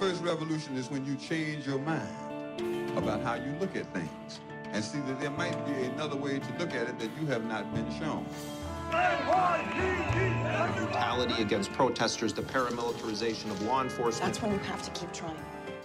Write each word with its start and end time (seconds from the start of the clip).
first 0.00 0.22
revolution 0.22 0.76
is 0.78 0.90
when 0.90 1.04
you 1.04 1.14
change 1.16 1.66
your 1.66 1.78
mind 1.78 2.08
about 2.96 3.20
how 3.20 3.34
you 3.34 3.52
look 3.60 3.76
at 3.76 3.84
things 3.92 4.40
and 4.72 4.82
see 4.82 4.98
that 5.00 5.20
there 5.20 5.30
might 5.30 5.58
be 5.66 5.74
another 5.94 6.16
way 6.16 6.38
to 6.38 6.50
look 6.58 6.74
at 6.74 6.88
it 6.88 6.98
that 6.98 7.10
you 7.20 7.26
have 7.26 7.44
not 7.44 7.64
been 7.74 7.86
shown. 7.98 8.24
Brutality 10.76 11.42
against 11.42 11.70
protesters, 11.72 12.32
the 12.32 12.40
paramilitarization 12.40 13.50
of 13.50 13.60
law 13.62 13.82
enforcement. 13.82 14.24
That's 14.24 14.42
when 14.42 14.52
you 14.52 14.58
have 14.60 14.82
to 14.82 14.90
keep 14.98 15.12
trying. 15.12 15.36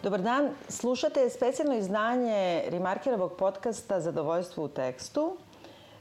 Dobar 0.02 0.21
dan, 0.21 0.50
slušate 0.70 1.29
specijalno 1.29 1.77
izdanje 1.77 2.63
Remarkerovog 2.70 3.34
podcasta 3.38 4.02
Zadovoljstvo 4.02 4.63
u 4.63 4.68
tekstu 4.68 5.38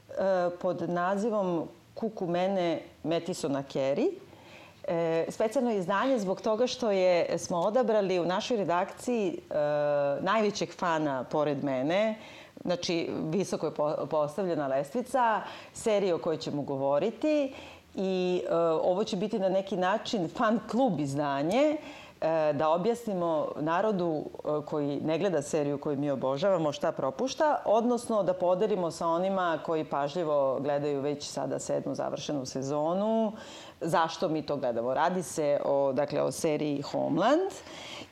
e, 0.09 0.49
pod 0.61 0.89
nazivom 0.89 1.67
Kuku 1.93 2.27
mene 2.27 2.81
Metisona 3.03 3.63
Kerry. 3.63 4.07
E, 4.87 5.25
specijalno 5.29 5.71
izdanje 5.71 6.19
zbog 6.19 6.41
toga 6.41 6.67
što 6.67 6.91
je, 6.91 7.37
smo 7.37 7.57
odabrali 7.57 8.19
u 8.19 8.25
našoj 8.25 8.57
redakciji 8.57 9.37
e, 9.49 9.55
najvećeg 10.21 10.73
fana 10.73 11.23
pored 11.23 11.63
mene, 11.63 12.15
znači 12.63 13.09
visoko 13.29 13.65
je 13.65 13.71
postavljena 14.09 14.67
lestvica, 14.67 15.41
serije 15.73 16.13
o 16.13 16.17
kojoj 16.17 16.37
ćemo 16.37 16.61
govoriti 16.61 17.53
i 17.95 18.41
e, 18.49 18.55
ovo 18.83 19.03
će 19.03 19.17
biti 19.17 19.39
na 19.39 19.49
neki 19.49 19.77
način 19.77 20.29
fan 20.29 20.59
klub 20.71 20.99
izdanje 20.99 21.77
e, 22.21 22.53
da 22.53 22.69
objasnimo 22.69 23.47
narodu 23.59 24.23
e, 24.23 24.65
koji 24.65 25.01
ne 25.01 25.19
gleda 25.19 25.41
seriju 25.41 25.77
koju 25.77 25.97
mi 25.97 26.11
obožavamo 26.11 26.71
šta 26.71 26.91
propušta, 26.91 27.61
odnosno 27.65 28.23
da 28.23 28.33
podelimo 28.33 28.91
sa 28.91 29.07
onima 29.07 29.59
koji 29.65 29.83
pažljivo 29.83 30.59
gledaju 30.59 31.01
već 31.01 31.23
sada 31.23 31.59
sedmu 31.59 31.95
završenu 31.95 32.45
sezonu, 32.45 33.31
zašto 33.81 34.29
mi 34.29 34.41
to 34.41 34.57
gledamo. 34.57 34.93
Radi 34.93 35.23
se 35.23 35.59
o, 35.65 35.93
dakle, 35.93 36.21
o 36.21 36.31
seriji 36.31 36.81
Homeland 36.81 37.51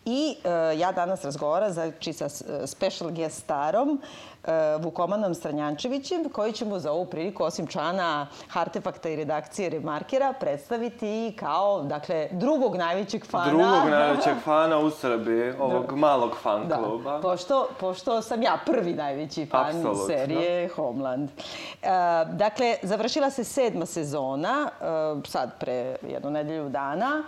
i 0.06 0.36
e, 0.44 0.78
ja 0.78 0.92
danas 0.92 1.26
razgovaram 1.26 1.72
znači, 1.72 2.14
sa 2.14 2.30
special 2.66 3.12
guest 3.12 3.44
starom 3.44 4.02
E, 4.33 4.33
Vukomanom 4.80 5.34
Stranjančevićem, 5.34 6.30
koji 6.30 6.52
ćemo 6.52 6.80
za 6.80 6.92
ovu 6.92 7.06
priliku, 7.06 7.44
osim 7.44 7.68
člana 7.68 8.28
Artefakta 8.54 9.10
i 9.10 9.16
redakcije 9.16 9.70
Remarkera, 9.70 10.34
predstaviti 10.40 11.36
kao, 11.40 11.82
dakle, 11.84 12.28
drugog 12.32 12.76
najvećeg 12.76 13.26
fana. 13.26 13.50
Drugog 13.50 13.90
najvećeg 14.00 14.34
fana 14.44 14.80
u 14.80 14.90
Srbiji, 14.90 15.54
ovog 15.60 15.86
Drug. 15.86 16.00
malog 16.00 16.38
fan 16.42 16.68
da. 16.68 16.76
kluba. 16.78 17.22
Pošto, 17.22 17.68
pošto 17.80 18.22
sam 18.22 18.42
ja 18.42 18.58
prvi 18.66 18.94
najveći 18.94 19.46
fan 19.46 19.66
Absolutno. 19.66 20.06
serije 20.08 20.68
Homeland. 20.68 21.30
E, 21.30 21.88
dakle, 22.32 22.76
završila 22.82 23.30
se 23.30 23.44
sedma 23.44 23.86
sezona, 23.86 24.70
e, 24.82 24.86
sad 25.28 25.60
pre 25.60 25.96
jednu 26.02 26.32
nedelju 26.32 26.70
dana. 26.70 27.24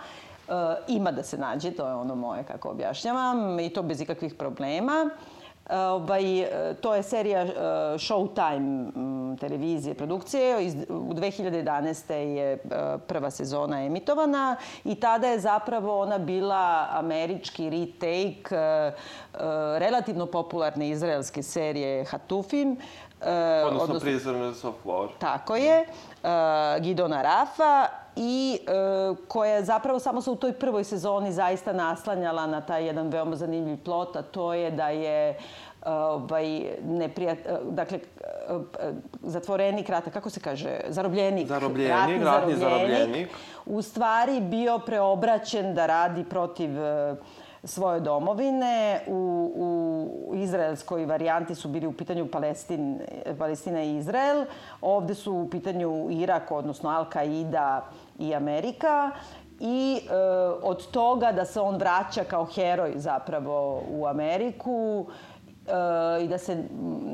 E, 0.48 0.52
ima 0.88 1.12
da 1.12 1.22
se 1.22 1.38
nađe, 1.38 1.70
to 1.70 1.88
je 1.88 1.94
ono 1.94 2.14
moje, 2.14 2.44
kako 2.44 2.70
objašnjavam, 2.70 3.60
i 3.60 3.70
to 3.70 3.82
bez 3.82 4.00
ikakvih 4.00 4.34
problema. 4.34 5.10
Ovaj, 5.70 6.48
to 6.80 6.94
je 6.94 7.02
serija 7.02 7.42
uh, 7.42 7.50
Showtime 7.98 8.90
televizije, 9.40 9.94
produkcije. 9.94 10.66
Iz, 10.66 10.74
u 10.88 11.14
2011. 11.14 12.12
je 12.12 12.58
uh, 12.64 13.00
prva 13.06 13.30
sezona 13.30 13.84
emitovana 13.84 14.56
i 14.84 14.94
tada 14.94 15.28
je 15.28 15.40
zapravo 15.40 16.00
ona 16.00 16.18
bila 16.18 16.86
američki 16.90 17.70
retake 17.70 18.54
relativno 19.78 20.26
popularne 20.26 20.88
izraelske 20.88 21.42
serije 21.42 22.04
Hatufim. 22.04 22.76
Odnosno, 23.20 23.82
odnosno 23.82 24.00
Prisoners 24.00 24.64
of 24.64 24.74
War. 24.84 25.08
Tako 25.18 25.56
je. 25.56 25.86
Gidona 26.80 27.22
Rafa 27.22 28.05
i 28.16 28.58
e, 28.66 28.70
koja 29.28 29.62
zapravo 29.62 29.98
samo 29.98 30.20
se 30.20 30.30
u 30.30 30.36
toj 30.36 30.52
prvoj 30.52 30.84
sezoni 30.84 31.32
zaista 31.32 31.72
naslanjala 31.72 32.46
na 32.46 32.60
taj 32.60 32.86
jedan 32.86 33.08
veoma 33.08 33.36
zanimljiv 33.36 33.76
plot, 33.84 34.16
a 34.16 34.22
to 34.22 34.54
je 34.54 34.70
da 34.70 34.88
je 34.88 35.38
ovaj, 35.86 36.62
neprijat, 36.84 37.38
dakle, 37.70 37.98
zatvorenik 39.22 39.88
rata, 39.88 40.10
kako 40.10 40.30
se 40.30 40.40
kaže, 40.40 40.80
zarobljenik, 40.88 41.48
zarobljenik 41.48 41.92
ratni, 41.92 42.24
ratni 42.24 42.54
zarobljenik, 42.54 42.90
zarobljenik, 42.90 43.28
u 43.66 43.82
stvari 43.82 44.40
bio 44.40 44.78
preobraćen 44.78 45.74
da 45.74 45.86
radi 45.86 46.24
protiv 46.24 46.84
e, 46.84 47.16
svoje 47.64 48.00
domovine. 48.00 49.00
U, 49.06 49.52
u 50.28 50.34
izraelskoj 50.34 51.06
varijanti 51.06 51.54
su 51.54 51.68
bili 51.68 51.86
u 51.86 51.92
pitanju 51.92 52.26
Palestin, 52.26 53.00
Palestina 53.38 53.82
i 53.82 53.96
Izrael. 53.96 54.44
Ovde 54.80 55.14
su 55.14 55.32
u 55.32 55.50
pitanju 55.50 56.08
Irak, 56.10 56.50
odnosno 56.50 56.90
Al-Qaida 56.90 57.80
i 58.18 58.34
Amerika 58.34 59.10
i 59.60 60.00
e, 60.10 60.14
od 60.62 60.90
toga 60.90 61.32
da 61.32 61.44
se 61.44 61.60
on 61.60 61.76
vraća 61.76 62.24
kao 62.24 62.44
heroj 62.44 62.92
zapravo 62.96 63.82
u 63.90 64.06
Ameriku 64.06 65.06
e, 65.66 66.24
i 66.24 66.28
da 66.28 66.38
se 66.38 66.64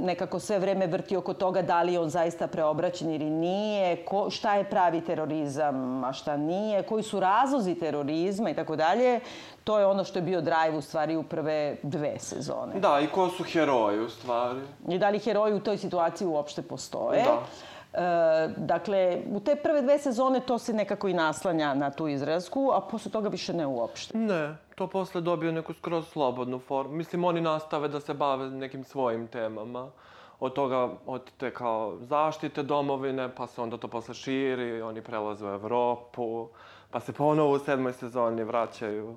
nekako 0.03 0.39
sve 0.39 0.59
vreme 0.59 0.87
vrti 0.87 1.17
oko 1.17 1.35
toga 1.35 1.63
da 1.63 1.83
li 1.83 1.93
je 1.93 2.01
on 2.01 2.11
zaista 2.11 2.47
preobraćen 2.47 3.11
ili 3.11 3.31
nije, 3.31 4.05
ko, 4.05 4.31
šta 4.31 4.55
je 4.55 4.71
pravi 4.71 5.01
terorizam, 5.01 6.05
a 6.05 6.13
šta 6.13 6.37
nije, 6.37 6.83
koji 6.83 7.03
su 7.03 7.21
razlozi 7.21 7.75
terorizma 7.75 8.51
i 8.51 8.55
tako 8.55 8.77
dalje. 8.77 9.21
To 9.65 9.79
je 9.79 9.87
ono 9.87 10.05
što 10.05 10.19
je 10.19 10.23
bio 10.23 10.41
drive 10.41 10.77
u 10.77 10.81
stvari 10.81 11.17
u 11.17 11.23
prve 11.23 11.77
dve 11.83 12.19
sezone. 12.19 12.81
Da, 12.81 13.01
i 13.01 13.07
ko 13.07 13.29
su 13.29 13.45
heroji 13.45 14.01
u 14.01 14.11
stvari. 14.11 14.61
I 14.89 14.99
da 14.99 15.11
li 15.11 15.19
heroji 15.19 15.55
u 15.55 15.61
toj 15.61 15.79
situaciji 15.79 16.29
uopšte 16.29 16.63
postoje. 16.63 17.23
Da. 17.23 17.39
E, 17.95 18.49
dakle, 18.57 19.23
u 19.31 19.41
te 19.41 19.57
prve 19.57 19.83
dve 19.83 19.99
sezone 19.99 20.41
to 20.41 20.59
se 20.59 20.73
nekako 20.73 21.09
i 21.09 21.15
naslanja 21.15 21.75
na 21.75 21.91
tu 21.91 22.09
izrazku, 22.09 22.71
a 22.75 22.81
posle 22.81 23.11
toga 23.11 23.29
više 23.29 23.53
ne 23.53 23.67
uopšte. 23.67 24.19
Ne, 24.19 24.57
to 24.75 24.87
posle 24.87 25.21
dobio 25.21 25.53
neku 25.53 25.73
skroz 25.73 26.09
slobodnu 26.09 26.59
formu. 26.59 26.95
Mislim, 26.95 27.25
oni 27.25 27.41
nastave 27.41 27.89
da 27.89 28.01
se 28.01 28.15
bave 28.15 28.51
nekim 28.51 28.85
svojim 28.85 29.27
temama. 29.27 29.91
Od 30.41 30.53
toga, 30.53 30.89
od 31.07 31.31
te 31.37 31.55
kao 31.55 31.97
zaštite 32.01 32.63
domovine, 32.63 33.35
pa 33.35 33.47
se 33.47 33.61
onda 33.63 33.77
to 33.77 33.89
posle 33.89 34.15
širi, 34.15 34.83
oni 34.83 35.03
prelaze 35.03 35.47
u 35.47 35.55
Evropu, 35.55 36.49
pa 36.91 37.01
se 37.01 37.13
ponovo 37.13 37.53
u 37.53 37.59
sedmoj 37.59 37.93
sezoni 37.93 38.45
vraćaju 38.45 39.17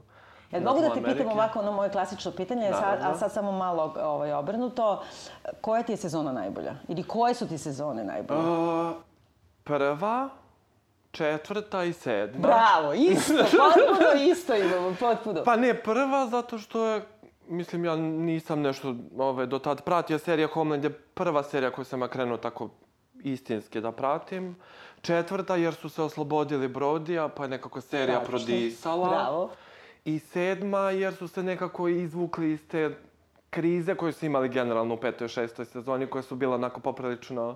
Jel 0.51 0.63
mogu 0.63 0.81
da 0.81 0.87
te 0.87 0.99
Amerike. 0.99 1.17
pitam 1.17 1.31
ovako 1.31 1.59
ono 1.59 1.71
moje 1.71 1.89
klasično 1.89 2.31
pitanje, 2.31 2.71
sad, 2.71 2.99
a 3.01 3.17
sad 3.17 3.31
samo 3.31 3.51
malo 3.51 3.93
ovaj, 4.03 4.33
obrnuto. 4.33 5.03
Koja 5.61 5.83
ti 5.83 5.91
je 5.91 5.97
sezona 5.97 6.31
najbolja? 6.31 6.75
Ili 6.87 7.03
koje 7.03 7.33
su 7.33 7.47
ti 7.47 7.57
sezone 7.57 8.03
najbolje? 8.03 8.39
Uh, 8.39 8.95
prva, 9.63 10.29
četvrta 11.11 11.83
i 11.83 11.93
sedma. 11.93 12.47
Bravo, 12.47 12.93
isto, 12.93 13.33
potpuno 13.57 14.23
isto 14.31 14.55
imamo, 14.55 14.95
potpuno. 14.99 15.43
Pa 15.43 15.55
ne, 15.55 15.73
prva 15.73 16.27
zato 16.27 16.57
što 16.57 16.85
je 16.85 17.01
Mislim, 17.47 17.85
ja 17.85 17.95
nisam 17.95 18.61
nešto 18.61 18.95
ove, 19.17 19.45
do 19.45 19.59
tad 19.59 19.81
pratio. 19.81 20.19
Serija 20.19 20.47
Homeland 20.47 20.83
je 20.83 20.89
prva 20.89 21.43
serija 21.43 21.71
koju 21.71 21.85
sam 21.85 22.01
ja 22.01 22.07
krenuo 22.07 22.37
tako 22.37 22.69
istinski 23.23 23.81
da 23.81 23.91
pratim. 23.91 24.55
Četvrta, 25.01 25.55
jer 25.55 25.73
su 25.73 25.89
se 25.89 26.01
oslobodili 26.01 26.67
Brodija, 26.67 27.27
pa 27.27 27.43
je 27.43 27.49
nekako 27.49 27.81
serija 27.81 28.19
Bravo, 28.19 28.25
prodisala. 28.25 29.09
Bravo. 29.09 29.49
I 30.05 30.19
sedma, 30.19 30.91
jer 30.91 31.15
su 31.15 31.27
se 31.27 31.43
nekako 31.43 31.87
izvukli 31.87 32.51
iz 32.51 32.67
te 32.67 32.97
krize 33.49 33.95
koje 33.95 34.13
su 34.13 34.25
imali 34.25 34.49
generalno 34.49 34.93
u 34.93 34.97
petoj 34.97 35.27
šestoj 35.27 35.65
sezoni, 35.65 36.07
koje 36.07 36.23
su 36.23 36.35
bila 36.35 36.55
onako 36.55 36.79
poprilično 36.79 37.55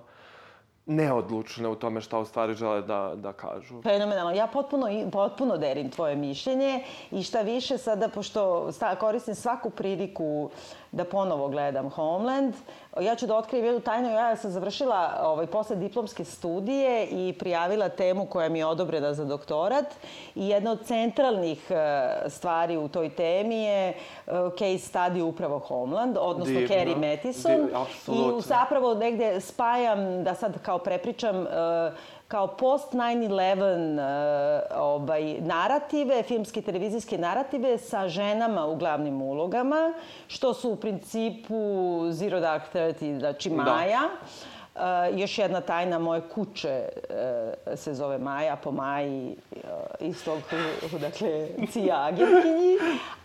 neodlučne 0.86 1.68
u 1.68 1.74
tome 1.74 2.00
šta 2.00 2.18
u 2.18 2.24
stvari 2.24 2.54
žele 2.54 2.82
da, 2.82 3.12
da 3.16 3.32
kažu. 3.32 3.82
Fenomenalno. 3.82 4.32
Ja 4.32 4.46
potpuno, 4.46 4.86
potpuno 5.12 5.56
derim 5.56 5.90
tvoje 5.90 6.16
mišljenje 6.16 6.84
i 7.10 7.22
šta 7.22 7.40
više 7.40 7.78
sada, 7.78 8.08
pošto 8.08 8.70
koristim 9.00 9.34
svaku 9.34 9.70
priliku 9.70 10.50
da 10.92 11.04
ponovo 11.04 11.48
gledam 11.48 11.90
Homeland, 11.90 12.54
Ja 13.00 13.16
ću 13.16 13.26
da 13.26 13.36
otkrijem 13.36 13.66
jednu 13.66 13.80
tajnu. 13.80 14.10
Ja 14.10 14.36
sam 14.36 14.50
završila 14.50 15.20
ovaj, 15.22 15.46
posle 15.46 15.76
diplomske 15.76 16.24
studije 16.24 17.06
i 17.06 17.34
prijavila 17.38 17.88
temu 17.88 18.26
koja 18.26 18.48
mi 18.48 18.58
je 18.58 18.66
odobrena 18.66 19.14
za 19.14 19.24
doktorat. 19.24 19.86
I 20.34 20.48
jedna 20.48 20.70
od 20.70 20.84
centralnih 20.84 21.70
e, 21.70 22.30
stvari 22.30 22.76
u 22.76 22.88
toj 22.88 23.10
temi 23.10 23.56
je 23.56 23.88
e, 23.88 23.94
case 24.58 24.90
study 24.92 25.22
upravo 25.22 25.58
Homeland, 25.58 26.16
odnosno 26.20 26.54
Divno. 26.54 26.68
Carrie 26.68 26.96
Mathison. 26.96 27.68
Divno, 28.06 28.38
I 28.38 28.42
zapravo 28.42 28.94
negde 28.94 29.40
spajam, 29.40 30.24
da 30.24 30.34
sad 30.34 30.62
kao 30.62 30.78
prepričam, 30.78 31.46
e, 31.46 31.46
kao 32.30 32.46
post 32.46 32.92
9-11 32.92 33.98
uh, 33.98 34.82
ovaj, 34.82 35.40
narative, 35.40 36.22
filmske 36.22 36.62
televizijske 36.62 37.18
narative 37.18 37.78
sa 37.78 38.08
ženama 38.08 38.66
u 38.66 38.76
glavnim 38.76 39.22
ulogama, 39.22 39.92
što 40.28 40.54
su 40.54 40.70
u 40.70 40.76
principu 40.76 41.56
Zero 42.10 42.40
Dark 42.40 42.62
Thirty, 42.74 43.18
znači 43.18 43.50
da. 43.50 43.56
Maja. 43.56 44.00
Da 44.00 44.08
još 45.16 45.38
jedna 45.38 45.60
tajna 45.60 45.98
moje 45.98 46.20
kuće 46.34 46.88
uh, 46.88 47.78
se 47.78 47.94
zove 47.94 48.18
Maja, 48.18 48.56
po 48.56 48.70
Maji 48.70 49.36
uh, 49.50 49.60
iz 50.00 50.24
tog, 50.24 50.38
dakle, 51.00 51.48
cija 51.70 52.04
agentkinji. 52.06 52.76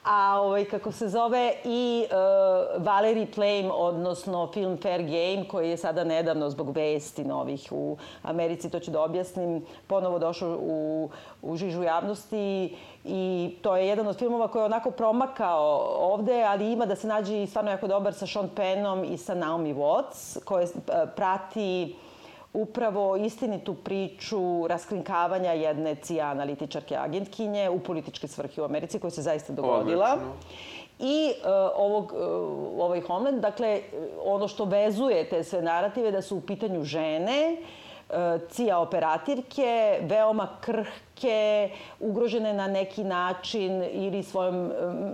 A 0.04 0.42
ovaj, 0.42 0.66
kako 0.66 0.92
se 0.92 1.08
zove 1.08 1.54
i 1.64 2.06
uh, 2.06 2.86
Valerie 2.86 3.28
Plame, 3.36 3.72
odnosno 3.72 4.52
film 4.54 4.78
Fair 4.78 5.02
Game, 5.02 5.48
koji 5.48 5.70
je 5.70 5.78
sada 5.78 6.04
nedavno 6.04 6.50
zbog 6.50 6.70
vesti 6.70 7.24
novih 7.24 7.68
u 7.72 7.98
Americi, 8.22 8.70
to 8.70 8.80
ću 8.80 8.92
da 8.92 9.02
objasnim, 9.02 9.66
ponovo 9.88 10.20
došao 10.20 10.58
u, 10.62 11.10
u 11.42 11.58
žižu 11.58 11.84
javnosti 11.84 12.76
i 13.08 13.56
to 13.62 13.76
je 13.78 13.88
jedan 13.88 14.08
od 14.08 14.18
filmova 14.18 14.48
koji 14.48 14.62
je 14.62 14.66
onako 14.66 14.92
promakao 14.92 15.96
ovde, 16.00 16.44
ali 16.44 16.72
ima 16.72 16.86
da 16.86 16.96
se 16.96 17.08
nađe 17.08 17.44
i 17.44 17.48
stvarno 17.48 17.72
jako 17.72 17.88
dobar 17.88 18.14
sa 18.14 18.28
Sean 18.28 18.50
Pennom 18.56 19.04
i 19.04 19.18
sa 19.18 19.36
Naomi 19.36 19.74
Watts, 19.74 20.44
koje 20.44 20.68
prati 21.16 21.96
upravo 22.54 23.16
istinitu 23.16 23.74
priču 23.74 24.68
raskrinkavanja 24.68 25.52
jedne 25.52 25.96
CIA 25.96 26.26
analitičarke 26.26 26.98
agentkinje 26.98 27.70
u 27.70 27.80
političke 27.80 28.28
svrhe 28.28 28.62
u 28.62 28.66
Americi 28.66 29.00
koja 29.00 29.12
se 29.12 29.22
zaista 29.22 29.54
dogodila. 29.54 30.14
Odlično. 30.14 30.34
I 31.00 31.30
uh, 31.30 31.46
ovog, 31.76 32.14
uh, 32.14 32.84
ovaj 32.84 33.02
Homeland, 33.02 33.42
dakle, 33.42 33.82
ono 34.26 34.48
što 34.48 34.66
vezuje 34.66 35.30
te 35.30 35.44
sve 35.44 35.62
narative 35.62 36.12
da 36.12 36.22
su 36.22 36.38
u 36.38 36.42
pitanju 36.42 36.84
žene, 36.84 37.56
uh, 37.56 38.16
CIA 38.50 38.80
operativke, 38.80 40.00
veoma 40.02 40.48
krhke, 41.16 41.70
ugrožene 42.00 42.54
na 42.54 42.68
neki 42.68 43.04
način 43.04 43.84
ili 43.92 44.24
svojim 44.24 44.72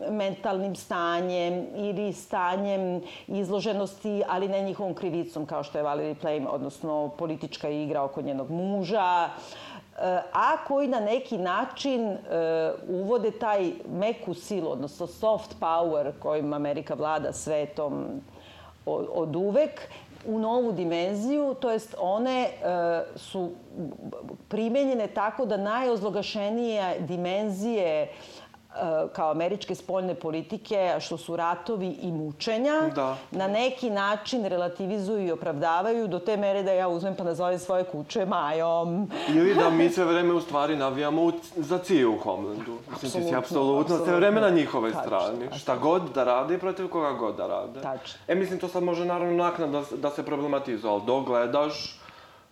mentalnim 0.10 0.76
stanjem 0.76 1.68
ili 1.76 2.14
stanjem 2.14 3.02
izloženosti, 3.28 4.24
ali 4.28 4.48
ne 4.48 4.62
njihovom 4.62 4.94
krivicom, 4.94 5.46
kao 5.46 5.64
što 5.64 5.78
je 5.78 5.84
Valerie 5.84 6.16
Plame, 6.16 6.48
odnosno 6.48 7.10
politička 7.18 7.70
igra 7.70 8.04
oko 8.04 8.22
njenog 8.22 8.52
muža 8.52 9.30
a 10.34 10.58
koji 10.68 10.88
na 10.88 11.00
neki 11.00 11.38
način 11.38 12.18
uvode 12.88 13.32
taj 13.32 13.72
meku 13.94 14.34
silu, 14.34 14.72
odnosno 14.72 15.08
soft 15.08 15.56
power 15.60 16.12
kojim 16.20 16.54
Amerika 16.54 16.94
vlada 16.94 17.34
svetom 17.34 18.22
od 18.86 19.36
uvek 19.36 19.90
u 20.26 20.40
novu 20.40 20.72
dimenziju, 20.72 21.54
to 21.60 21.72
jest 21.72 21.96
one 22.00 22.46
e, 22.46 22.50
su 23.16 23.52
primenjene 24.50 25.08
tako 25.08 25.46
da 25.46 25.58
najozlogašenije 25.58 27.00
dimenzije 27.00 27.92
E, 27.92 28.08
kao 29.14 29.32
američke 29.32 29.76
spoljne 29.76 30.16
politike, 30.16 30.96
što 31.00 31.18
su 31.18 31.36
ratovi 31.36 31.88
i 32.02 32.12
mučenja, 32.12 32.82
da. 32.96 33.18
na 33.32 33.48
neki 33.48 33.90
način 33.90 34.46
relativizuju 34.46 35.28
i 35.28 35.32
opravdavaju 35.32 36.08
do 36.08 36.20
te 36.20 36.38
mere 36.38 36.64
da 36.64 36.72
ja 36.72 36.88
uzmem 36.88 37.16
pa 37.16 37.24
nazovem 37.24 37.60
svoje 37.60 37.84
kuće 37.84 38.26
Majom. 38.26 39.10
Ili 39.36 39.56
da 39.56 39.70
mi 39.70 39.90
sve 39.90 40.06
vreme 40.14 40.34
u 40.34 40.42
stvari 40.42 40.76
navijamo 40.76 41.32
za 41.56 41.78
ciju 41.78 42.14
u 42.16 42.18
Homelandu. 42.18 42.78
Mislim, 42.92 43.24
ti 43.24 43.30
si 43.30 43.36
apsolutno 43.36 43.98
sve 43.98 44.16
vreme 44.16 44.42
na 44.42 44.50
njihove 44.50 44.92
tačno, 44.92 45.06
strani. 45.06 45.44
Tačno. 45.44 45.60
Šta 45.60 45.76
god 45.76 46.02
da 46.16 46.24
rade 46.24 46.56
i 46.56 46.60
protiv 46.60 46.88
koga 46.88 47.12
god 47.12 47.36
da 47.36 47.48
rade. 47.48 47.82
Tačno. 47.82 48.20
E, 48.28 48.36
mislim, 48.36 48.60
to 48.60 48.68
sad 48.68 48.84
može 48.84 49.06
naravno 49.06 49.44
naknad 49.44 49.70
da, 49.70 49.84
da 49.98 50.10
se 50.10 50.26
problematizuje, 50.26 50.92
ali 50.92 51.02
dok 51.06 51.26
gledaš, 51.26 52.01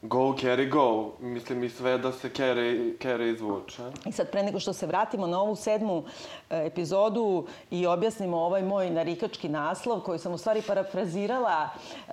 Go, 0.02 0.34
Kerry, 0.34 0.70
go. 0.70 1.12
Mislim 1.20 1.64
i 1.64 1.70
sve 1.70 1.98
da 1.98 2.12
se 2.12 2.30
Kerry, 2.30 2.98
Kerry 2.98 3.34
izvuče. 3.34 3.84
I 4.06 4.12
sad, 4.12 4.32
pre 4.32 4.44
nego 4.44 4.60
što 4.60 4.74
se 4.74 4.88
vratimo 4.88 5.28
na 5.28 5.42
ovu 5.42 5.56
sedmu 5.56 6.04
e, 6.50 6.66
epizodu 6.66 7.46
i 7.72 7.88
objasnimo 7.88 8.38
ovaj 8.38 8.64
moj 8.64 8.90
narikački 8.90 9.50
naslov, 9.50 10.00
koji 10.00 10.20
sam 10.20 10.34
u 10.34 10.38
stvari 10.38 10.62
parafrazirala 10.62 11.70
e, 11.70 12.12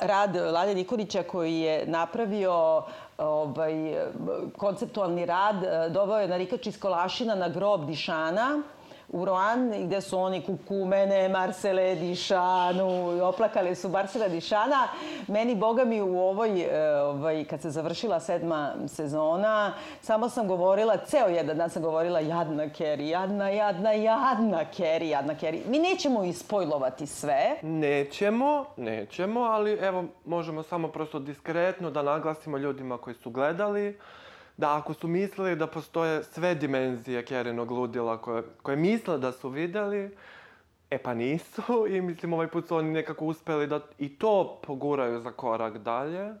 rad 0.00 0.36
Vlade 0.36 0.74
Nikolića 0.74 1.22
koji 1.22 1.58
je 1.58 1.86
napravio 1.86 2.82
ovaj, 3.18 3.72
konceptualni 4.56 5.26
rad, 5.26 5.64
e, 5.64 5.88
doveo 5.90 6.18
je 6.18 6.28
narikač 6.28 6.66
iz 6.66 6.80
Kolašina 6.80 7.34
na 7.34 7.48
grob 7.48 7.86
Dišana, 7.86 8.62
u 9.12 9.24
Roan, 9.24 9.72
gde 9.86 10.00
su 10.00 10.18
oni 10.18 10.42
kukumene, 10.42 11.28
Marcele 11.28 11.94
Dišanu, 11.94 13.20
oplakali 13.28 13.74
su 13.74 13.88
Marcela 13.88 14.28
Dišana. 14.28 14.88
Meni, 15.28 15.54
boga 15.54 15.84
mi, 15.84 16.00
u 16.00 16.18
ovoj, 16.18 16.60
e, 16.60 17.00
ovaj, 17.00 17.44
kad 17.44 17.60
se 17.60 17.70
završila 17.70 18.20
sedma 18.20 18.74
sezona, 18.88 19.72
samo 20.00 20.28
sam 20.28 20.48
govorila, 20.48 20.96
ceo 20.96 21.28
jedan 21.28 21.56
dan 21.56 21.70
sam 21.70 21.82
govorila 21.82 22.20
jadna 22.20 22.64
Kerry, 22.64 23.08
jadna, 23.08 23.48
jadna, 23.48 23.92
jadna 23.92 24.64
Kerry, 24.78 25.04
jadna 25.04 25.34
Kerry. 25.34 25.60
Mi 25.66 25.78
nećemo 25.78 26.24
ispojlovati 26.24 27.06
sve. 27.06 27.56
Nećemo, 27.62 28.64
nećemo, 28.76 29.40
ali 29.40 29.72
evo, 29.72 30.04
možemo 30.24 30.62
samo 30.62 30.88
prosto 30.88 31.18
diskretno 31.18 31.90
da 31.90 32.02
naglasimo 32.02 32.58
ljudima 32.58 32.98
koji 32.98 33.14
su 33.14 33.30
gledali 33.30 33.98
da 34.60 34.76
ako 34.76 34.94
su 34.94 35.08
mislili 35.08 35.56
da 35.56 35.66
postoje 35.66 36.24
sve 36.24 36.54
dimenzije 36.54 37.24
Kerinog 37.24 37.70
ludila 37.70 38.16
koje, 38.20 38.42
koje 38.62 38.76
misle 38.76 39.18
da 39.18 39.32
su 39.32 39.48
videli, 39.48 40.16
e 40.90 40.98
pa 40.98 41.14
nisu 41.14 41.86
i 41.88 42.00
mislim 42.00 42.32
ovaj 42.32 42.48
put 42.48 42.68
su 42.68 42.76
oni 42.76 42.90
nekako 42.90 43.24
uspeli 43.24 43.66
da 43.66 43.80
i 43.98 44.08
to 44.18 44.60
poguraju 44.66 45.20
za 45.20 45.32
korak 45.32 45.78
dalje. 45.78 46.34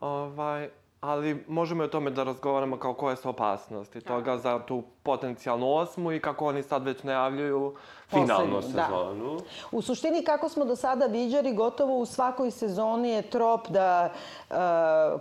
Ovaj, 0.00 0.68
ali 1.00 1.44
možemo 1.48 1.82
i 1.82 1.86
o 1.86 1.88
tome 1.88 2.10
da 2.10 2.24
razgovaramo 2.24 2.76
kao 2.76 2.94
koje 2.94 3.16
su 3.16 3.28
opasnosti 3.28 4.00
toga 4.00 4.38
za 4.38 4.58
tu 4.58 4.82
potencijalnu 5.02 5.74
osmu 5.74 6.12
i 6.12 6.20
kako 6.20 6.46
oni 6.46 6.62
sad 6.62 6.84
već 6.84 7.02
najavljuju 7.02 7.74
finalnu 8.12 8.60
da. 8.60 8.62
sezonu. 8.62 9.36
Da. 9.36 9.42
U 9.72 9.82
suštini, 9.82 10.24
kako 10.24 10.48
smo 10.48 10.64
do 10.64 10.76
sada 10.76 11.06
viđali, 11.06 11.52
gotovo 11.52 11.98
u 11.98 12.06
svakoj 12.06 12.50
sezoni 12.50 13.10
je 13.10 13.22
trop 13.22 13.68
da 13.68 14.10
uh, 14.50 14.56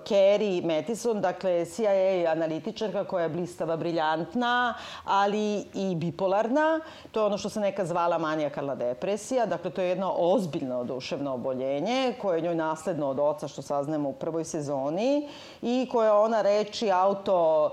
Carrie 0.08 0.62
Mathison, 0.62 1.22
dakle 1.22 1.66
CIA 1.66 2.32
analitičarka 2.32 3.04
koja 3.04 3.24
je 3.24 3.30
blistava, 3.30 3.78
briljantna, 3.78 4.74
ali 5.06 5.66
i 5.74 5.96
bipolarna, 5.96 6.80
to 7.12 7.20
je 7.20 7.26
ono 7.26 7.38
što 7.38 7.50
se 7.50 7.60
neka 7.60 7.86
zvala 7.86 8.18
manijakalna 8.18 8.76
depresija, 8.76 9.46
dakle 9.46 9.72
to 9.72 9.82
je 9.82 9.90
jedno 9.90 10.14
ozbiljno 10.18 10.84
duševno 10.84 11.34
oboljenje 11.34 12.14
koje 12.22 12.38
je 12.38 12.42
njoj 12.42 12.56
nasledno 12.56 13.10
od 13.10 13.20
oca, 13.20 13.48
što 13.48 13.62
saznemo 13.62 14.10
u 14.10 14.14
prvoj 14.14 14.44
sezoni, 14.44 15.30
i 15.62 15.90
koje 15.92 16.12
ona 16.12 16.42
reči 16.42 16.92
auto 16.92 17.72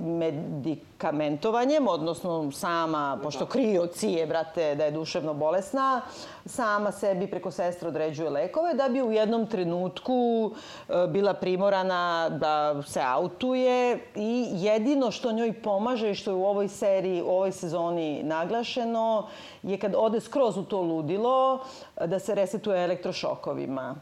medikamentovanjem, 0.00 1.88
odnosno 1.88 2.52
sama, 2.52 3.18
pošto 3.22 3.46
krije 3.46 3.80
od 3.80 3.92
cije, 3.92 4.26
brate, 4.26 4.74
da 4.74 4.84
je 4.84 4.90
duševno 4.90 5.34
bolesna, 5.34 6.00
sama 6.46 6.92
sebi 6.92 7.26
preko 7.26 7.50
sestre 7.50 7.88
određuje 7.88 8.30
lekove, 8.30 8.74
da 8.74 8.88
bi 8.88 9.02
u 9.02 9.12
jednom 9.12 9.46
trenutku 9.46 10.50
e, 10.88 11.06
bila 11.08 11.34
primorana 11.34 12.28
da 12.28 12.82
se 12.82 13.00
autuje 13.04 13.98
i 14.14 14.46
jedino 14.52 15.10
što 15.10 15.32
njoj 15.32 15.52
pomaže 15.62 16.10
i 16.10 16.14
što 16.14 16.30
je 16.30 16.34
u 16.34 16.46
ovoj 16.46 16.68
seriji, 16.68 17.22
u 17.22 17.28
ovoj 17.28 17.52
sezoni 17.52 18.22
naglašeno, 18.22 19.26
je 19.62 19.78
kad 19.78 19.94
ode 19.96 20.20
skroz 20.20 20.56
u 20.56 20.64
to 20.64 20.80
ludilo, 20.80 21.64
da 22.06 22.18
se 22.18 22.34
resetuje 22.34 22.84
elektrošokovima. 22.84 23.94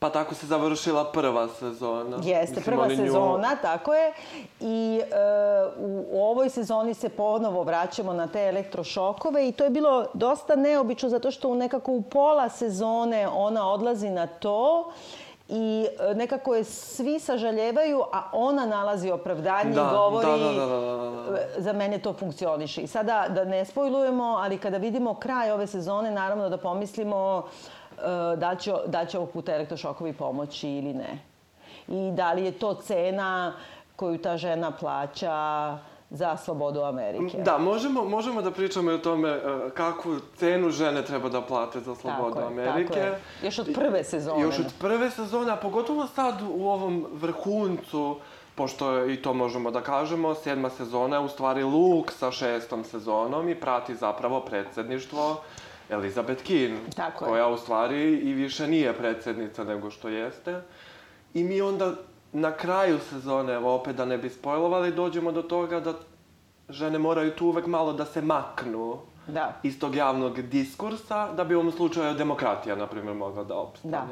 Pa 0.00 0.10
tako 0.10 0.34
se 0.34 0.46
završila 0.46 1.04
prva 1.04 1.48
sezona. 1.48 2.16
Jeste, 2.16 2.56
Mislim, 2.56 2.64
prva 2.64 2.88
sezona, 2.88 3.50
nju... 3.50 3.56
tako 3.62 3.94
je. 3.94 4.12
I 4.60 5.00
e, 5.00 5.14
u, 5.78 6.22
ovoj 6.22 6.48
sezoni 6.50 6.94
se 6.94 7.08
ponovo 7.08 7.62
vraćamo 7.62 8.12
na 8.12 8.26
te 8.26 8.48
elektrošokove 8.48 9.48
i 9.48 9.52
to 9.52 9.64
je 9.64 9.70
bilo 9.70 10.06
dosta 10.14 10.56
neobično 10.56 11.08
zato 11.08 11.30
što 11.30 11.54
nekako 11.54 11.92
u 11.92 12.02
pola 12.02 12.48
sezone 12.48 13.28
ona 13.28 13.72
odlazi 13.72 14.10
na 14.10 14.26
to 14.26 14.92
i 15.48 15.86
e, 16.10 16.14
nekako 16.14 16.54
je 16.54 16.64
svi 16.64 17.18
sažaljevaju, 17.18 18.02
a 18.12 18.22
ona 18.32 18.66
nalazi 18.66 19.10
opravdanje 19.10 19.74
da, 19.74 19.80
i 19.80 19.94
govori 19.96 20.26
da, 20.26 20.36
da, 20.36 20.52
da, 20.52 20.66
da, 20.66 20.76
da, 20.76 21.30
da. 21.30 21.62
za 21.62 21.72
mene 21.72 21.98
to 21.98 22.12
funkcioniše. 22.12 22.80
I 22.80 22.86
sada 22.86 23.26
da 23.28 23.44
ne 23.44 23.64
spojlujemo, 23.64 24.24
ali 24.24 24.58
kada 24.58 24.76
vidimo 24.76 25.14
kraj 25.14 25.50
ove 25.50 25.66
sezone, 25.66 26.10
naravno 26.10 26.48
da 26.48 26.56
pomislimo 26.56 27.44
da 28.36 28.56
će, 28.56 28.72
da 28.86 29.04
će 29.06 29.18
ovog 29.18 29.30
puta 29.30 29.54
elektrošokovi 29.54 30.12
pomoći 30.12 30.68
ili 30.68 30.94
ne. 30.94 31.18
I 31.88 32.10
da 32.12 32.32
li 32.32 32.44
je 32.44 32.52
to 32.52 32.74
cena 32.74 33.52
koju 33.96 34.18
ta 34.18 34.36
žena 34.36 34.70
plaća 34.70 35.78
za 36.10 36.36
slobodu 36.36 36.80
Amerike. 36.82 37.38
Da, 37.38 37.58
možemo, 37.58 38.04
možemo 38.04 38.42
da 38.42 38.50
pričamo 38.50 38.90
i 38.90 38.94
o 38.94 38.98
tome 38.98 39.36
uh, 39.36 39.70
kakvu 39.72 40.16
cenu 40.36 40.70
žene 40.70 41.04
treba 41.04 41.28
da 41.28 41.40
plate 41.40 41.80
za 41.80 41.94
slobodu 41.94 42.34
tako 42.34 42.46
Amerike. 42.46 42.94
Tako 42.94 43.06
je. 43.06 43.20
Još 43.42 43.58
od 43.58 43.68
prve 43.74 44.04
sezone. 44.04 44.42
Još 44.42 44.58
od 44.58 44.72
prve 44.80 45.10
sezone, 45.10 45.52
a 45.52 45.56
pogotovo 45.56 46.06
sad 46.06 46.42
u 46.42 46.68
ovom 46.68 47.06
vrhuncu, 47.12 48.16
pošto 48.54 48.92
je, 48.92 49.14
i 49.14 49.22
to 49.22 49.34
možemo 49.34 49.70
da 49.70 49.80
kažemo, 49.80 50.34
sedma 50.34 50.70
sezona 50.70 51.16
je 51.16 51.22
u 51.22 51.28
stvari 51.28 51.62
luk 51.62 52.12
sa 52.12 52.30
šestom 52.30 52.84
sezonom 52.84 53.48
i 53.48 53.54
prati 53.54 53.94
zapravo 53.94 54.40
predsedništvo 54.40 55.36
Elizabeth 55.90 56.42
Keane, 56.42 56.76
Tako 56.96 57.24
koja 57.24 57.46
je. 57.46 57.52
u 57.52 57.56
stvari 57.56 58.14
i 58.18 58.32
više 58.32 58.66
nije 58.66 58.92
predsednica 58.92 59.64
nego 59.64 59.90
što 59.90 60.08
jeste. 60.08 60.60
I 61.34 61.44
mi 61.44 61.60
onda 61.60 61.94
na 62.32 62.52
kraju 62.52 62.98
sezone, 63.10 63.54
evo 63.54 63.74
opet 63.74 63.96
da 63.96 64.04
ne 64.04 64.18
bi 64.18 64.30
spojlovali, 64.30 64.92
dođemo 64.92 65.32
do 65.32 65.42
toga 65.42 65.80
da 65.80 65.94
žene 66.68 66.98
moraju 66.98 67.30
tu 67.30 67.46
uvek 67.46 67.66
malo 67.66 67.92
da 67.92 68.04
se 68.04 68.22
maknu. 68.22 68.98
Da. 69.30 69.52
iz 69.62 69.80
tog 69.80 69.94
javnog 69.94 70.42
diskursa, 70.42 71.32
da 71.32 71.44
bi 71.44 71.54
u 71.54 71.58
ovom 71.58 71.72
slučaju 71.72 72.14
demokratija, 72.14 72.76
na 72.76 72.86
primjer, 72.86 73.14
mogla 73.16 73.44
da 73.44 73.56
opstane. 73.56 73.92
Da. 73.92 74.06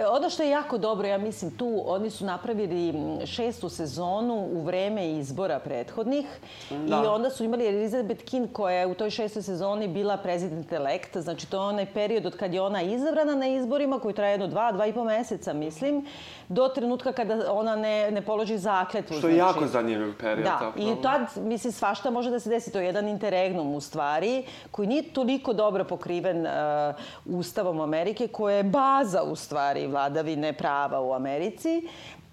E, 0.00 0.06
ono 0.06 0.30
što 0.30 0.42
je 0.42 0.50
jako 0.50 0.78
dobro, 0.78 1.06
ja 1.08 1.18
mislim, 1.18 1.56
tu 1.56 1.82
oni 1.86 2.10
su 2.10 2.24
napravili 2.24 2.94
šestu 3.26 3.68
sezonu 3.68 4.34
u 4.34 4.62
vreme 4.62 5.10
izbora 5.10 5.58
prethodnih 5.58 6.26
Da. 6.70 7.02
i 7.04 7.06
onda 7.06 7.30
su 7.30 7.44
imali 7.44 7.66
Elizabeth 7.66 8.24
King 8.24 8.52
koja 8.52 8.76
je 8.76 8.86
u 8.86 8.94
toj 8.94 9.10
šestoj 9.10 9.42
sezoni 9.42 9.88
bila 9.88 10.16
prezident 10.16 10.72
elect, 10.72 11.16
znači 11.16 11.50
to 11.50 11.56
je 11.56 11.68
onaj 11.68 11.86
period 11.86 12.26
od 12.26 12.36
kad 12.36 12.54
je 12.54 12.60
ona 12.60 12.82
izabrana 12.82 13.34
na 13.34 13.46
izborima 13.46 13.98
koji 13.98 14.14
traje 14.14 14.32
jedno 14.32 14.46
dva, 14.46 14.72
dva 14.72 14.86
i 14.86 14.92
po 14.92 15.04
meseca, 15.04 15.52
mislim, 15.52 16.06
do 16.48 16.68
trenutka 16.68 17.12
kada 17.12 17.52
ona 17.52 17.76
ne, 17.76 18.10
ne 18.10 18.22
položi 18.22 18.58
zakletvu. 18.58 19.16
Što 19.18 19.28
je 19.28 19.34
znači. 19.34 19.56
jako 19.56 19.66
zanimljiv 19.66 20.18
period, 20.18 20.44
Da, 20.44 20.58
zapravo. 20.60 20.90
i 20.92 21.02
tad, 21.02 21.20
mislim, 21.36 21.72
svašta 21.72 22.10
može 22.10 22.30
da 22.30 22.40
se 22.40 22.50
desi. 22.50 22.72
To 22.72 22.78
je 22.78 22.86
jedan 22.86 23.08
interregnum 23.08 23.74
u 23.74 23.80
stvari, 23.80 24.44
koji 24.70 24.88
nije 24.88 25.02
toliko 25.02 25.52
dobro 25.52 25.84
pokriven 25.84 26.46
uh, 26.46 27.34
Ustavom 27.38 27.80
Amerike, 27.80 28.28
koja 28.28 28.56
je 28.56 28.62
baza 28.62 29.22
u 29.22 29.36
stvari 29.36 29.86
vladavine 29.86 30.52
prava 30.52 31.00
u 31.00 31.12
Americi. 31.12 31.88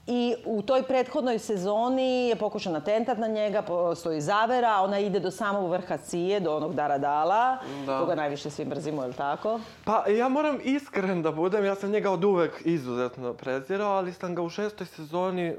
I 0.08 0.36
u 0.46 0.62
toj 0.62 0.84
prethodnoj 0.84 1.39
sezoni 1.39 2.27
je 2.27 2.36
pokušan 2.36 2.75
atentat 2.75 3.17
na 3.17 3.27
njega, 3.27 3.62
postoji 3.62 4.22
zavera, 4.22 4.77
ona 4.81 5.00
ide 5.00 5.20
do 5.20 5.31
samog 5.31 5.72
vrha 5.72 5.98
Cije, 5.98 6.39
do 6.39 6.55
onog 6.55 6.75
Daradala, 6.75 7.58
Da. 7.86 8.00
koga 8.00 8.15
najviše 8.15 8.50
svi 8.50 8.65
mrzimo, 8.65 9.01
je 9.01 9.08
li 9.08 9.13
tako? 9.13 9.60
Pa 9.86 10.08
ja 10.10 10.29
moram 10.29 10.60
iskren 10.63 11.22
da 11.22 11.31
budem, 11.31 11.65
ja 11.65 11.75
sam 11.75 11.91
njega 11.91 12.12
od 12.12 12.24
uvek 12.24 12.62
izuzetno 12.65 13.34
prezirao, 13.34 13.91
ali 13.91 14.13
sam 14.13 14.36
ga 14.36 14.41
u 14.41 14.50
šestoj 14.50 14.88
sezoni 14.88 15.55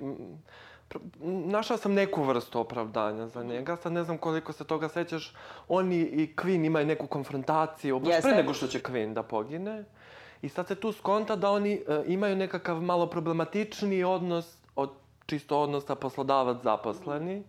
našao 1.25 1.77
sam 1.77 1.93
neku 1.93 2.23
vrstu 2.23 2.61
opravdanja 2.61 3.27
za 3.27 3.43
njega. 3.43 3.77
Sad 3.77 3.93
ne 3.93 4.05
znam 4.05 4.19
koliko 4.19 4.53
se 4.53 4.65
toga 4.65 4.89
sećaš. 4.89 5.35
Oni 5.69 5.97
i 5.97 6.35
Queen 6.37 6.67
imaju 6.67 6.87
neku 6.87 7.07
konfrontaciju, 7.07 7.99
baš 8.01 8.23
pre 8.23 8.35
nego 8.35 8.55
što 8.55 8.67
će 8.67 8.79
Queen 8.81 9.13
da 9.15 9.23
pogine. 9.23 9.85
I 10.43 10.49
sad 10.49 10.69
se 10.69 10.75
tu 10.75 10.93
skonta 10.93 11.37
da 11.37 11.51
oni 11.51 11.73
e, 11.73 12.03
imaju 12.07 12.37
nekakav 12.37 12.81
malo 12.83 13.07
problematični 13.07 14.05
odnos 14.05 14.57
od 14.77 14.91
čisto 15.27 15.61
odnosa 15.61 15.95
poslodavac-zaposleni. 15.95 17.43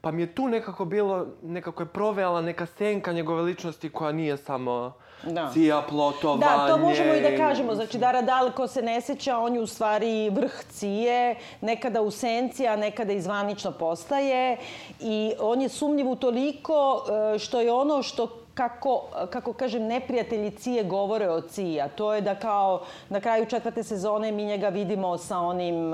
Pa 0.00 0.10
mi 0.10 0.22
je 0.22 0.34
tu 0.34 0.48
nekako 0.48 0.84
bilo, 0.84 1.26
nekako 1.42 1.82
je 1.82 1.86
provejala 1.86 2.40
neka 2.42 2.66
senka 2.66 3.12
njegove 3.12 3.42
ličnosti 3.42 3.90
koja 3.90 4.12
nije 4.12 4.36
samo 4.36 4.92
Da. 5.26 5.50
cija, 5.52 5.82
plotovanje. 5.88 6.40
Da, 6.40 6.68
to 6.68 6.78
možemo 6.78 7.14
i 7.14 7.20
da 7.20 7.36
kažemo. 7.36 7.74
Znači, 7.74 7.98
Dara 7.98 8.22
Dal, 8.22 8.50
ko 8.52 8.66
se 8.66 8.82
ne 8.82 9.00
seća, 9.00 9.38
on 9.38 9.54
je 9.54 9.60
u 9.60 9.66
stvari 9.66 10.30
vrh 10.30 10.52
cije, 10.70 11.36
nekada 11.60 12.02
u 12.02 12.10
senci, 12.10 12.66
a 12.66 12.76
nekada 12.76 13.12
i 13.12 13.20
zvanično 13.20 13.72
postaje. 13.72 14.56
I 15.00 15.32
on 15.40 15.60
je 15.60 15.68
sumnjiv 15.68 16.10
u 16.10 16.16
toliko 16.16 17.04
e, 17.34 17.38
što 17.38 17.60
je 17.60 17.72
ono 17.72 18.02
što 18.02 18.41
kako, 18.54 19.08
kako 19.30 19.52
kažem, 19.52 19.86
neprijatelji 19.86 20.50
Cije 20.50 20.84
govore 20.84 21.30
o 21.30 21.40
Ciji, 21.40 21.80
a 21.80 21.88
to 21.88 22.14
je 22.14 22.20
da 22.20 22.34
kao 22.34 22.82
na 23.08 23.20
kraju 23.20 23.46
četvrte 23.46 23.82
sezone 23.82 24.32
mi 24.32 24.44
njega 24.44 24.68
vidimo 24.68 25.18
sa 25.18 25.38
onim, 25.38 25.92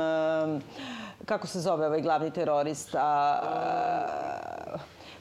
kako 1.25 1.47
se 1.47 1.61
zove 1.61 1.87
ovaj 1.87 2.01
glavni 2.01 2.31
terorista, 2.31 3.41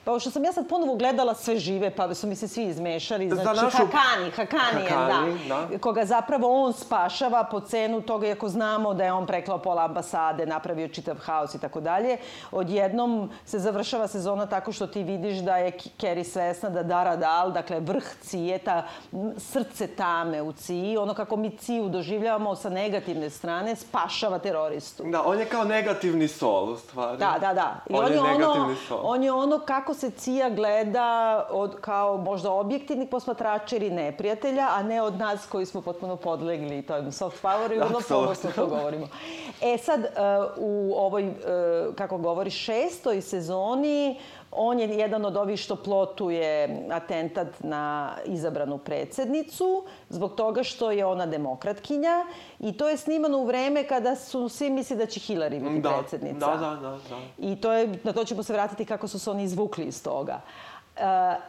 Pa 0.07 0.13
pošto 0.13 0.31
sam 0.31 0.43
ja 0.43 0.53
sad 0.53 0.67
ponovo 0.67 0.95
gledala 0.95 1.33
sve 1.33 1.57
žive, 1.57 1.89
pa 1.89 2.13
su 2.13 2.27
mi 2.27 2.35
se 2.35 2.47
svi 2.47 2.63
izmešali. 2.63 3.29
Za 3.29 3.35
Znači, 3.35 3.59
našu- 3.59 3.77
Hakani, 3.77 4.31
Hakani, 4.31 4.83
je, 4.83 4.89
Hakani, 4.89 5.47
da. 5.47 5.67
da. 5.67 5.77
Koga 5.77 6.05
zapravo 6.05 6.63
on 6.63 6.73
spašava 6.73 7.43
po 7.43 7.59
cenu 7.59 8.01
toga, 8.01 8.27
iako 8.27 8.49
znamo 8.49 8.93
da 8.93 9.03
je 9.03 9.13
on 9.13 9.25
preklao 9.25 9.57
pola 9.57 9.85
ambasade, 9.85 10.45
napravio 10.45 10.87
čitav 10.87 11.15
haos 11.17 11.55
i 11.55 11.59
tako 11.59 11.81
dalje. 11.81 12.17
Odjednom 12.51 13.31
se 13.45 13.59
završava 13.59 14.07
sezona 14.07 14.45
tako 14.45 14.71
što 14.71 14.87
ti 14.87 15.03
vidiš 15.03 15.37
da 15.37 15.57
je 15.57 15.71
Kerry 15.71 16.23
svesna 16.23 16.69
da 16.69 16.83
Dara 16.83 17.15
Dal, 17.15 17.51
dakle 17.51 17.79
vrh 17.79 18.05
Cije, 18.21 18.57
ta 18.57 18.83
srce 19.37 19.87
tame 19.87 20.41
u 20.41 20.53
Ciji, 20.53 20.97
ono 20.97 21.13
kako 21.13 21.35
mi 21.35 21.57
Ciju 21.57 21.89
doživljavamo 21.89 22.55
sa 22.55 22.69
negativne 22.69 23.29
strane, 23.29 23.75
spašava 23.75 24.39
teroristu. 24.39 25.03
Da, 25.05 25.23
on 25.23 25.39
je 25.39 25.45
kao 25.45 25.63
negativni 25.63 26.27
sol, 26.27 26.69
u 26.69 26.77
stvari. 26.77 27.17
Da, 27.17 27.35
da, 27.41 27.53
da. 27.53 27.75
I 27.89 27.93
on, 27.93 28.05
on, 28.05 28.11
je 28.11 28.17
je 28.17 28.47
ono, 28.47 28.75
sol. 28.77 28.99
on 29.03 29.23
je 29.23 29.31
ono 29.31 29.59
kako 29.59 29.96
se 29.97 30.11
Cija 30.11 30.49
gleda 30.49 31.47
od, 31.51 31.75
kao 31.81 32.17
možda 32.17 32.51
objektivnih 32.51 33.09
posmatrača 33.09 33.75
ili 33.75 33.89
neprijatelja, 33.89 34.67
a 34.71 34.83
ne 34.83 35.01
od 35.01 35.17
nas 35.17 35.47
koji 35.47 35.65
smo 35.65 35.81
potpuno 35.81 36.15
podlegli 36.15 36.81
tom 36.81 37.11
soft 37.11 37.43
poweru 37.43 37.75
i 37.75 37.79
vrlo 37.79 38.01
ponosno 38.09 38.51
to 38.55 38.67
govorimo. 38.67 39.07
E 39.61 39.77
sad, 39.77 39.99
uh, 39.99 40.07
u 40.57 40.93
ovoj, 40.97 41.27
uh, 41.27 41.95
kako 41.95 42.17
govori, 42.17 42.49
šestoj 42.49 43.21
sezoni, 43.21 44.19
on 44.57 44.79
je 44.79 44.87
jedan 44.89 45.25
od 45.25 45.37
ovih 45.37 45.59
što 45.59 45.75
plotuje 45.75 46.47
atentat 46.91 47.47
na 47.59 48.13
izabranu 48.25 48.77
predsednicu, 48.77 49.83
zbog 50.09 50.35
toga 50.35 50.63
što 50.63 50.91
je 50.91 51.05
ona 51.05 51.25
demokratkinja 51.25 52.25
i 52.59 52.77
to 52.77 52.89
je 52.89 52.97
snimano 52.97 53.37
u 53.37 53.45
vreme 53.45 53.83
kada 53.83 54.15
su 54.15 54.49
svi 54.49 54.69
misli 54.69 54.95
da 54.97 55.05
će 55.05 55.19
Hillary 55.19 55.63
biti 55.63 55.81
Da, 55.81 55.89
predsednica. 55.89 56.47
da, 56.47 56.55
da, 56.57 56.75
da, 56.75 56.89
da. 56.89 57.17
I 57.37 57.55
to 57.55 57.71
je, 57.73 57.99
na 58.03 58.13
to 58.13 58.23
ćemo 58.23 58.43
se 58.43 58.53
vratiti 58.53 58.85
kako 58.85 59.07
su 59.07 59.19
se 59.19 59.31
oni 59.31 59.43
izvukli 59.43 59.85
iz 59.85 60.03
toga. 60.03 60.41
E, 60.95 61.01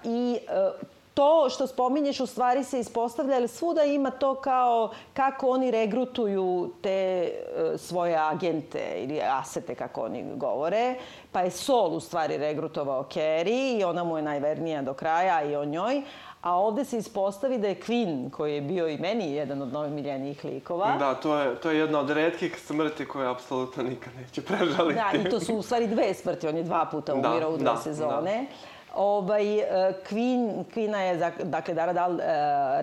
I 0.04 0.38
e, 0.48 0.70
to 1.18 1.48
što 1.50 1.66
spominješ 1.66 2.20
u 2.20 2.26
stvari 2.26 2.64
se 2.64 2.80
ispostavlja, 2.80 3.34
jer 3.34 3.48
svuda 3.48 3.84
ima 3.84 4.10
to 4.10 4.34
kao 4.34 4.90
kako 5.14 5.50
oni 5.50 5.70
regrutuju 5.70 6.72
te 6.82 6.90
e, 6.90 7.32
svoje 7.78 8.16
agente 8.16 8.94
ili 8.96 9.20
asete, 9.22 9.74
kako 9.74 10.02
oni 10.02 10.24
govore. 10.36 10.94
Pa 11.32 11.40
je 11.40 11.50
Sol 11.50 11.94
u 11.94 12.00
stvari 12.00 12.36
regrutovao 12.36 13.02
Kerry 13.02 13.80
i 13.80 13.84
ona 13.84 14.04
mu 14.04 14.16
je 14.16 14.22
najvernija 14.22 14.82
do 14.82 14.94
kraja 14.94 15.42
i 15.42 15.56
o 15.56 15.64
njoj. 15.64 16.02
A 16.42 16.54
ovde 16.56 16.84
se 16.84 16.98
ispostavi 16.98 17.58
da 17.58 17.68
je 17.68 17.80
Queen, 17.80 18.30
koji 18.30 18.54
je 18.54 18.60
bio 18.60 18.88
i 18.88 18.98
meni 18.98 19.34
jedan 19.34 19.62
od 19.62 19.72
najmiljenijih 19.72 20.44
likova, 20.44 20.96
Da, 20.98 21.14
to 21.14 21.38
je, 21.38 21.54
to 21.60 21.70
je 21.70 21.78
jedna 21.78 22.00
od 22.00 22.10
retkih 22.10 22.60
smrti 22.66 23.08
koje 23.08 23.30
apsolutno 23.30 23.82
nikad 23.82 24.12
neće 24.16 24.42
prežaliti. 24.42 24.94
Da, 24.94 25.18
i 25.18 25.30
to 25.30 25.40
su 25.40 25.54
u 25.54 25.62
stvari 25.62 25.86
dve 25.86 26.14
smrti. 26.14 26.48
On 26.48 26.56
je 26.56 26.62
dva 26.62 26.86
puta 26.90 27.14
Da, 27.14 27.30
umirao 27.30 27.50
u 27.50 27.56
dve 27.56 27.64
da, 27.64 27.76
sezone. 27.76 28.46
Ovaj, 28.94 29.58
e, 29.58 29.64
Queen, 30.10 30.64
Queena 30.74 30.98
je, 30.98 31.32
dakle, 31.44 31.74
Dara 31.74 31.92
Dal 31.92 32.20
e, 32.20 32.24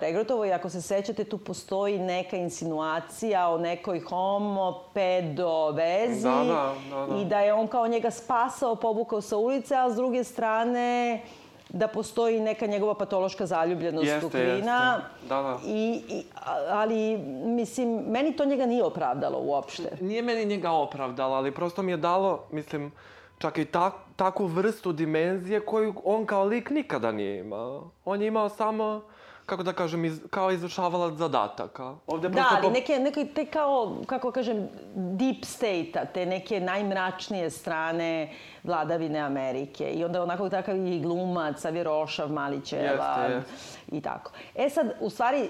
regrutovo 0.00 0.44
i 0.44 0.52
ako 0.52 0.70
se 0.70 0.82
sećate, 0.82 1.24
tu 1.24 1.38
postoji 1.38 1.98
neka 1.98 2.36
insinuacija 2.36 3.48
o 3.48 3.58
nekoj 3.58 4.00
homo, 4.00 4.82
pedo 4.94 5.70
vezi. 5.70 6.22
Da, 6.22 6.30
da, 6.30 6.74
da, 6.90 7.06
da. 7.06 7.20
I 7.20 7.24
da 7.24 7.40
je 7.40 7.54
on 7.54 7.68
kao 7.68 7.88
njega 7.88 8.10
spasao, 8.10 8.76
povukao 8.76 9.20
sa 9.20 9.36
ulice, 9.36 9.76
a 9.76 9.90
s 9.90 9.96
druge 9.96 10.24
strane 10.24 11.20
da 11.68 11.88
postoji 11.88 12.40
neka 12.40 12.66
njegova 12.66 12.94
patološka 12.94 13.46
zaljubljenost 13.46 14.06
Jeste, 14.06 14.26
u 14.26 14.30
Queena. 14.30 14.94
jeste. 14.94 15.08
Da, 15.28 15.42
da. 15.42 15.58
I, 15.66 16.02
i, 16.08 16.24
ali, 16.68 17.18
mislim, 17.44 17.88
meni 18.06 18.36
to 18.36 18.44
njega 18.44 18.66
nije 18.66 18.84
opravdalo 18.84 19.38
uopšte. 19.38 19.96
Nije 20.00 20.22
meni 20.22 20.44
njega 20.44 20.70
opravdalo, 20.70 21.34
ali 21.34 21.54
prosto 21.54 21.82
mi 21.82 21.92
je 21.92 21.96
dalo, 21.96 22.44
mislim, 22.50 22.92
čak 23.38 23.58
i 23.58 23.64
tak, 23.64 23.92
takvu 24.16 24.46
vrstu 24.46 24.92
dimenzije 24.92 25.60
koju 25.60 25.94
on 26.04 26.26
kao 26.26 26.44
lik 26.44 26.70
nikada 26.70 27.12
nije 27.12 27.38
imao. 27.38 27.90
On 28.04 28.22
je 28.22 28.28
imao 28.28 28.48
samo, 28.48 29.02
kako 29.46 29.62
da 29.62 29.72
kažem, 29.72 30.04
iz, 30.04 30.20
kao 30.30 30.50
izvršavalac 30.50 31.14
zadataka. 31.14 31.94
Ovde 32.06 32.28
Da, 32.28 32.44
ali 32.50 32.62
po- 32.62 32.70
neke, 32.70 32.98
neke 32.98 33.26
te 33.34 33.46
kao, 33.46 33.96
kako 34.06 34.30
kažem, 34.32 34.68
deep 34.94 35.44
state-a, 35.44 36.04
te 36.04 36.26
neke 36.26 36.60
najmračnije 36.60 37.50
strane 37.50 38.32
vladavine 38.64 39.18
Amerike. 39.18 39.90
I 39.90 40.04
onda 40.04 40.22
onako 40.22 40.48
takav 40.48 40.76
i 40.76 41.00
glumac, 41.00 41.60
Savjerošav, 41.60 42.32
Malićeva 42.32 42.82
Jeste, 42.82 43.34
jeste. 43.34 43.50
i 43.88 44.00
tako. 44.00 44.32
E 44.54 44.70
sad, 44.70 44.92
u 45.00 45.10
stvari, 45.10 45.42
uh, 45.42 45.48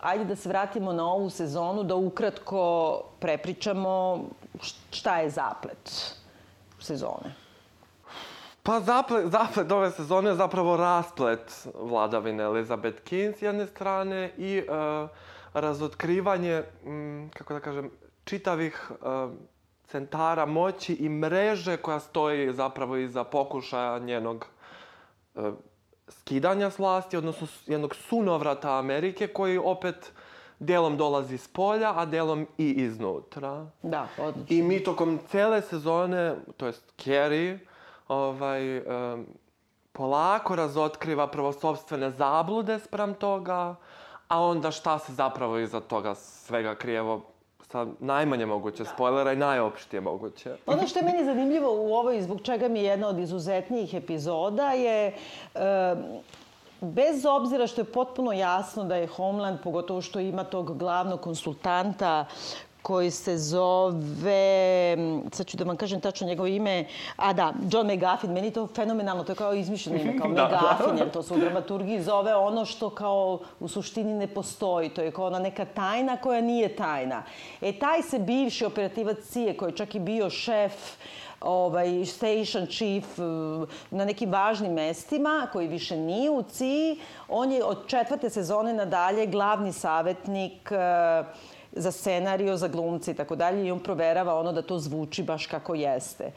ajde 0.00 0.24
da 0.24 0.36
se 0.36 0.48
vratimo 0.48 0.92
na 0.92 1.12
ovu 1.12 1.30
sezonu, 1.30 1.82
da 1.82 1.94
ukratko 1.94 2.62
prepričamo 3.18 4.24
šta 4.90 5.18
je 5.18 5.30
zaplet 5.30 6.14
sezone. 6.80 7.45
Pa 8.66 8.80
zaplet, 8.80 9.30
zaplet 9.30 9.72
ove 9.72 9.90
sezone 9.90 10.30
je 10.30 10.34
zapravo 10.34 10.76
rasplet 10.76 11.68
vladavine 11.74 12.42
Elizabeth 12.42 13.02
King 13.02 13.34
s 13.36 13.42
jedne 13.42 13.66
strane 13.66 14.32
i 14.38 14.58
e, 14.58 14.64
razotkrivanje, 15.54 16.62
mm, 16.84 17.28
kako 17.28 17.54
da 17.54 17.60
kažem, 17.60 17.90
čitavih 18.24 18.90
e, 18.90 18.94
centara 19.86 20.46
moći 20.46 20.94
i 20.94 21.08
mreže 21.08 21.76
koja 21.76 22.00
stoji 22.00 22.52
zapravo 22.52 22.96
iza 22.96 23.24
pokušaja 23.24 23.98
njenog 23.98 24.46
e, 25.34 25.50
skidanja 26.08 26.70
s 26.70 26.78
vlasti, 26.78 27.16
odnosno 27.16 27.46
jednog 27.66 27.94
sunovrata 27.94 28.78
Amerike 28.78 29.26
koji 29.26 29.58
opet 29.58 30.12
delom 30.58 30.96
dolazi 30.96 31.38
s 31.38 31.48
polja, 31.48 31.92
a 31.96 32.04
delom 32.04 32.46
i 32.58 32.70
iznutra. 32.70 33.66
Da, 33.82 34.08
odlično. 34.18 34.56
I 34.56 34.62
mi 34.62 34.84
tokom 34.84 35.18
cele 35.28 35.62
sezone, 35.62 36.34
to 36.56 36.66
jest 36.66 36.92
Carrie, 36.96 37.58
ovaj, 38.08 38.76
em, 38.76 39.26
polako 39.92 40.56
razotkriva 40.56 41.26
prvo 41.26 41.52
sobstvene 41.52 42.10
zablude 42.10 42.78
spram 42.78 43.14
toga, 43.14 43.74
a 44.28 44.42
onda 44.42 44.70
šta 44.70 44.98
se 44.98 45.12
zapravo 45.12 45.58
iza 45.58 45.80
toga 45.80 46.14
svega 46.14 46.74
krije, 46.74 46.98
evo, 46.98 47.20
sa 47.72 47.86
najmanje 48.00 48.46
moguće 48.46 48.84
spoilera 48.84 49.32
i 49.32 49.36
najopštije 49.36 50.00
moguće. 50.00 50.56
Ono 50.66 50.86
što 50.86 50.98
je 50.98 51.04
meni 51.04 51.24
zanimljivo 51.24 51.68
u 51.72 51.94
ovoj, 51.94 52.22
zbog 52.22 52.40
čega 52.42 52.68
mi 52.68 52.78
je 52.78 52.84
jedna 52.84 53.08
od 53.08 53.18
izuzetnijih 53.18 53.94
epizoda, 53.94 54.70
je 54.70 55.06
e, 55.06 55.12
bez 56.80 57.26
obzira 57.26 57.66
što 57.66 57.80
je 57.80 57.84
potpuno 57.84 58.32
jasno 58.32 58.84
da 58.84 58.96
je 58.96 59.06
Homeland, 59.06 59.58
pogotovo 59.64 60.02
što 60.02 60.20
ima 60.20 60.44
tog 60.44 60.78
glavnog 60.78 61.20
konsultanta 61.20 62.24
koji 62.86 63.10
se 63.10 63.38
zove, 63.38 64.96
sad 65.32 65.46
ću 65.46 65.56
da 65.56 65.64
vam 65.64 65.76
kažem 65.76 66.00
tačno 66.00 66.26
njegovo 66.26 66.46
ime, 66.46 66.84
a 67.16 67.32
da, 67.32 67.52
John 67.72 67.86
McGuffin, 67.86 68.32
meni 68.32 68.50
to 68.50 68.66
fenomenalno, 68.66 69.24
to 69.24 69.32
je 69.32 69.36
kao 69.36 69.54
izmišljeno 69.54 70.00
ime, 70.00 70.18
kao 70.18 70.28
da, 70.38 70.46
McGuffin, 70.46 70.98
jer 70.98 71.10
to 71.10 71.22
se 71.22 71.34
u 71.34 71.38
dramaturgiji 71.38 72.02
zove 72.02 72.36
ono 72.36 72.64
što 72.64 72.90
kao 72.90 73.40
u 73.60 73.68
suštini 73.68 74.14
ne 74.14 74.26
postoji, 74.26 74.88
to 74.88 75.02
je 75.02 75.10
kao 75.10 75.26
ona 75.26 75.38
neka 75.38 75.64
tajna 75.64 76.16
koja 76.16 76.40
nije 76.40 76.76
tajna. 76.76 77.22
E, 77.60 77.72
taj 77.78 78.02
se 78.02 78.18
bivši 78.18 78.64
operativac 78.64 79.18
CIA, 79.30 79.54
koji 79.56 79.70
je 79.70 79.76
čak 79.76 79.94
i 79.94 80.00
bio 80.00 80.30
šef 80.30 80.72
ovaj, 81.40 82.04
station 82.04 82.66
chief 82.66 83.18
na 83.90 84.04
nekim 84.04 84.30
važnim 84.30 84.72
mestima, 84.72 85.48
koji 85.52 85.68
više 85.68 85.96
nije 85.96 86.30
u 86.30 86.42
CIA, 86.42 86.96
on 87.28 87.52
je 87.52 87.64
od 87.64 87.86
četvrte 87.86 88.30
sezone 88.30 88.72
nadalje 88.72 89.26
glavni 89.26 89.72
savjetnik 89.72 90.70
uh, 90.70 91.55
za 91.76 91.92
scenario, 91.92 92.56
za 92.56 92.68
glumce 92.68 93.10
i 93.10 93.14
tako 93.14 93.36
dalje 93.36 93.66
i 93.66 93.70
on 93.70 93.80
proverava 93.80 94.38
ono 94.38 94.52
da 94.52 94.62
to 94.62 94.78
zvuči 94.78 95.22
baš 95.22 95.46
kako 95.46 95.74
jeste. 95.74 96.32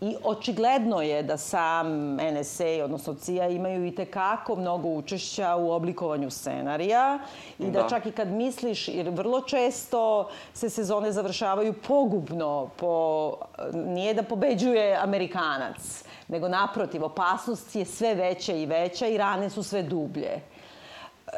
I 0.00 0.16
očigledno 0.22 1.02
je 1.02 1.22
da 1.22 1.36
sam 1.36 2.16
NSA, 2.16 2.84
odnosno 2.84 3.14
CIA, 3.14 3.48
imaju 3.48 3.86
i 3.86 3.94
tekako 3.94 4.56
mnogo 4.56 4.88
učešća 4.88 5.56
u 5.56 5.70
oblikovanju 5.70 6.30
scenarija 6.30 7.18
i 7.58 7.70
da, 7.70 7.82
da 7.82 7.88
čak 7.88 8.06
i 8.06 8.12
kad 8.12 8.28
misliš, 8.28 8.88
jer 8.88 9.08
vrlo 9.10 9.40
često 9.40 10.28
se 10.54 10.70
sezone 10.70 11.12
završavaju 11.12 11.72
pogubno, 11.72 12.70
po, 12.76 13.32
nije 13.72 14.14
da 14.14 14.22
pobeđuje 14.22 14.98
Amerikanac, 15.02 16.04
nego 16.28 16.48
naprotiv, 16.48 17.04
opasnost 17.04 17.76
je 17.76 17.84
sve 17.84 18.14
veća 18.14 18.52
i 18.52 18.66
veća 18.66 19.06
i 19.06 19.18
rane 19.18 19.50
su 19.50 19.62
sve 19.62 19.82
dublje. 19.82 20.53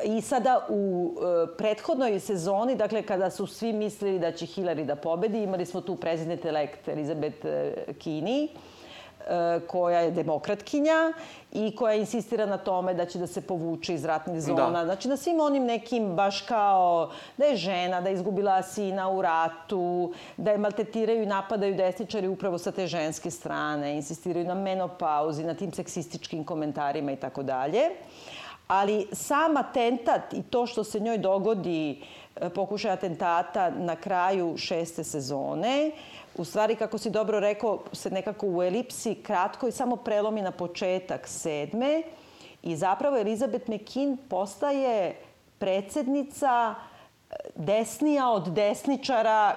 I 0.05 0.21
sada 0.21 0.67
u 0.69 1.15
e, 1.15 1.57
prethodnoj 1.57 2.21
sezoni, 2.21 2.77
dakle 2.77 3.03
kada 3.03 3.31
su 3.31 3.47
svi 3.47 3.73
mislili 3.73 4.19
da 4.19 4.33
će 4.33 4.47
Hillary 4.47 4.85
da 4.85 4.97
pobedi, 4.97 5.43
imali 5.43 5.67
smo 5.67 5.81
tu 5.81 5.97
prezident 5.97 6.45
elect 6.45 6.89
Elizabeth 6.89 7.45
e, 7.45 7.75
Kini, 7.99 8.45
e, 8.45 9.61
koja 9.67 10.01
je 10.01 10.11
demokratkinja 10.11 11.13
i 11.53 11.77
koja 11.77 11.95
insistira 11.95 12.47
na 12.47 12.59
tome 12.59 12.95
da 12.95 13.07
će 13.07 13.19
da 13.19 13.27
se 13.27 13.41
povuče 13.41 13.95
iz 13.95 14.05
ratnih 14.05 14.41
zona. 14.41 14.71
Da. 14.71 14.85
Znači 14.85 15.09
na 15.09 15.17
svim 15.17 15.41
onim 15.41 15.65
nekim 15.65 16.17
baš 16.17 16.41
kao 16.41 17.11
da 17.37 17.45
je 17.45 17.57
žena, 17.57 18.01
da 18.01 18.09
je 18.09 18.15
izgubila 18.15 18.63
sina 18.63 19.11
u 19.11 19.23
ratu, 19.23 20.13
da 20.37 20.51
je 20.51 20.59
maltetiraju 20.59 21.23
i 21.23 21.27
napadaju 21.27 21.75
desničari 21.75 22.29
upravo 22.29 22.59
sa 22.59 22.73
te 22.73 22.87
ženske 22.87 23.31
strane, 23.31 23.97
insistiraju 23.97 24.47
na 24.47 24.55
menopauzi, 24.55 25.45
na 25.45 25.55
tim 25.55 25.73
seksističkim 25.73 26.45
komentarima 26.45 27.13
i 27.13 27.17
tako 27.17 27.43
dalje. 27.43 27.81
Ali 28.69 29.07
sam 29.13 29.57
atentat 29.57 30.33
i 30.33 30.43
to 30.43 30.67
što 30.67 30.85
se 30.85 31.01
njoj 31.01 31.19
dogodi 31.19 32.03
e, 32.37 32.49
pokušaj 32.51 32.91
atentata 32.91 33.71
na 33.71 33.97
kraju 33.97 34.55
šeste 34.57 35.05
sezone, 35.05 35.91
u 36.39 36.45
stvari, 36.45 36.77
kako 36.77 36.99
si 36.99 37.11
dobro 37.11 37.41
rekao, 37.41 37.79
se 37.93 38.11
nekako 38.11 38.47
u 38.49 38.63
elipsi 38.63 39.15
kratko 39.15 39.69
i 39.69 39.73
samo 39.73 39.97
prelomi 39.97 40.43
na 40.43 40.51
početak 40.51 41.29
sedme 41.29 42.03
i 42.63 42.77
zapravo 42.77 43.17
Elizabeth 43.19 43.71
McKean 43.71 44.17
postaje 44.29 45.17
predsednica 45.59 46.75
e, 47.31 47.35
desnija 47.55 48.31
od 48.31 48.49
desničara 48.49 49.57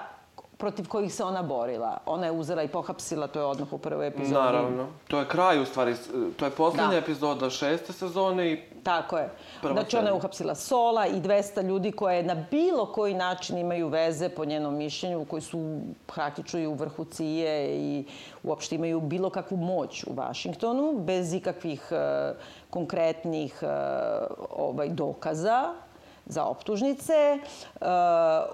protiv 0.60 0.88
kojih 0.88 1.14
se 1.14 1.24
ona 1.24 1.42
borila. 1.42 1.98
Ona 2.06 2.26
je 2.26 2.32
uzela 2.32 2.62
i 2.62 2.68
pohapsila, 2.68 3.26
to 3.26 3.38
je 3.38 3.44
odmah 3.44 3.72
u 3.72 3.78
prvoj 3.78 4.06
epizodi. 4.06 4.34
Naravno. 4.34 4.86
To 5.08 5.18
je 5.18 5.28
kraj, 5.28 5.62
u 5.62 5.64
stvari, 5.64 5.94
to 6.36 6.44
je 6.44 6.50
poslednja 6.50 6.90
da. 6.90 6.96
epizoda 6.96 7.50
šeste 7.50 7.92
sezone 7.92 8.52
i 8.52 8.58
Tako 8.82 9.18
je. 9.18 9.30
Prva 9.62 9.74
znači, 9.74 9.96
ona 9.96 10.08
je 10.08 10.14
uhapsila 10.14 10.54
Sola 10.54 11.06
i 11.06 11.20
200 11.20 11.62
ljudi 11.62 11.92
koje 11.92 12.22
na 12.22 12.34
bilo 12.50 12.86
koji 12.86 13.14
način 13.14 13.58
imaju 13.58 13.88
veze, 13.88 14.28
po 14.28 14.44
njenom 14.44 14.76
mišljenju, 14.76 15.24
koji 15.24 15.42
su 15.42 15.80
praktično 16.06 16.60
i 16.60 16.66
u 16.66 16.74
vrhu 16.74 17.04
cije 17.04 17.76
i 17.76 18.04
uopšte 18.42 18.74
imaju 18.74 19.00
bilo 19.00 19.30
kakvu 19.30 19.56
moć 19.56 20.04
u 20.04 20.14
Vašingtonu, 20.14 20.92
bez 20.98 21.34
ikakvih 21.34 21.88
uh, 21.90 22.36
konkretnih 22.70 23.62
uh, 23.62 23.68
ovaj, 24.56 24.88
dokaza 24.88 25.74
za 26.26 26.44
optužnice. 26.44 27.38
Uh, 27.74 27.86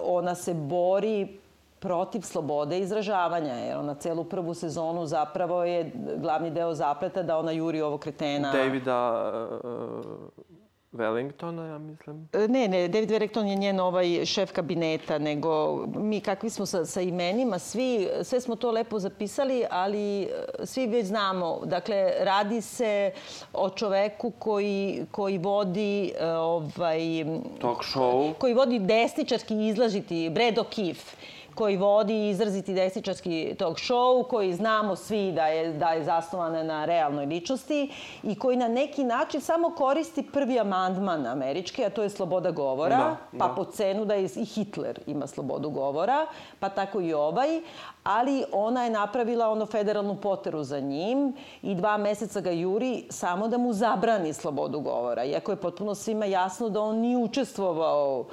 ona 0.01 0.35
se 0.35 0.53
bori 0.53 1.39
protiv 1.79 2.21
slobode 2.21 2.79
izražavanja, 2.79 3.53
jer 3.53 3.77
ona 3.77 3.95
celu 3.95 4.23
prvu 4.23 4.53
sezonu 4.53 5.05
zapravo 5.05 5.63
je 5.63 5.91
glavni 6.17 6.51
deo 6.51 6.73
zapleta 6.73 7.23
da 7.23 7.37
ona 7.37 7.51
juri 7.51 7.81
ovo 7.81 7.97
kretena. 7.97 8.51
Davida 8.51 9.31
uh, 9.63 10.45
Wellingtona, 10.91 11.67
ja 11.67 11.77
mislim. 11.77 12.29
E, 12.33 12.47
ne, 12.47 12.67
ne, 12.67 12.87
David 12.87 13.09
Wellington 13.09 13.45
je 13.45 13.55
njen 13.55 13.79
ovaj 13.79 14.25
šef 14.25 14.51
kabineta, 14.51 15.17
nego 15.17 15.85
mi 15.95 16.21
kakvi 16.21 16.49
smo 16.49 16.65
sa, 16.65 16.85
sa 16.85 17.01
imenima, 17.01 17.59
svi, 17.59 18.07
sve 18.23 18.41
smo 18.41 18.55
to 18.55 18.71
lepo 18.71 18.99
zapisali, 18.99 19.63
ali 19.69 20.23
e, 20.23 20.27
svi 20.65 20.87
već 20.87 21.05
znamo. 21.05 21.59
Dakle, 21.65 22.11
radi 22.19 22.61
se 22.61 23.11
o 23.53 23.69
čoveku 23.69 24.31
koji, 24.31 25.05
koji 25.11 25.37
vodi 25.37 26.13
ovaj... 26.21 27.25
Talk 27.61 27.83
show. 27.83 28.33
Koji 28.33 28.53
vodi 28.53 28.79
desničarski 28.79 29.67
izlažiti, 29.67 30.29
Brad 30.29 30.55
O'Keefe 30.55 31.36
koji 31.57 31.77
vodi 31.77 32.29
izraziti 32.29 32.73
desničarski 32.73 33.55
talk 33.59 33.77
show, 33.77 34.27
koji 34.27 34.53
znamo 34.53 34.95
svi 34.95 35.31
da 35.31 35.47
je, 35.47 35.73
da 35.73 35.89
je 35.89 36.03
zasnovana 36.03 36.63
na 36.63 36.85
realnoj 36.85 37.25
ličnosti 37.25 37.91
i 38.23 38.35
koji 38.35 38.57
na 38.57 38.67
neki 38.67 39.03
način 39.03 39.41
samo 39.41 39.69
koristi 39.69 40.23
prvi 40.33 40.59
amandman 40.59 41.27
američki, 41.27 41.85
a 41.85 41.89
to 41.89 42.03
je 42.03 42.09
sloboda 42.09 42.51
govora, 42.51 42.97
da, 42.97 43.17
pa 43.39 43.47
da. 43.47 43.53
po 43.55 43.63
cenu 43.63 44.05
da 44.05 44.13
je 44.13 44.29
i 44.35 44.45
Hitler 44.45 44.99
ima 45.07 45.27
slobodu 45.27 45.69
govora, 45.69 46.25
pa 46.59 46.69
tako 46.69 47.01
i 47.01 47.13
ovaj, 47.13 47.61
ali 48.03 48.43
ona 48.51 48.83
je 48.83 48.89
napravila 48.89 49.49
ono 49.49 49.65
federalnu 49.65 50.15
poteru 50.15 50.63
za 50.63 50.79
njim 50.79 51.33
i 51.61 51.75
dva 51.75 51.97
meseca 51.97 52.41
ga 52.41 52.51
juri 52.51 53.03
samo 53.09 53.47
da 53.47 53.57
mu 53.57 53.73
zabrani 53.73 54.33
slobodu 54.33 54.79
govora, 54.79 55.23
iako 55.23 55.51
je 55.51 55.55
potpuno 55.55 55.95
svima 55.95 56.25
jasno 56.25 56.69
da 56.69 56.81
on 56.81 56.97
nije 56.97 57.17
učestvovao 57.17 58.25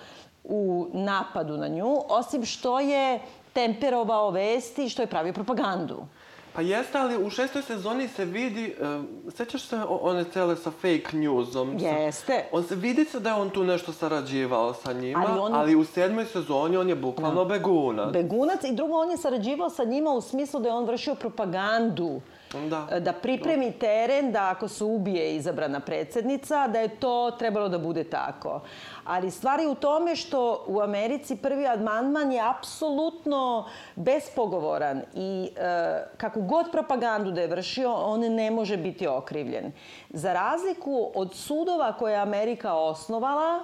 u 0.44 0.88
napadu 0.92 1.56
na 1.56 1.68
nju, 1.68 1.96
osim 2.08 2.44
što 2.44 2.80
je 2.80 3.20
temperovao 3.52 4.30
vesti, 4.30 4.88
što 4.88 5.02
je 5.02 5.06
pravio 5.06 5.32
propagandu. 5.32 6.06
Pa 6.54 6.60
jeste, 6.60 6.98
ali 6.98 7.24
u 7.26 7.30
šestoj 7.30 7.62
sezoni 7.62 8.08
se 8.08 8.24
vidi, 8.24 8.74
uh, 8.80 9.32
sećaš 9.34 9.62
se 9.62 9.76
one 9.88 10.24
cele 10.24 10.56
sa 10.56 10.70
fake 10.70 11.16
newsom? 11.16 11.82
Jeste. 11.82 12.44
On 12.52 12.64
se 12.64 12.74
vidi 12.74 13.04
se 13.04 13.20
da 13.20 13.28
je 13.28 13.34
on 13.34 13.50
tu 13.50 13.64
nešto 13.64 13.92
sarađivao 13.92 14.74
sa 14.74 14.92
njima, 14.92 15.26
ali, 15.28 15.40
on... 15.40 15.54
ali 15.54 15.76
u 15.76 15.84
sedmoj 15.84 16.24
sezoni 16.24 16.76
on 16.76 16.88
je 16.88 16.94
bukvalno 16.94 17.44
da. 17.44 17.54
begunac. 17.54 18.12
Begunac 18.12 18.64
i 18.64 18.74
drugo 18.74 18.96
on 18.96 19.10
je 19.10 19.16
sarađivao 19.16 19.70
sa 19.70 19.84
njima 19.84 20.10
u 20.10 20.20
smislu 20.20 20.60
da 20.60 20.68
je 20.68 20.74
on 20.74 20.84
vršio 20.84 21.14
propagandu 21.14 22.20
da, 22.60 23.00
da 23.00 23.12
pripremi 23.12 23.72
teren 23.72 24.32
da 24.32 24.50
ako 24.50 24.68
se 24.68 24.84
ubije 24.84 25.36
izabrana 25.36 25.80
predsednica, 25.80 26.68
da 26.68 26.80
je 26.80 26.88
to 26.88 27.30
trebalo 27.38 27.68
da 27.68 27.78
bude 27.78 28.04
tako. 28.04 28.60
Ali 29.04 29.30
stvar 29.30 29.60
je 29.60 29.68
u 29.68 29.74
tome 29.74 30.16
što 30.16 30.64
u 30.66 30.80
Americi 30.80 31.36
prvi 31.36 31.66
amandman 31.66 32.32
je 32.32 32.48
apsolutno 32.48 33.68
bespogovoran 33.96 35.02
i 35.14 35.50
e, 35.56 36.04
kako 36.16 36.40
god 36.40 36.66
propagandu 36.72 37.30
da 37.30 37.40
je 37.40 37.48
vršio, 37.48 37.92
on 37.92 38.20
ne 38.20 38.50
može 38.50 38.76
biti 38.76 39.06
okrivljen. 39.06 39.72
Za 40.10 40.32
razliku 40.32 41.10
od 41.14 41.34
sudova 41.34 41.92
koje 41.92 42.12
je 42.12 42.20
Amerika 42.20 42.74
osnovala, 42.74 43.60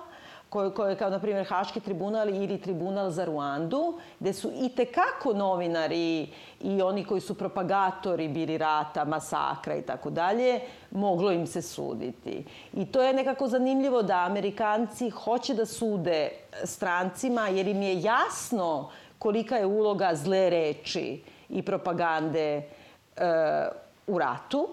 koje, 0.50 0.74
koje 0.74 0.96
kao, 0.96 1.10
na 1.10 1.18
primjer, 1.18 1.46
Haški 1.46 1.80
tribunal 1.80 2.28
ili 2.28 2.60
tribunal 2.60 3.10
za 3.10 3.24
Ruandu, 3.24 3.98
gde 4.20 4.32
su 4.32 4.50
i 4.54 4.68
tekako 4.68 5.32
novinari 5.32 6.28
i 6.60 6.82
oni 6.82 7.04
koji 7.04 7.20
su 7.20 7.34
propagatori 7.34 8.28
bili 8.28 8.58
rata, 8.58 9.04
masakra 9.04 9.76
i 9.76 9.82
tako 9.82 10.10
dalje, 10.10 10.60
moglo 10.90 11.32
im 11.32 11.46
se 11.46 11.62
suditi. 11.62 12.44
I 12.72 12.86
to 12.86 13.02
je 13.02 13.14
nekako 13.14 13.48
zanimljivo 13.48 14.02
da 14.02 14.24
Amerikanci 14.24 15.10
hoće 15.10 15.54
da 15.54 15.66
sude 15.66 16.30
strancima 16.64 17.48
jer 17.48 17.68
im 17.68 17.82
je 17.82 18.02
jasno 18.02 18.90
kolika 19.18 19.56
je 19.56 19.66
uloga 19.66 20.10
zle 20.14 20.50
reči 20.50 21.22
i 21.48 21.62
propagande 21.62 22.56
e, 22.56 22.62
u 24.06 24.18
ratu, 24.18 24.68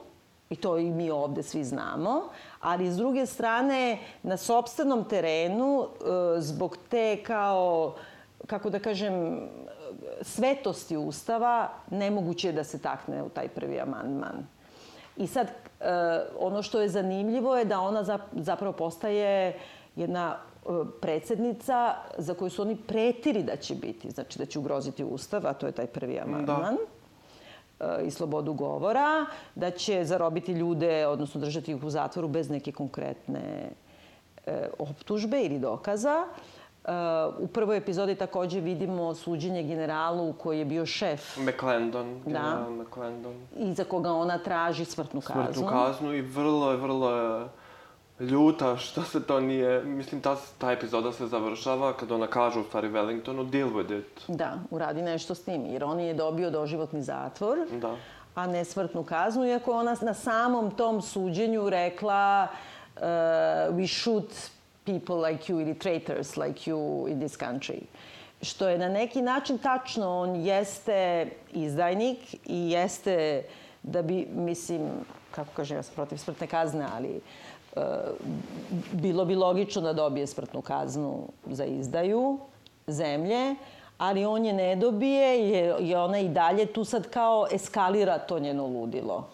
i 0.50 0.56
to 0.56 0.78
i 0.78 0.92
mi 0.92 1.12
ovde 1.12 1.44
svi 1.44 1.64
znamo, 1.64 2.22
ali 2.60 2.92
s 2.92 2.98
druge 2.98 3.26
strane 3.26 4.00
na 4.24 4.38
sobstvenom 4.38 5.04
terenu 5.04 5.84
e, 5.84 6.42
zbog 6.42 6.78
te 6.90 7.24
kao 7.24 7.96
kako 8.48 8.70
da 8.70 8.80
kažem 8.80 9.40
svetosti 10.22 10.98
ustava 10.98 11.70
nemoguće 11.92 12.48
je 12.48 12.54
da 12.54 12.64
se 12.64 12.82
takne 12.82 13.24
u 13.24 13.30
taj 13.30 13.48
prvi 13.48 13.80
amandman. 13.80 14.48
I 15.18 15.28
sad 15.28 15.48
e, 15.48 15.54
ono 16.40 16.64
što 16.64 16.82
je 16.82 16.90
zanimljivo 16.90 17.58
je 17.58 17.66
da 17.66 17.80
ona 17.80 18.20
zapravo 18.34 18.74
postaje 18.74 19.60
jedna 19.96 20.36
e, 20.36 20.70
predsednica 21.02 21.96
za 22.18 22.34
koju 22.34 22.50
su 22.50 22.62
oni 22.62 22.78
pretiri 22.88 23.44
da 23.44 23.56
će 23.56 23.76
biti, 23.76 24.12
znači 24.12 24.40
da 24.40 24.46
će 24.46 24.60
ugroziti 24.60 25.04
ustav, 25.04 25.48
a 25.48 25.54
to 25.54 25.66
je 25.66 25.72
taj 25.72 25.88
prvi 25.88 26.20
amandman. 26.20 26.76
Da. 26.76 26.97
I 28.06 28.12
slobodu 28.12 28.54
govora, 28.54 29.26
da 29.56 29.72
će 29.72 30.06
zarobiti 30.06 30.52
ljude, 30.52 31.08
odnosno 31.08 31.42
držati 31.42 31.72
ih 31.72 31.84
u 31.84 31.90
zatvoru 31.90 32.28
bez 32.28 32.50
neke 32.50 32.72
konkretne 32.72 33.70
e, 34.46 34.70
optužbe 34.80 35.42
ili 35.42 35.60
dokaza. 35.60 36.24
Uh, 36.88 36.94
u 37.40 37.48
prvoj 37.48 37.78
epizodi 37.78 38.16
takođe 38.16 38.60
vidimo 38.60 39.13
suđenje 39.16 39.63
generalu 39.63 40.34
koji 40.34 40.60
je 40.60 40.66
bio 40.66 40.86
šef. 40.86 41.38
McClendon, 41.38 42.22
da. 42.26 42.32
general 42.32 42.72
McClendon. 42.72 43.36
I 43.58 43.74
za 43.74 43.84
koga 43.84 44.12
ona 44.12 44.38
traži 44.38 44.86
smrtnu 44.86 45.22
kaznu. 45.22 45.44
Smrtnu 45.44 45.68
kaznu 45.68 46.13
i 46.13 46.22
vrlo 46.22 46.72
je, 46.72 46.78
vrlo 46.78 47.12
je 47.12 47.48
ljuta 48.20 48.78
što 48.78 49.04
se 49.04 49.24
to 49.24 49.40
nije... 49.40 49.84
Mislim, 49.84 50.22
ta, 50.22 50.38
ta 50.58 50.72
epizoda 50.72 51.12
se 51.12 51.28
završava 51.28 51.94
kad 51.94 52.12
ona 52.12 52.28
kaže 52.28 52.60
u 52.60 52.64
stvari 52.64 52.90
Wellingtonu, 52.90 53.50
deal 53.50 53.70
with 53.70 54.00
it. 54.00 54.22
Da, 54.28 54.60
uradi 54.72 55.02
nešto 55.02 55.36
s 55.36 55.44
tim, 55.44 55.66
jer 55.66 55.84
on 55.84 56.00
je 56.00 56.14
dobio 56.14 56.50
doživotni 56.50 57.02
zatvor, 57.02 57.58
da. 57.82 57.96
a 58.36 58.48
ne 58.48 58.66
smrtnu 58.66 59.04
kaznu, 59.04 59.46
iako 59.46 59.72
ona 59.72 59.96
na 60.02 60.14
samom 60.14 60.72
tom 60.72 61.02
suđenju 61.02 61.70
rekla 61.70 62.48
uh, 62.96 63.02
we 63.76 64.02
shoot 64.02 64.34
people 64.84 65.30
like 65.30 65.54
you 65.54 65.62
ili 65.62 65.80
traitors 65.80 66.38
like 66.38 66.72
you 66.72 67.12
in 67.12 67.20
this 67.20 67.38
country. 67.38 67.82
Što 68.42 68.70
je 68.70 68.78
na 68.78 68.90
neki 68.90 69.22
način 69.22 69.58
tačno, 69.58 70.20
on 70.20 70.36
jeste 70.36 71.30
izdajnik 71.52 72.18
i 72.46 72.72
jeste 72.72 73.44
da 73.84 74.02
bi, 74.02 74.28
mislim, 74.36 74.90
kako 75.32 75.50
kažem, 75.56 75.78
ja 75.78 75.84
sam 75.84 75.96
protiv 75.96 76.18
smrtne 76.18 76.48
kazne, 76.48 76.86
ali 76.96 77.10
uh, 77.10 77.22
bilo 78.92 79.26
bi 79.26 79.36
logično 79.36 79.82
da 79.82 79.94
dobije 79.94 80.28
smrtnu 80.28 80.62
kaznu 80.62 81.28
za 81.46 81.66
izdaju 81.66 82.40
zemlje, 82.88 83.56
ali 83.98 84.26
on 84.26 84.46
je 84.46 84.54
ne 84.54 84.76
dobije 84.76 85.40
i 85.80 85.96
ona 85.96 86.20
i 86.20 86.30
dalje 86.30 86.66
tu 86.66 86.84
sad 86.84 87.10
kao 87.10 87.48
eskalira 87.52 88.20
to 88.20 88.40
njeno 88.40 88.68
ludilo. 88.68 89.28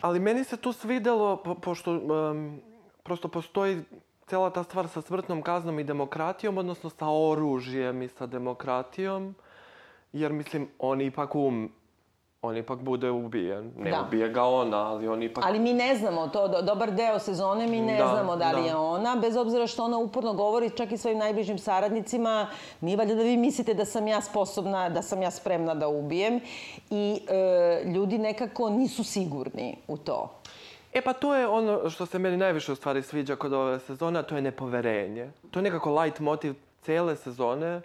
Ali 0.00 0.20
meni 0.20 0.44
se 0.44 0.56
tu 0.56 0.72
svidelo, 0.72 1.36
po, 1.36 1.54
pošto 1.54 1.92
um, 1.92 2.60
prosto 3.02 3.28
postoji 3.28 3.82
cela 4.26 4.50
ta 4.50 4.62
stvar 4.62 4.88
sa 4.88 5.00
smrtnom 5.00 5.42
kaznom 5.42 5.78
i 5.78 5.84
demokratijom, 5.84 6.58
odnosno 6.58 6.90
sa 6.90 7.08
oružjem 7.08 8.02
i 8.02 8.08
sa 8.08 8.26
demokratijom, 8.26 9.34
jer 10.12 10.32
mislim, 10.32 10.68
on 10.78 11.00
ipak 11.00 11.34
um, 11.34 11.72
on 12.42 12.56
ipak 12.56 12.78
bude 12.78 13.10
ubijen. 13.10 13.72
Ne 13.78 13.90
da. 13.90 14.02
ubije 14.06 14.28
ga 14.28 14.42
ona, 14.44 14.76
ali 14.76 15.08
on 15.08 15.22
ipak... 15.22 15.44
Ali 15.46 15.58
mi 15.58 15.72
ne 15.72 15.94
znamo 15.94 16.28
to, 16.28 16.62
dobar 16.62 16.90
deo 16.90 17.18
sezone 17.18 17.66
mi 17.66 17.80
ne 17.80 17.98
da, 17.98 18.06
znamo 18.06 18.36
da 18.36 18.52
li 18.52 18.62
da. 18.62 18.68
je 18.68 18.76
ona, 18.76 19.16
bez 19.20 19.36
obzira 19.36 19.66
što 19.66 19.84
ona 19.84 19.98
uporno 19.98 20.34
govori 20.34 20.70
čak 20.70 20.92
i 20.92 20.96
svojim 20.96 21.18
najbližim 21.18 21.58
saradnicima, 21.58 22.48
nije 22.80 22.96
valjda 22.96 23.14
da 23.14 23.22
vi 23.22 23.36
mislite 23.36 23.74
da 23.74 23.84
sam 23.84 24.08
ja 24.08 24.20
sposobna, 24.20 24.88
da 24.88 25.02
sam 25.02 25.22
ja 25.22 25.30
spremna 25.30 25.74
da 25.74 25.88
ubijem 25.88 26.40
i 26.90 27.20
e, 27.28 27.82
ljudi 27.84 28.18
nekako 28.18 28.70
nisu 28.70 29.04
sigurni 29.04 29.76
u 29.88 29.96
to. 29.96 30.40
E 30.92 31.00
pa 31.02 31.12
to 31.12 31.34
je 31.34 31.48
ono 31.48 31.90
što 31.90 32.06
se 32.06 32.18
meni 32.18 32.36
najviše 32.36 32.72
u 32.72 32.76
stvari 32.76 33.02
sviđa 33.02 33.36
kod 33.36 33.52
ove 33.52 33.78
sezone, 33.78 34.22
to 34.22 34.36
je 34.36 34.42
nepoverenje. 34.42 35.30
To 35.50 35.58
je 35.58 35.62
nekako 35.62 36.00
light 36.00 36.20
motiv 36.20 36.54
cele 36.80 37.16
sezone. 37.16 37.80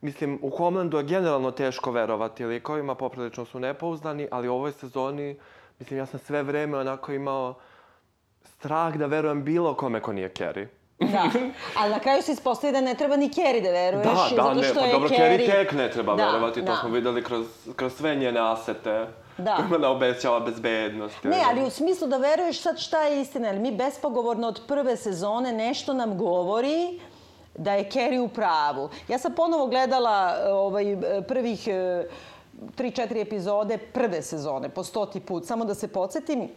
Mislim, 0.00 0.38
u 0.42 0.50
Homelandu 0.50 0.96
je 0.96 1.04
generalno 1.04 1.50
teško 1.50 1.90
verovati 1.90 2.44
likovima, 2.44 2.94
poprilično 2.94 3.44
su 3.44 3.60
nepouzdani, 3.60 4.28
ali 4.30 4.48
u 4.48 4.54
ovoj 4.54 4.72
sezoni, 4.72 5.38
mislim, 5.78 5.98
ja 5.98 6.06
sam 6.06 6.20
sve 6.20 6.42
vreme 6.42 6.78
onako 6.78 7.12
imao 7.12 7.54
strah 8.44 8.96
da 8.96 9.06
verujem 9.06 9.44
bilo 9.44 9.74
kome 9.74 10.00
ko 10.00 10.12
nije 10.12 10.28
Carrie. 10.28 10.68
Da, 10.98 11.30
ali 11.78 11.90
na 11.90 11.98
kraju 11.98 12.22
se 12.22 12.32
ispostavi 12.32 12.72
da 12.72 12.80
ne 12.80 12.94
treba 12.94 13.16
ni 13.16 13.28
Kerry 13.28 13.62
da 13.62 13.70
veruješ. 13.70 14.04
Da, 14.04 14.36
da, 14.36 14.42
zato 14.42 14.62
što 14.62 14.80
ne, 14.80 14.86
pa 14.86 14.92
dobro, 14.92 15.08
Kerry 15.08 15.46
tek 15.46 15.72
ne 15.72 15.90
treba 15.90 16.14
da, 16.14 16.26
verovati, 16.26 16.60
to 16.60 16.66
da. 16.66 16.76
smo 16.76 16.88
videli 16.88 17.24
kroz, 17.24 17.46
kroz 17.76 17.94
sve 17.96 18.16
njene 18.16 18.40
asete. 18.52 19.06
Da. 19.38 19.56
Kojima 19.68 19.88
obećava 19.88 20.40
bezbednost. 20.40 21.24
Ne, 21.24 21.42
ali 21.50 21.62
u 21.62 21.70
smislu 21.70 22.08
da 22.08 22.16
veruješ 22.16 22.60
sad 22.60 22.78
šta 22.78 23.02
je 23.02 23.20
istina. 23.20 23.48
Ali 23.48 23.58
mi 23.58 23.76
bespogovorno 23.76 24.48
od 24.48 24.60
prve 24.68 24.96
sezone 24.96 25.52
nešto 25.52 25.94
nam 25.94 26.18
govori 26.18 27.00
da 27.58 27.74
je 27.74 27.90
Kerry 27.90 28.18
u 28.18 28.28
pravu. 28.28 28.88
Ja 29.08 29.18
sam 29.18 29.34
ponovo 29.34 29.66
gledala 29.66 30.38
ovaj, 30.50 30.96
prvih 31.28 31.68
e, 31.68 32.04
tri, 32.74 32.90
četiri 32.90 33.20
epizode 33.20 33.78
prve 33.78 34.22
sezone, 34.22 34.68
po 34.68 34.84
stoti 34.84 35.20
put, 35.20 35.46
samo 35.46 35.64
da 35.64 35.74
se 35.74 35.88
podsjetim 35.88 36.48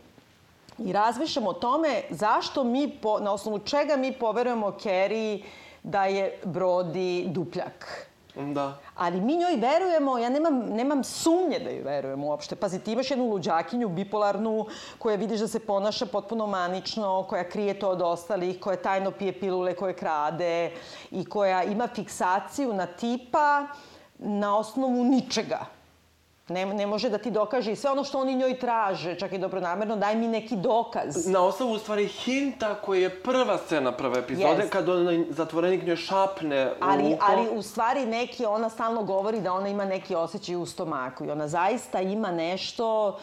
i 0.78 0.94
razmišljam 0.94 1.48
o 1.48 1.54
tome 1.54 2.02
zašto 2.10 2.64
mi, 2.64 2.90
po, 3.02 3.20
na 3.20 3.34
osnovu 3.34 3.60
čega 3.60 3.96
mi 3.96 4.14
poverujemo 4.14 4.68
Kerry 4.68 5.44
da 5.84 6.06
je 6.06 6.40
Brody 6.44 7.32
dupljak. 7.32 8.09
Da. 8.40 8.78
Ali 8.96 9.22
mi 9.22 9.38
njoj 9.38 9.56
verujemo, 9.56 10.18
ja 10.18 10.30
nemam, 10.30 10.60
nemam 10.60 11.04
sumnje 11.04 11.60
da 11.60 11.70
joj 11.70 11.82
verujemo 11.84 12.28
uopšte. 12.28 12.56
Pazi, 12.56 12.80
ti 12.80 12.92
imaš 12.92 13.12
jednu 13.12 13.26
luđakinju, 13.30 13.90
bipolarnu, 13.90 14.66
koja 14.98 15.16
vidiš 15.16 15.40
da 15.40 15.48
se 15.48 15.60
ponaša 15.60 16.06
potpuno 16.06 16.48
manično, 16.48 17.26
koja 17.30 17.50
krije 17.50 17.80
to 17.80 17.90
od 17.90 18.02
ostalih, 18.02 18.60
koja 18.60 18.78
tajno 18.78 19.12
pije 19.12 19.40
pilule, 19.40 19.76
koje 19.76 19.94
krade 19.94 20.72
i 21.12 21.26
koja 21.26 21.64
ima 21.64 21.88
fiksaciju 21.88 22.74
na 22.74 22.86
tipa 22.86 23.68
na 24.18 24.58
osnovu 24.58 25.04
ničega. 25.04 25.79
Ne, 26.50 26.66
ne 26.66 26.88
može 26.88 27.10
da 27.10 27.18
ti 27.18 27.32
dokaže 27.32 27.72
i 27.72 27.76
sve 27.76 27.92
ono 27.92 28.04
što 28.04 28.20
oni 28.20 28.36
njoj 28.36 28.60
traže, 28.60 29.16
čak 29.16 29.32
i 29.32 29.38
dobronamerno, 29.38 29.96
daj 29.96 30.16
mi 30.16 30.28
neki 30.28 30.56
dokaz. 30.56 31.28
Na 31.28 31.44
osnovu, 31.44 31.74
u 31.74 31.80
stvari, 31.80 32.08
hinta 32.08 32.76
koji 32.76 33.02
je 33.02 33.22
prva 33.24 33.58
scena 33.58 33.92
prve 33.92 34.20
epizode, 34.20 34.64
yes. 34.64 34.70
kad 34.70 34.90
on 34.90 35.26
zatvorenik 35.30 35.84
njoj 35.86 35.96
šapne 35.96 36.72
ali, 36.80 37.04
uho. 37.04 37.18
Ali, 37.30 37.50
u 37.52 37.62
stvari, 37.62 38.06
neki, 38.06 38.46
ona 38.46 38.70
stalno 38.70 39.04
govori 39.04 39.42
da 39.42 39.54
ona 39.54 39.68
ima 39.68 39.86
neki 39.86 40.16
osjećaj 40.16 40.56
u 40.56 40.66
stomaku 40.66 41.26
i 41.26 41.32
ona 41.32 41.48
zaista 41.48 42.02
ima 42.02 42.32
nešto 42.32 43.18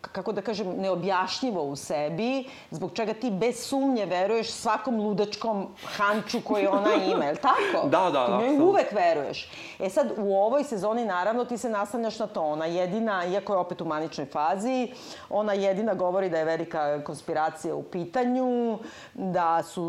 kako 0.00 0.32
da 0.32 0.42
kažem, 0.42 0.66
neobjašnjivo 0.76 1.62
u 1.62 1.76
sebi, 1.76 2.44
zbog 2.70 2.92
čega 2.94 3.14
ti 3.14 3.30
bez 3.30 3.66
sumnje 3.66 4.06
veruješ 4.06 4.50
svakom 4.50 5.00
ludačkom 5.00 5.66
hanču 5.96 6.40
koji 6.44 6.66
ona 6.66 6.94
ima, 6.94 7.24
je 7.24 7.32
li 7.32 7.38
tako? 7.38 7.88
Da, 7.90 8.10
da, 8.10 8.26
ti 8.26 8.44
njoj 8.44 8.58
da. 8.58 8.64
uvek 8.64 8.92
veruješ. 8.92 9.50
E 9.78 9.90
sad, 9.90 10.12
u 10.16 10.36
ovoj 10.36 10.64
sezoni, 10.64 11.04
naravno, 11.04 11.44
ti 11.44 11.58
se 11.58 11.68
nastavljaš 11.68 12.18
na 12.18 12.26
to. 12.26 12.42
Ona 12.42 12.66
jedina, 12.66 13.24
iako 13.26 13.52
je 13.52 13.58
opet 13.58 13.80
u 13.80 13.84
maničnoj 13.84 14.26
fazi, 14.26 14.92
ona 15.30 15.52
jedina 15.52 15.94
govori 15.94 16.30
da 16.30 16.38
je 16.38 16.44
velika 16.44 17.04
konspiracija 17.04 17.74
u 17.74 17.82
pitanju, 17.82 18.78
da 19.14 19.62
su 19.62 19.82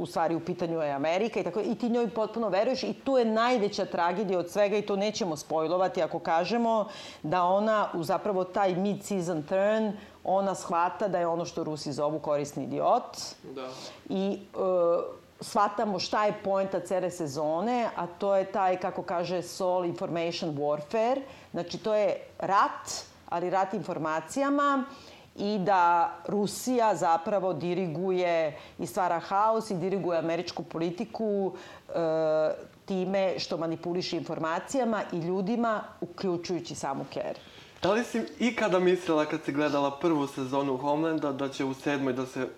u 0.00 0.06
stvari 0.06 0.34
u 0.34 0.40
pitanju 0.40 0.80
je 0.82 0.92
Amerika 0.92 1.40
i 1.40 1.44
tako, 1.44 1.60
i 1.60 1.74
ti 1.74 1.88
njoj 1.88 2.10
potpuno 2.10 2.48
veruješ 2.48 2.82
i 2.82 2.92
tu 2.92 3.18
je 3.18 3.24
najveća 3.24 3.84
tragedija 3.84 4.38
od 4.38 4.50
svega 4.50 4.76
i 4.76 4.82
to 4.82 4.96
nećemo 4.96 5.36
spojlovati 5.36 6.02
ako 6.02 6.18
kažemo 6.18 6.88
da 7.22 7.42
ona 7.42 7.88
u 7.94 8.02
zapravo 8.02 8.44
taj 8.44 8.74
mid-season 8.74 9.42
turn, 9.58 9.92
ona 10.24 10.54
shvata 10.54 11.08
da 11.08 11.18
je 11.18 11.26
ono 11.26 11.44
što 11.44 11.64
Rusi 11.64 11.92
zovu 11.92 12.18
korisni 12.18 12.64
idiot. 12.64 13.16
Da. 13.54 13.68
I 14.08 14.38
uh, 14.54 15.04
shvatamo 15.40 15.98
šta 15.98 16.24
je 16.24 16.40
poenta 16.44 16.80
cele 16.80 17.10
sezone, 17.10 17.88
a 17.96 18.06
to 18.06 18.36
je 18.36 18.52
taj, 18.52 18.76
kako 18.80 19.02
kaže 19.02 19.42
Sol, 19.42 19.84
information 19.84 20.56
warfare. 20.56 21.22
Znači, 21.50 21.78
to 21.78 21.94
je 21.94 22.16
rat, 22.38 22.90
ali 23.28 23.50
rat 23.50 23.74
informacijama 23.74 24.84
i 25.36 25.58
da 25.58 26.12
Rusija 26.26 26.94
zapravo 26.94 27.52
diriguje 27.52 28.58
i 28.78 28.86
stvara 28.86 29.18
haos 29.18 29.70
i 29.70 29.74
diriguje 29.74 30.18
američku 30.18 30.62
politiku 30.62 31.52
e, 31.88 31.92
time 32.84 33.38
što 33.38 33.56
manipuliše 33.56 34.16
informacijama 34.16 35.02
i 35.12 35.18
ljudima, 35.18 35.80
uključujući 36.00 36.74
samu 36.74 37.04
Kerry. 37.14 37.47
Da 37.82 37.92
li 37.92 38.04
si 38.04 38.22
ikada 38.38 38.78
mislila 38.78 39.24
kad 39.24 39.40
si 39.44 39.52
gledala 39.52 39.90
prvu 39.90 40.26
sezonu 40.26 40.76
Homelanda 40.76 41.32
da 41.32 41.48
će 41.48 41.64
u 41.64 41.74
sedmoj 41.74 42.12
da 42.12 42.26
se 42.26 42.48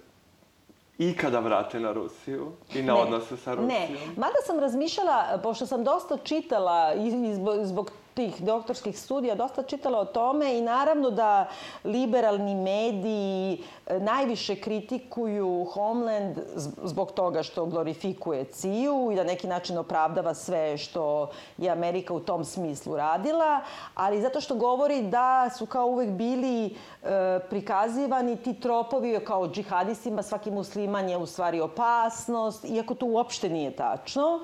ikada 0.99 1.41
vrate 1.41 1.81
na 1.81 1.93
Rusiju 1.93 2.53
i 2.75 2.83
na 2.83 2.95
ne, 2.95 3.01
odnose 3.01 3.37
sa 3.37 3.55
Rusijom? 3.55 3.69
Ne, 3.69 3.89
mada 4.17 4.41
sam 4.47 4.59
razmišljala, 4.61 5.41
pošto 5.43 5.67
sam 5.67 5.85
dosta 5.85 6.17
čitala 6.17 6.95
i 6.95 7.35
zbog, 7.35 7.65
zbog 7.65 7.91
tih 8.15 8.43
doktorskih 8.43 8.99
studija 8.99 9.35
dosta 9.35 9.63
čitala 9.63 9.99
o 9.99 10.05
tome 10.05 10.59
i 10.59 10.61
naravno 10.61 11.11
da 11.11 11.49
liberalni 11.85 12.55
mediji 12.55 13.65
e, 13.87 14.01
najviše 14.01 14.57
kritikuju 14.57 15.67
Homeland 15.73 16.39
zbog 16.85 17.13
toga 17.13 17.43
što 17.43 17.67
glorifikuje 17.67 18.45
CIA 18.45 19.13
i 19.13 19.17
da 19.17 19.25
neki 19.25 19.47
način 19.47 19.79
opravdava 19.79 20.35
sve 20.35 20.79
što 20.79 21.31
je 21.59 21.71
Amerika 21.71 22.15
u 22.15 22.21
tom 22.21 22.45
smislu 22.45 22.97
radila, 22.97 23.61
ali 23.95 24.23
zato 24.23 24.41
što 24.41 24.55
govori 24.55 25.03
da 25.03 25.51
su 25.59 25.67
kao 25.67 25.87
uvek 25.87 26.11
bili 26.11 26.67
e, 26.67 26.71
prikazivani 27.51 28.37
ti 28.37 28.55
tropovi 28.55 29.21
kao 29.25 29.49
džihadistima, 29.49 30.23
svaki 30.23 30.51
musliman 30.51 31.09
je 31.09 31.17
u 31.17 31.27
stvari 31.27 31.61
opasnost, 31.61 32.65
iako 32.65 32.95
to 32.95 33.07
uopšte 33.07 33.49
nije 33.49 33.77
tačno. 33.77 34.41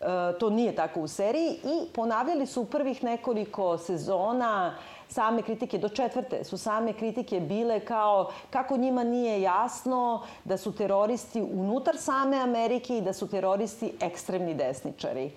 E, 0.00 0.38
to 0.38 0.50
nije 0.50 0.74
tako 0.74 1.00
u 1.00 1.08
seriji 1.08 1.50
i 1.50 1.92
ponavljali 1.92 2.46
su 2.46 2.62
u 2.62 2.64
prvih 2.64 3.04
nekoliko 3.04 3.78
sezona 3.78 4.74
same 5.08 5.42
kritike, 5.42 5.78
do 5.78 5.88
četvrte 5.88 6.44
su 6.44 6.58
same 6.58 6.92
kritike 6.92 7.40
bile 7.40 7.80
kao 7.80 8.30
kako 8.50 8.76
njima 8.76 9.04
nije 9.04 9.42
jasno 9.42 10.22
da 10.44 10.56
su 10.56 10.72
teroristi 10.72 11.42
unutar 11.42 11.96
same 11.96 12.40
Amerike 12.40 12.98
i 12.98 13.00
da 13.00 13.12
su 13.12 13.28
teroristi 13.28 13.92
ekstremni 14.00 14.54
desničari. 14.54 15.30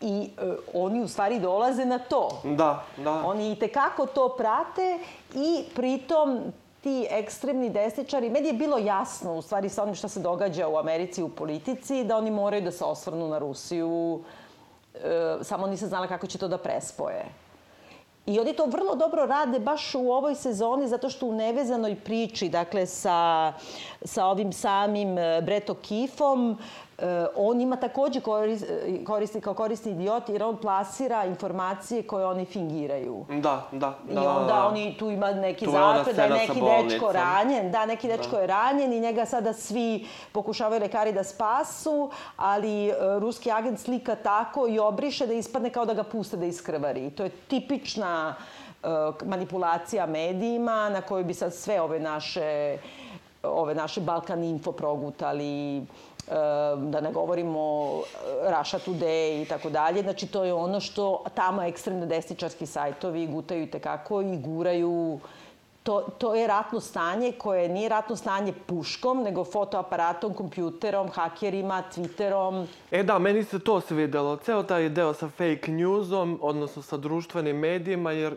I 0.00 0.30
e, 0.38 0.56
oni 0.74 1.02
u 1.02 1.08
stvari 1.08 1.40
dolaze 1.40 1.84
na 1.84 1.98
to. 1.98 2.28
Da, 2.44 2.84
da. 2.96 3.22
Oni 3.26 3.52
i 3.52 3.56
tekako 3.56 4.06
to 4.06 4.28
prate 4.28 4.98
i 5.34 5.64
pritom 5.74 6.52
ti 6.82 7.06
ekstremni 7.10 7.70
desničari, 7.70 8.30
meni 8.30 8.46
je 8.46 8.52
bilo 8.52 8.78
jasno 8.78 9.34
u 9.34 9.42
stvari 9.42 9.68
sa 9.68 9.82
onim 9.82 9.94
što 9.94 10.08
se 10.08 10.20
događa 10.20 10.68
u 10.68 10.76
Americi 10.76 11.22
u 11.22 11.28
politici, 11.28 12.04
da 12.04 12.16
oni 12.16 12.30
moraju 12.30 12.62
da 12.62 12.70
se 12.70 12.84
osvrnu 12.84 13.28
na 13.28 13.38
Rusiju, 13.38 14.24
e, 14.94 15.38
samo 15.42 15.66
nisam 15.66 15.88
znala 15.88 16.06
kako 16.06 16.26
će 16.26 16.38
to 16.38 16.48
da 16.48 16.58
prespoje. 16.58 17.24
I 18.26 18.40
oni 18.40 18.52
to 18.52 18.66
vrlo 18.66 18.94
dobro 18.94 19.26
rade 19.26 19.58
baš 19.58 19.94
u 19.94 20.10
ovoj 20.10 20.34
sezoni 20.34 20.88
zato 20.88 21.10
što 21.10 21.26
u 21.26 21.34
nevezanoj 21.34 21.96
priči, 22.04 22.48
dakle 22.48 22.86
sa, 22.86 23.52
sa 24.04 24.26
ovim 24.26 24.52
samim 24.52 25.18
e, 25.18 25.42
Breto 25.42 25.74
Kifom, 25.74 26.58
on 27.36 27.60
ima 27.60 27.76
takođe 27.76 28.20
koristi, 28.20 28.66
koristi 29.06 29.40
kao 29.40 29.54
korisni 29.54 29.92
idiot 29.92 30.28
jer 30.28 30.42
on 30.42 30.56
plasira 30.56 31.24
informacije 31.24 32.02
koje 32.02 32.26
oni 32.26 32.44
fingiraju. 32.44 33.24
Da, 33.28 33.66
da. 33.72 33.98
I 34.10 34.14
da, 34.14 34.30
onda 34.30 34.52
da. 34.52 34.66
oni, 34.66 34.96
tu 34.98 35.10
ima 35.10 35.32
neki 35.32 35.66
zapred 35.70 36.16
da 36.16 36.22
je 36.22 36.30
neki 36.30 36.60
dečko 36.60 37.12
ranjen. 37.12 37.70
Da, 37.70 37.86
neki 37.86 38.08
dečko 38.08 38.36
Da. 38.36 38.40
je 38.40 38.46
ranjen 38.46 38.92
i 38.92 39.00
njega 39.00 39.26
sada 39.26 39.52
svi 39.52 40.06
pokušavaju 40.32 40.80
lekari 40.80 41.12
da 41.12 41.24
spasu, 41.24 42.10
ali 42.36 42.88
e, 42.88 42.94
ruski 43.18 43.50
agent 43.50 43.80
slika 43.80 44.14
tako 44.14 44.66
i 44.68 44.78
obriše 44.78 45.26
da 45.26 45.32
ispadne 45.32 45.70
kao 45.70 45.86
da 45.86 45.94
ga 45.94 46.02
puste 46.02 46.36
da 46.36 46.46
iskrvari. 46.46 47.06
I 47.06 47.10
to 47.10 47.24
je 47.24 47.30
tipična 47.30 48.34
e, 48.82 48.86
manipulacija 49.24 50.06
medijima 50.06 50.88
na 50.88 51.00
kojoj 51.02 51.24
bi 51.24 51.34
sad 51.34 51.54
sve 51.54 51.80
ove 51.80 52.00
naše 52.00 52.78
ove 53.42 53.74
naše 53.74 54.00
Balkan 54.00 54.44
Info 54.44 54.72
progutali, 54.72 55.82
da 56.76 57.00
ne 57.00 57.12
govorimo 57.12 57.90
e, 57.98 58.58
Russia 58.58 58.78
Today 58.78 59.42
i 59.42 59.44
tako 59.48 59.70
dalje. 59.70 60.02
Znači, 60.02 60.26
to 60.26 60.44
je 60.44 60.52
ono 60.52 60.80
što 60.80 61.24
tamo 61.34 61.62
ekstremno 61.62 62.06
desničarski 62.06 62.66
sajtovi 62.66 63.26
gutaju 63.26 63.62
i 63.62 63.70
tekako 63.70 64.22
i 64.22 64.36
guraju 64.36 65.20
To, 65.82 66.00
to 66.18 66.34
je 66.34 66.46
ratno 66.46 66.80
stanje 66.80 67.32
koje 67.32 67.68
nije 67.68 67.88
ratno 67.88 68.16
stanje 68.16 68.52
puškom, 68.66 69.22
nego 69.22 69.44
fotoaparatom, 69.44 70.34
kompjuterom, 70.34 71.08
hakerima, 71.10 71.82
Twitterom. 71.94 72.66
E 72.90 73.02
da, 73.02 73.18
meni 73.18 73.44
se 73.44 73.58
to 73.58 73.80
svidelo. 73.80 74.36
Ceo 74.36 74.62
taj 74.62 74.88
deo 74.88 75.14
sa 75.14 75.28
fake 75.28 75.72
newsom, 75.72 76.38
odnosno 76.40 76.82
sa 76.82 76.96
društvenim 76.96 77.56
medijima, 77.56 78.12
jer 78.12 78.36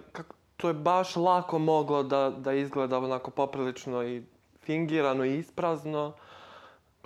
to 0.57 0.67
je 0.67 0.73
baš 0.73 1.15
lako 1.15 1.59
moglo 1.59 2.03
da, 2.03 2.29
da 2.29 2.53
izgleda 2.53 2.97
onako 2.97 3.31
poprilično 3.31 4.03
i 4.03 4.23
fingirano 4.63 5.25
i 5.25 5.37
isprazno. 5.37 6.13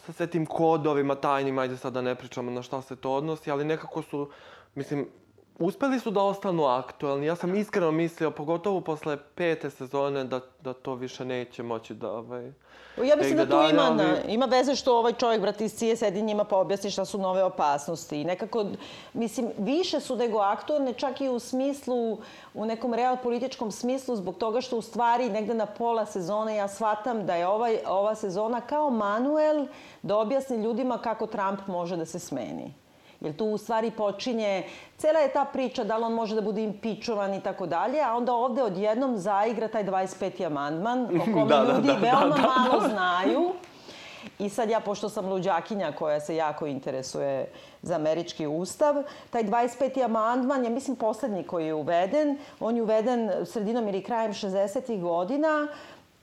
Sa 0.06 0.14
sve 0.14 0.28
tim 0.28 0.46
kodovima 0.46 1.16
tajnima, 1.16 1.62
ajde 1.62 1.78
sad 1.78 1.94
da 1.94 2.02
ne 2.02 2.16
pričamo 2.16 2.52
na 2.52 2.62
šta 2.62 2.82
se 2.82 2.96
to 2.96 3.12
odnosi, 3.12 3.52
ali 3.52 3.66
nekako 3.66 4.02
su, 4.02 4.30
mislim, 4.76 5.08
uspeli 5.60 6.00
su 6.00 6.12
da 6.12 6.22
ostanu 6.22 6.66
aktuelni. 6.66 7.26
Ja 7.26 7.36
sam 7.36 7.56
iskreno 7.56 7.92
mislio, 7.92 8.32
pogotovo 8.32 8.82
posle 8.82 9.18
pete 9.36 9.70
sezone, 9.70 10.24
da, 10.24 10.40
da 10.64 10.74
to 10.74 10.96
više 10.96 11.26
neće 11.26 11.64
moći 11.64 11.94
da... 11.94 12.12
Ovaj, 12.12 12.52
Ja 13.04 13.16
mislim 13.16 13.38
da 13.38 13.46
tu 13.46 13.50
dalje, 13.50 13.70
ima, 13.74 13.82
ali- 13.82 13.96
na, 13.98 14.16
ima 14.28 14.46
veze 14.46 14.76
što 14.76 14.98
ovaj 14.98 15.14
čovjek, 15.14 15.42
brat 15.42 15.62
iz 15.62 15.74
Cije, 15.76 15.96
sedi 15.96 16.22
njima 16.22 16.44
pa 16.44 16.58
objasni 16.58 16.92
šta 16.92 17.06
su 17.06 17.18
nove 17.18 17.44
opasnosti. 17.44 18.22
I 18.22 18.24
nekako, 18.24 18.66
mislim, 19.14 19.52
više 19.58 20.00
su 20.00 20.16
nego 20.16 20.40
aktualne, 20.40 20.94
čak 20.94 21.22
i 21.22 21.30
u 21.30 21.40
smislu, 21.40 22.18
u 22.54 22.66
nekom 22.66 22.94
real 22.94 23.18
političkom 23.24 23.72
smislu, 23.72 24.16
zbog 24.16 24.36
toga 24.38 24.62
što 24.62 24.78
u 24.78 24.82
stvari 24.82 25.30
negde 25.30 25.54
na 25.54 25.66
pola 25.66 26.06
sezone 26.06 26.56
ja 26.56 26.68
shvatam 26.68 27.26
da 27.26 27.36
je 27.36 27.48
ovaj, 27.48 27.78
ova 27.88 28.16
sezona 28.16 28.62
kao 28.62 28.90
manuel 28.90 29.68
da 30.02 30.18
objasni 30.18 30.58
ljudima 30.64 30.98
kako 30.98 31.28
Trump 31.28 31.68
može 31.68 31.98
da 31.98 32.06
se 32.06 32.20
smeni. 32.20 32.74
Jer 33.22 33.36
tu 33.36 33.46
u 33.46 33.58
stvari 33.58 33.92
počinje, 33.92 34.64
cela 34.98 35.20
je 35.20 35.34
ta 35.34 35.46
priča 35.46 35.84
da 35.84 35.98
li 35.98 36.04
on 36.04 36.14
može 36.14 36.36
da 36.36 36.42
bude 36.42 36.64
impičovan 36.64 37.34
i 37.34 37.42
tako 37.44 37.66
dalje, 37.66 38.02
a 38.02 38.16
onda 38.16 38.34
ovde 38.34 38.64
odjednom 38.64 39.18
zaigra 39.18 39.68
taj 39.68 39.84
25. 39.84 40.46
amandman 40.46 41.22
o 41.22 41.26
kome 41.34 41.46
Da, 41.56 41.64
da, 41.64 41.74
ljudi 41.74 41.88
da, 41.88 41.94
da, 41.94 42.00
veoma 42.00 42.36
da, 42.36 42.42
malo 42.42 42.90
znaju. 42.90 43.52
I 44.40 44.50
sad 44.50 44.70
ja, 44.70 44.80
pošto 44.80 45.10
sam 45.10 45.30
luđakinja 45.30 45.92
koja 45.92 46.20
se 46.20 46.36
jako 46.36 46.66
interesuje 46.66 47.52
za 47.82 47.96
američki 47.96 48.48
ustav, 48.48 48.96
taj 49.30 49.44
25. 49.44 50.04
amandman 50.04 50.64
je, 50.64 50.70
mislim, 50.70 50.96
poslednji 50.96 51.44
koji 51.44 51.66
je 51.66 51.74
uveden. 51.74 52.38
On 52.60 52.76
je 52.76 52.82
uveden 52.84 53.32
sredinom 53.46 53.88
ili 53.88 54.04
krajem 54.04 54.34
60. 54.34 55.02
godina 55.02 55.68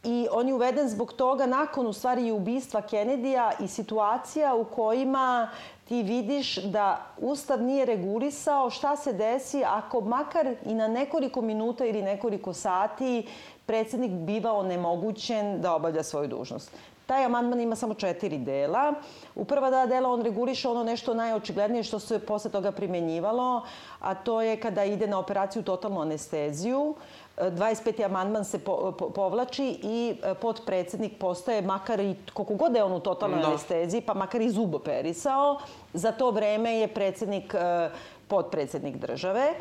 i 0.06 0.26
on 0.30 0.48
je 0.48 0.54
uveden 0.54 0.88
zbog 0.88 1.12
toga 1.12 1.46
nakon 1.46 1.86
u 1.86 1.92
stvari 1.92 2.26
i 2.26 2.32
ubistva 2.32 2.82
Kennedyja 2.82 3.50
i 3.64 3.68
situacija 3.68 4.54
u 4.54 4.64
kojima 4.64 5.50
ti 5.88 6.02
vidiš 6.02 6.56
da 6.56 7.06
Ustav 7.18 7.62
nije 7.62 7.84
regulisao 7.84 8.70
šta 8.70 8.96
se 8.96 9.12
desi 9.12 9.64
ako 9.66 10.00
makar 10.00 10.54
i 10.64 10.74
na 10.74 10.88
nekoliko 10.88 11.40
minuta 11.40 11.84
ili 11.84 12.02
nekoliko 12.02 12.52
sati 12.52 13.26
predsednik 13.66 14.10
biva 14.10 14.52
onemogućen 14.52 15.60
da 15.60 15.74
obavlja 15.74 16.02
svoju 16.02 16.28
dužnost. 16.28 16.70
Taj 17.06 17.24
amandman 17.24 17.60
ima 17.60 17.76
samo 17.76 17.94
četiri 17.94 18.38
dela. 18.38 18.94
U 19.34 19.44
prva 19.44 19.70
dva 19.70 19.86
dela 19.86 20.10
on 20.10 20.22
reguliše 20.22 20.68
ono 20.68 20.84
nešto 20.84 21.14
najočiglednije 21.14 21.82
što 21.82 21.98
se 21.98 22.18
posle 22.18 22.50
toga 22.50 22.72
primenjivalo, 22.72 23.62
a 24.00 24.14
to 24.14 24.42
je 24.42 24.60
kada 24.60 24.84
ide 24.84 25.06
na 25.06 25.18
operaciju 25.18 25.62
totalnu 25.62 26.00
anesteziju. 26.00 26.94
25. 27.36 28.04
amandman 28.04 28.44
se 28.44 28.58
po, 28.58 28.92
po, 28.98 29.10
povlači 29.10 29.78
i 29.82 30.16
e, 30.22 30.34
potpredsednik 30.34 31.18
postaje 31.18 31.62
makar 31.62 32.00
i 32.00 32.16
koliko 32.34 32.54
god 32.54 32.74
je 32.74 32.84
on 32.84 32.92
u 32.92 33.00
totalnoj 33.00 33.40
Da. 33.40 33.48
anesteziji, 33.48 34.00
pa 34.00 34.14
makar 34.14 34.40
i 34.40 34.50
zub 34.50 34.74
operisao, 34.74 35.58
za 35.92 36.12
to 36.12 36.30
vreme 36.30 36.74
je 36.74 36.88
predsednik 36.88 37.54
e, 37.54 37.90
potpredsednik 38.28 38.96
države. 38.96 39.52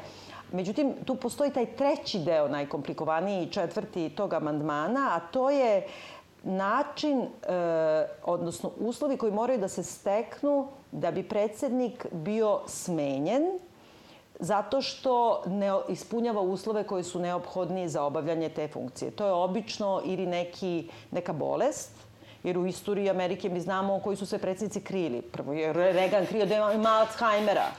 Međutim, 0.52 0.94
tu 1.06 1.16
postoji 1.16 1.52
taj 1.52 1.66
treći 1.66 2.20
deo, 2.20 2.48
najkomplikovaniji 2.48 3.44
i 3.44 3.52
četvrti 3.52 4.10
tog 4.10 4.34
amandmana, 4.34 5.10
a 5.12 5.20
to 5.32 5.50
je 5.50 5.88
način, 6.44 7.22
e, 7.22 7.28
odnosno 8.24 8.72
uslovi 8.80 9.18
koji 9.18 9.32
moraju 9.32 9.60
da 9.60 9.68
se 9.68 9.84
steknu 9.84 10.68
da 10.92 11.12
bi 11.12 11.24
predsednik 11.24 12.06
bio 12.12 12.62
smenjen 12.68 13.44
zato 14.40 14.82
što 14.82 15.44
ne 15.46 15.72
ispunjava 15.90 16.42
uslove 16.42 16.84
koji 16.84 17.04
su 17.04 17.20
neophodni 17.20 17.90
za 17.90 18.04
obavljanje 18.04 18.50
te 18.50 18.68
funkcije. 18.68 19.12
To 19.12 19.26
je 19.26 19.32
obično 19.32 20.02
ili 20.06 20.26
neki, 20.26 20.90
neka 21.12 21.34
bolest, 21.34 21.92
jer 22.44 22.58
u 22.58 22.66
istoriji 22.66 23.10
Amerike 23.10 23.50
mi 23.50 23.62
znamo 23.62 24.00
koji 24.00 24.18
su 24.18 24.26
se 24.26 24.38
predsjednici 24.38 24.82
krili. 24.82 25.22
Prvo 25.22 25.54
je 25.54 25.74
Reagan 25.74 26.26
krio 26.26 26.46
da 26.46 26.72
ima 26.74 26.90
Alzheimera 26.90 27.72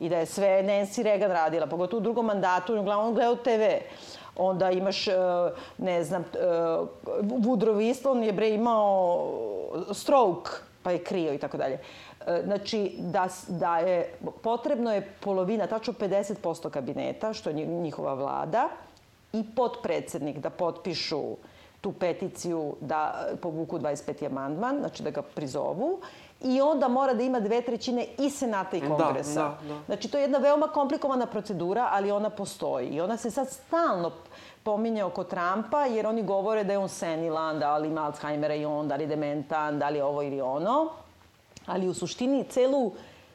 i 0.00 0.08
da 0.08 0.18
je 0.18 0.26
sve 0.26 0.62
Nancy 0.62 1.02
Reagan 1.02 1.30
radila, 1.30 1.66
pogotovo 1.66 2.00
u 2.00 2.02
drugom 2.02 2.26
mandatu, 2.26 2.80
uglavnom 2.80 3.14
gledao 3.14 3.36
TV. 3.36 3.62
Onda 4.36 4.70
imaš, 4.70 5.08
e, 5.08 5.12
ne 5.78 6.04
znam, 6.04 6.22
e, 6.22 6.38
Woodrow 7.22 7.74
Wilson 7.74 8.22
je 8.22 8.32
bre 8.32 8.50
imao 8.50 9.32
stroke, 9.92 10.50
pa 10.82 10.90
je 10.90 11.04
krio 11.04 11.34
i 11.34 11.38
tako 11.38 11.56
dalje. 11.56 11.78
E, 12.26 12.42
Znači, 12.44 12.94
da, 12.98 13.26
da 13.48 13.78
je, 13.78 14.14
potrebno 14.42 14.92
je 14.92 15.08
polovina, 15.20 15.66
tačno 15.66 15.92
50% 15.92 16.70
kabineta, 16.70 17.32
što 17.32 17.50
je 17.50 17.56
nji- 17.56 17.66
njihova 17.66 18.14
vlada, 18.14 18.68
i 19.32 19.44
potpredsednik 19.46 20.38
da 20.38 20.50
potpišu 20.50 21.22
tu 21.80 21.92
peticiju 21.92 22.74
da 22.80 23.00
povuku 23.40 23.78
25. 23.78 24.26
amandman, 24.26 24.78
znači 24.78 25.02
da 25.02 25.10
ga 25.10 25.22
prizovu, 25.24 26.00
i 26.42 26.60
onda 26.60 26.88
mora 26.88 27.14
da 27.14 27.22
ima 27.22 27.40
dve 27.40 27.60
trećine 27.62 28.06
i 28.18 28.30
senata 28.30 28.76
i 28.76 28.80
Da, 28.80 28.86
kongresa. 28.88 29.42
da, 29.42 29.68
da. 29.68 29.78
Znači, 29.86 30.08
to 30.08 30.18
je 30.18 30.22
jedna 30.22 30.38
veoma 30.38 30.66
komplikovana 30.68 31.26
procedura, 31.26 31.88
ali 31.90 32.10
ona 32.10 32.30
postoji. 32.30 32.88
I 32.88 33.00
ona 33.00 33.16
se 33.16 33.30
sad 33.30 33.48
stalno 33.50 34.10
pominje 34.62 35.04
oko 35.04 35.24
Trumpa, 35.24 35.84
jer 35.84 36.06
oni 36.06 36.22
govore 36.22 36.64
da 36.64 36.72
je 36.72 36.78
on 36.78 36.88
senilan, 36.88 37.58
da 37.58 37.76
li 37.76 37.88
ima 37.88 38.04
Alzheimera 38.04 38.54
i 38.54 38.64
on, 38.64 38.88
da 38.88 38.96
li 38.96 39.02
je 39.02 39.08
dementan, 39.08 39.78
da 39.78 39.88
li 39.88 39.96
je 39.96 40.04
ovo 40.04 40.22
ili 40.22 40.40
ono. 40.40 40.90
Ali 41.68 41.88
u 41.88 41.94
suštini 41.94 42.44
celu 42.48 42.92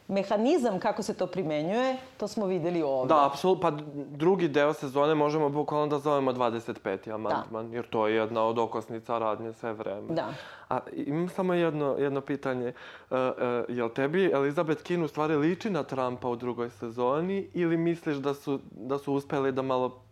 mehanizam 0.07 0.79
kako 0.79 1.03
se 1.03 1.13
to 1.13 1.27
primenjuje, 1.27 1.97
to 2.17 2.27
smo 2.27 2.45
videli 2.45 2.81
ovde. 2.81 3.13
Da, 3.13 3.25
apsolutno. 3.25 3.61
Pa 3.61 3.77
drugi 4.17 4.47
deo 4.47 4.73
sezone 4.73 5.15
možemo 5.15 5.49
bukvalno 5.49 5.87
da 5.87 5.99
zovemo 5.99 6.31
25. 6.31 7.13
amandman, 7.13 7.73
jer 7.73 7.87
to 7.89 8.07
je 8.07 8.15
jedna 8.15 8.43
od 8.43 8.59
okosnica 8.59 9.17
radnje 9.17 9.53
sve 9.53 9.73
vreme. 9.73 10.13
Da. 10.13 10.33
A 10.69 10.79
imam 10.93 11.29
samo 11.29 11.53
jedno, 11.53 11.95
jedno 11.99 12.21
pitanje. 12.21 12.73
Uh, 13.09 13.17
uh, 13.17 13.75
jel 13.77 13.89
tebi 13.89 14.31
Elizabeth 14.33 14.83
King 14.83 15.03
u 15.03 15.07
stvari 15.07 15.35
liči 15.35 15.69
na 15.69 15.83
Trumpa 15.83 16.29
u 16.29 16.35
drugoj 16.35 16.69
sezoni 16.69 17.47
ili 17.53 17.77
misliš 17.77 18.17
da 18.17 18.33
su, 18.33 18.59
da 18.71 18.97
su 18.97 19.13
uspeli 19.13 19.51
da 19.51 19.61
malo 19.61 20.02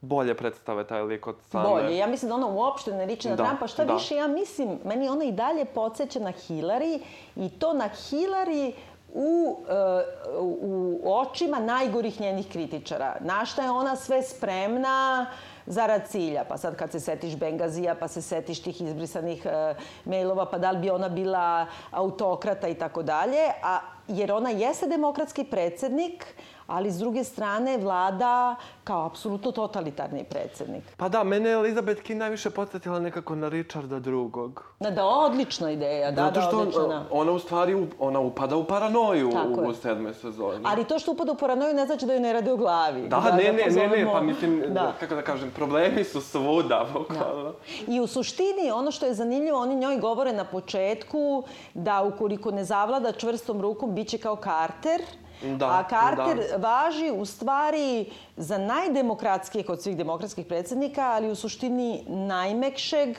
bolje 0.00 0.34
predstave 0.34 0.84
taj 0.86 1.02
lik 1.02 1.26
od 1.26 1.36
same? 1.50 1.68
Bolje. 1.68 1.96
Ja 1.96 2.06
mislim 2.06 2.28
da 2.28 2.34
ona 2.34 2.46
uopšte 2.46 2.92
ne 2.92 3.06
liči 3.06 3.28
na 3.28 3.36
Da, 3.36 3.44
Trumpa. 3.44 3.66
Šta 3.66 3.84
da. 3.84 3.94
više, 3.94 4.16
ja 4.16 4.28
mislim, 4.28 4.78
meni 4.84 5.08
ona 5.08 5.24
i 5.24 5.32
dalje 5.32 5.64
podsjeća 5.64 6.20
na 6.20 6.32
Hillary 6.32 7.00
i 7.36 7.48
to 7.48 7.72
na 7.72 7.88
Hillary 7.88 8.72
u, 9.14 9.56
e, 9.68 10.04
u 10.38 11.00
očima 11.04 11.58
najgorih 11.58 12.20
njenih 12.20 12.48
kritičara. 12.48 13.16
Na 13.20 13.44
šta 13.44 13.62
je 13.62 13.70
ona 13.70 13.96
sve 13.96 14.22
spremna 14.22 15.26
zarad 15.66 16.08
cilja. 16.08 16.44
Pa 16.48 16.56
sad 16.56 16.76
kad 16.76 16.92
se 16.92 17.00
setiš 17.00 17.36
Bengazija, 17.36 17.94
pa 17.94 18.08
se 18.08 18.22
setiš 18.22 18.62
tih 18.62 18.80
izbrisanih 18.80 19.46
e, 19.46 19.74
mailova, 20.04 20.46
pa 20.46 20.58
da 20.58 20.70
li 20.70 20.78
bi 20.78 20.90
ona 20.90 21.08
bila 21.08 21.66
autokrata 21.90 22.68
i 22.68 22.74
tako 22.74 23.02
dalje. 23.02 23.42
A 23.62 23.78
jer 24.08 24.32
ona 24.32 24.50
jeste 24.50 24.86
demokratski 24.86 25.44
predsednik, 25.44 26.26
ali 26.70 26.90
s 26.90 26.98
druge 26.98 27.24
strane 27.24 27.78
vlada 27.78 28.54
kao 28.84 29.06
apsolutno 29.06 29.52
totalitarni 29.52 30.24
predsednik. 30.24 30.84
Pa 30.96 31.08
da, 31.08 31.24
mene 31.24 31.48
je 31.48 31.54
Elizabeth 31.54 32.02
King 32.02 32.18
najviše 32.18 32.50
podsjetila 32.50 33.00
nekako 33.00 33.34
na 33.34 33.48
Richarda 33.48 33.98
drugog. 33.98 34.64
Da, 34.80 34.90
da, 34.90 35.04
odlična 35.06 35.70
ideja, 35.70 36.10
da, 36.10 36.22
Zato 36.22 36.32
da, 36.32 36.40
što 36.42 36.58
odlična. 36.58 36.82
on- 36.82 37.20
ona 37.20 37.32
u 37.32 37.38
stvari 37.38 37.60
ona 37.98 38.20
upada 38.20 38.56
u 38.56 38.64
paranoju 38.64 39.30
Tako 39.32 39.60
u, 39.60 39.68
u 39.68 39.74
sedmoj 39.74 40.14
sezoni. 40.14 40.60
Ali 40.64 40.84
to 40.84 40.98
što 40.98 41.12
upada 41.12 41.32
u 41.32 41.36
paranoju 41.36 41.74
ne 41.74 41.86
znači 41.86 42.06
da 42.06 42.12
joj 42.12 42.20
ne 42.20 42.32
rade 42.32 42.52
u 42.52 42.56
glavi. 42.56 43.08
Da, 43.08 43.20
ne, 43.20 43.30
ne, 43.32 43.42
ne, 43.44 43.52
ne, 43.54 43.64
pozovemo- 43.66 44.12
pa 44.12 44.20
mislim, 44.22 44.62
Da. 44.68 44.92
kako 45.00 45.14
da 45.14 45.22
kažem, 45.22 45.50
problemi 45.50 46.04
su 46.04 46.20
svuda, 46.22 46.86
bukvalno. 46.92 47.52
I 47.88 48.00
u 48.00 48.06
suštini, 48.06 48.40
ono 48.72 48.90
što 48.90 49.06
je 49.06 49.14
zanimljivo, 49.14 49.58
oni 49.58 49.74
njoj 49.76 49.96
govore 49.98 50.32
na 50.32 50.44
početku 50.44 51.42
da 51.74 52.02
ukoliko 52.04 52.50
ne 52.50 52.64
zavlada 52.64 53.12
čvrstom 53.12 53.60
rukom, 53.60 53.94
bit 53.94 54.08
će 54.08 54.18
kao 54.18 54.36
Carter. 54.36 55.00
Da, 55.42 55.66
A 55.66 55.84
Carter 55.88 56.36
da. 56.50 56.56
važi 56.56 57.10
u 57.10 57.24
stvari 57.24 58.06
za 58.36 58.58
najdemokratskijeg 58.58 59.70
od 59.70 59.82
svih 59.82 59.96
demokratskih 59.96 60.46
predsednika, 60.46 61.02
ali 61.02 61.30
u 61.30 61.34
suštini 61.34 62.04
najmekšeg 62.06 63.16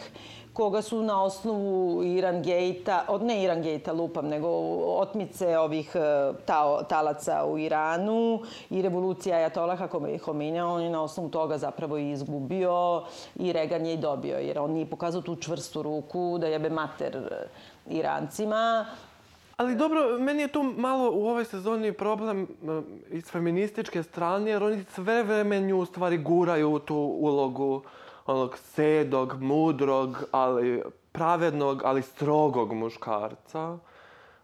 koga 0.54 0.82
su 0.82 1.02
na 1.04 1.24
osnovu 1.24 2.04
Iran 2.04 2.44
Gate-a, 2.44 3.04
od 3.08 3.24
ne 3.24 3.44
Iran 3.44 3.62
Gate-a 3.62 3.94
lupam, 3.94 4.28
nego 4.28 4.48
otmice 4.98 5.58
ovih 5.58 5.96
e, 5.96 6.00
tao, 6.46 6.84
talaca 6.84 7.46
u 7.46 7.58
Iranu 7.58 8.42
i 8.70 8.82
revolucija 8.82 9.38
Ajatolaha 9.38 9.88
Homenija, 10.26 10.68
on 10.68 10.82
je 10.82 10.90
na 10.90 11.04
osnovu 11.04 11.30
toga 11.30 11.58
zapravo 11.58 11.98
i 11.98 12.12
izgubio 12.12 13.04
i 13.36 13.54
Reagan 13.54 13.86
je 13.86 13.94
i 13.94 13.98
dobio, 13.98 14.38
jer 14.38 14.60
on 14.60 14.72
nije 14.72 14.90
pokazao 14.90 15.22
tu 15.22 15.36
čvrstu 15.36 15.82
ruku 15.82 16.38
da 16.38 16.48
jebe 16.48 16.70
mater 16.70 17.16
e, 17.16 17.48
Irancima. 17.90 18.86
Ali 19.62 19.76
dobro, 19.76 20.18
meni 20.20 20.42
je 20.42 20.48
tu 20.48 20.64
malo 20.64 21.12
u 21.14 21.28
ovoj 21.28 21.46
sezoni 21.46 21.94
problem 21.94 22.48
m, 22.64 22.84
iz 23.10 23.26
feminističke 23.26 24.04
strane, 24.04 24.52
jer 24.52 24.64
oni 24.64 24.84
sve 24.84 25.24
vreme 25.24 25.60
nju 25.60 25.80
u 25.80 25.86
stvari 25.86 26.18
guraju 26.18 26.80
tu 26.80 26.96
ulogu 26.96 27.82
onog 28.26 28.58
sedog, 28.58 29.42
mudrog, 29.42 30.24
ali 30.32 30.82
pravednog, 31.12 31.82
ali 31.86 32.02
strogog 32.02 32.74
muškarca. 32.74 33.78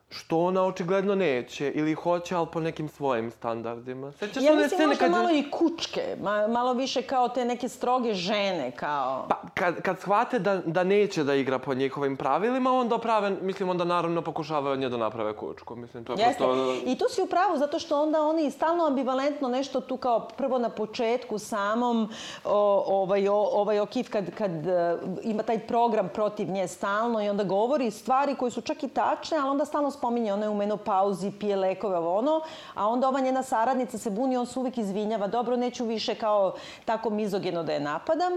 Što 0.10 0.38
ona 0.40 0.64
očigledno 0.64 1.16
neće 1.16 1.72
ili 1.72 1.94
hoće, 1.94 2.36
ali 2.36 2.48
po 2.54 2.60
nekim 2.60 2.90
svojim 2.90 3.32
standardima. 3.32 4.12
Sećaš 4.12 4.44
Ja 4.44 4.52
mislim 4.52 4.68
scene 4.68 4.88
možda 4.88 5.00
kad- 5.06 5.12
malo 5.12 5.30
i 5.30 5.52
kučke, 5.52 6.16
ma, 6.22 6.48
malo 6.48 6.74
više 6.74 7.02
kao 7.02 7.30
te 7.30 7.46
neke 7.46 7.70
stroge 7.70 8.14
žene, 8.14 8.72
kao... 8.72 9.26
Pa, 9.30 9.42
kad, 9.54 9.82
kad 9.82 10.00
shvate 10.00 10.40
da, 10.40 10.58
da 10.66 10.84
neće 10.84 11.24
da 11.24 11.36
igra 11.36 11.60
po 11.60 11.74
njihovim 11.74 12.18
pravilima, 12.18 12.72
onda 12.74 12.98
prave, 12.98 13.30
mislim, 13.42 13.70
onda 13.70 13.84
naravno 13.84 14.22
pokušavaju 14.22 14.74
od 14.74 14.80
nje 14.80 14.90
da 14.90 14.98
naprave 14.98 15.36
kučku. 15.36 15.76
Mislim, 15.76 16.06
to 16.06 16.14
je 16.14 16.18
Jeste. 16.20 16.44
prosto... 16.44 16.74
I 16.86 16.98
tu 16.98 17.06
si 17.10 17.22
u 17.22 17.28
pravu, 17.28 17.58
zato 17.58 17.80
što 17.80 18.02
onda 18.02 18.22
oni 18.22 18.52
stalno 18.52 18.86
ambivalentno 18.86 19.48
nešto 19.48 19.82
tu 19.82 19.98
kao 19.98 20.28
prvo 20.38 20.60
na 20.60 20.70
početku 20.70 21.40
samom 21.40 22.10
o, 22.44 22.84
ovaj, 22.88 23.28
o, 23.28 23.36
ovaj 23.36 23.80
Okif 23.80 24.10
kad, 24.10 24.36
kad 24.36 24.68
e, 24.68 24.98
ima 25.24 25.44
taj 25.44 25.60
program 25.60 26.10
protiv 26.14 26.50
nje 26.50 26.68
stalno 26.68 27.24
i 27.24 27.30
onda 27.30 27.44
govori 27.44 27.92
stvari 27.92 28.36
koje 28.36 28.52
su 28.52 28.62
čak 28.62 28.84
i 28.84 28.88
tačne, 28.88 29.38
ali 29.38 29.50
onda 29.50 29.66
stalno 29.66 29.92
spominje 29.98 30.34
ona 30.34 30.46
je 30.46 30.50
u 30.50 30.56
menopauzi, 30.56 31.32
pije 31.40 31.56
lekove, 31.56 31.98
ovo 31.98 32.18
ono, 32.18 32.42
a 32.74 32.88
onda 32.88 33.08
ova 33.08 33.20
njena 33.20 33.44
saradnica 33.44 33.98
se 33.98 34.10
buni, 34.10 34.38
on 34.38 34.46
se 34.46 34.60
uvijek 34.60 34.78
izvinjava, 34.78 35.28
dobro, 35.28 35.56
neću 35.58 35.86
više 35.86 36.16
kao 36.16 36.54
tako 36.86 37.10
mizogeno 37.10 37.64
da 37.64 37.74
je 37.74 37.80
napadam, 37.80 38.34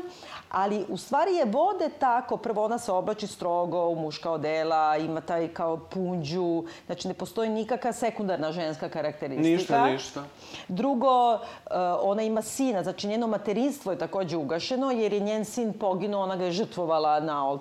ali 0.51 0.85
u 0.88 0.96
stvari 0.96 1.35
je 1.35 1.44
vode 1.44 1.88
tako, 1.99 2.37
prvo 2.37 2.64
ona 2.64 2.79
se 2.79 2.92
oblači 2.92 3.27
strogo 3.27 3.88
u 3.88 3.94
muška 3.94 4.31
odela, 4.31 4.96
ima 4.96 5.20
taj 5.20 5.49
kao 5.49 5.77
punđu, 5.77 6.64
znači 6.87 7.09
ne 7.09 7.14
postoji 7.14 7.49
nikakva 7.49 7.92
sekundarna 7.92 8.53
ženska 8.53 8.88
karakteristika. 8.88 9.49
Ništa, 9.49 9.87
ništa. 9.87 10.25
Drugo, 10.68 11.35
uh, 11.35 11.40
ona 12.03 12.23
ima 12.23 12.42
sina, 12.42 12.83
znači 12.83 13.09
njeno 13.09 13.27
materinstvo 13.27 13.92
je 13.92 13.99
takođe 13.99 14.37
ugašeno 14.37 14.90
jer 14.90 15.12
je 15.12 15.20
njen 15.20 15.44
sin 15.44 15.73
poginuo, 15.73 16.23
ona 16.23 16.37
ga 16.37 16.44
je 16.44 16.53
žrtvovala 16.53 17.20
na 17.20 17.59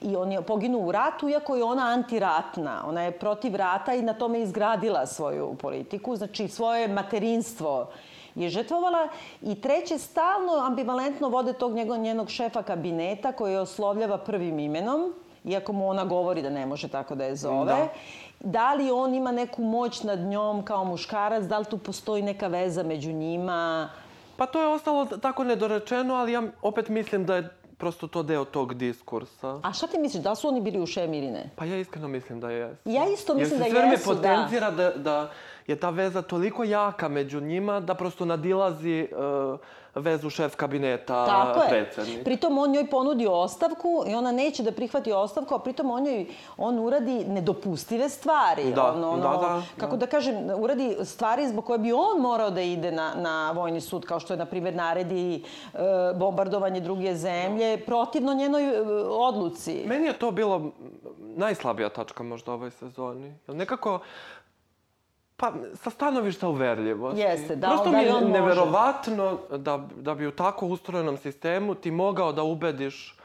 i 0.00 0.16
on 0.16 0.32
je 0.32 0.42
poginuo 0.42 0.86
u 0.86 0.92
ratu, 0.92 1.28
iako 1.28 1.56
je 1.56 1.64
ona 1.64 1.82
antiratna. 1.82 2.82
Ona 2.86 3.02
je 3.02 3.10
protiv 3.10 3.33
rata 3.54 3.94
i 3.94 4.02
na 4.02 4.14
tome 4.14 4.40
izgradila 4.40 5.06
svoju 5.06 5.54
politiku, 5.54 6.16
znači 6.16 6.48
svoje 6.48 6.88
materinstvo 6.88 7.88
je 8.34 8.48
žrtvovala 8.48 9.08
i 9.42 9.60
treće 9.60 9.98
stalno 9.98 10.52
ambivalentno 10.66 11.28
vode 11.28 11.52
tog 11.52 11.72
njegov, 11.72 11.98
njenog 11.98 12.30
šefa 12.30 12.62
kabineta 12.62 13.32
koji 13.32 13.52
je 13.52 13.60
oslovljava 13.60 14.18
prvim 14.18 14.58
imenom 14.58 15.12
iako 15.44 15.72
mu 15.72 15.88
ona 15.88 16.04
govori 16.04 16.42
da 16.42 16.50
ne 16.50 16.66
može 16.66 16.88
tako 16.88 17.14
da 17.14 17.24
je 17.24 17.36
zove. 17.36 17.64
Da. 17.64 17.88
Da 18.40 18.74
li 18.74 18.90
on 18.90 19.14
ima 19.14 19.32
neku 19.32 19.62
moć 19.62 20.02
nad 20.02 20.18
njom 20.18 20.64
kao 20.64 20.84
muškarac, 20.84 21.44
da 21.44 21.58
li 21.58 21.64
tu 21.64 21.78
postoji 21.78 22.22
neka 22.22 22.46
veza 22.46 22.82
među 22.82 23.12
njima? 23.12 23.90
Pa 24.36 24.46
to 24.46 24.60
je 24.60 24.66
ostalo 24.66 25.04
tako 25.04 25.44
nedorečeno, 25.44 26.14
ali 26.14 26.32
ja 26.32 26.42
opet 26.62 26.88
mislim 26.88 27.26
da 27.26 27.36
je 27.36 27.48
prosto 27.84 28.06
to 28.06 28.22
deo 28.22 28.44
tog 28.44 28.74
diskursa. 28.74 29.60
A 29.62 29.72
šta 29.72 29.86
ti 29.86 29.98
misliš, 29.98 30.22
da 30.22 30.34
su 30.34 30.48
oni 30.48 30.60
bili 30.60 30.80
u 30.80 30.86
šemi 30.86 31.18
ili 31.18 31.30
ne? 31.30 31.50
Pa 31.56 31.64
ja 31.64 31.76
iskreno 31.76 32.08
mislim 32.08 32.40
da 32.40 32.50
jesu. 32.50 32.80
Ja 32.84 33.04
isto 33.08 33.34
mislim 33.34 33.58
da 33.58 33.64
Jer 33.64 33.74
se 33.74 33.80
sve 33.80 33.90
jesu, 33.90 34.10
me 34.10 34.14
da. 34.14 34.20
potencira 34.20 34.70
da. 34.70 34.90
da 34.90 35.30
je 35.66 35.76
ta 35.76 35.90
veza 35.90 36.22
toliko 36.22 36.64
jaka 36.64 37.08
među 37.08 37.40
njima 37.40 37.80
da 37.80 37.94
prosto 37.94 38.24
nadilazi 38.24 39.08
uh, 39.12 39.60
vezu 39.94 40.30
šef 40.30 40.56
kabineta 40.56 41.26
Tako 41.26 41.62
je. 41.62 41.68
predsednik. 41.68 42.24
Pritom 42.24 42.58
on 42.58 42.70
njoj 42.70 42.90
ponudi 42.90 43.26
ostavku 43.26 44.04
i 44.08 44.14
ona 44.14 44.32
neće 44.32 44.62
da 44.62 44.72
prihvati 44.72 45.12
ostavku, 45.12 45.54
a 45.54 45.58
pritom 45.58 45.90
on 45.90 46.02
njoj 46.02 46.26
on 46.56 46.78
uradi 46.78 47.24
nedopustive 47.24 48.08
stvari. 48.08 48.72
Da, 48.72 48.92
on, 48.92 49.04
ono, 49.04 49.16
da, 49.16 49.28
da, 49.28 49.62
Kako 49.78 49.96
da. 49.96 50.00
da 50.00 50.06
kažem, 50.06 50.36
uradi 50.58 50.96
stvari 51.04 51.48
zbog 51.48 51.64
koje 51.64 51.78
bi 51.78 51.92
on 51.92 52.20
morao 52.20 52.50
da 52.50 52.60
ide 52.60 52.92
na, 52.92 53.12
na 53.16 53.52
vojni 53.52 53.80
sud, 53.80 54.04
kao 54.06 54.20
što 54.20 54.32
je, 54.32 54.36
na 54.36 54.46
primjer, 54.46 54.74
naredi 54.74 55.42
e, 55.74 55.78
bombardovanje 56.18 56.80
druge 56.80 57.14
zemlje, 57.14 57.84
protivno 57.86 58.34
njenoj 58.34 58.64
e, 58.64 58.80
odluci. 59.08 59.84
Meni 59.86 60.06
je 60.06 60.12
to 60.18 60.30
bilo 60.30 60.70
najslabija 61.36 61.88
tačka 61.88 62.22
možda 62.22 62.52
ovoj 62.52 62.70
sezoni. 62.70 63.34
Nekako, 63.46 63.98
pa 65.44 65.52
sa 65.74 65.90
stanovišta 65.90 66.48
uverljivosti. 66.48 67.20
Jeste, 67.20 67.56
da, 67.56 67.68
Prosto 67.68 67.90
da 67.90 67.96
mi 67.96 68.04
je 68.04 68.20
neverovatno 68.22 69.38
da, 69.50 69.80
da 69.96 70.14
bi 70.14 70.26
u 70.26 70.30
tako 70.30 70.66
ustrojenom 70.66 71.16
sistemu 71.16 71.74
ti 71.74 71.90
mogao 71.90 72.32
da 72.32 72.42
ubediš 72.42 73.16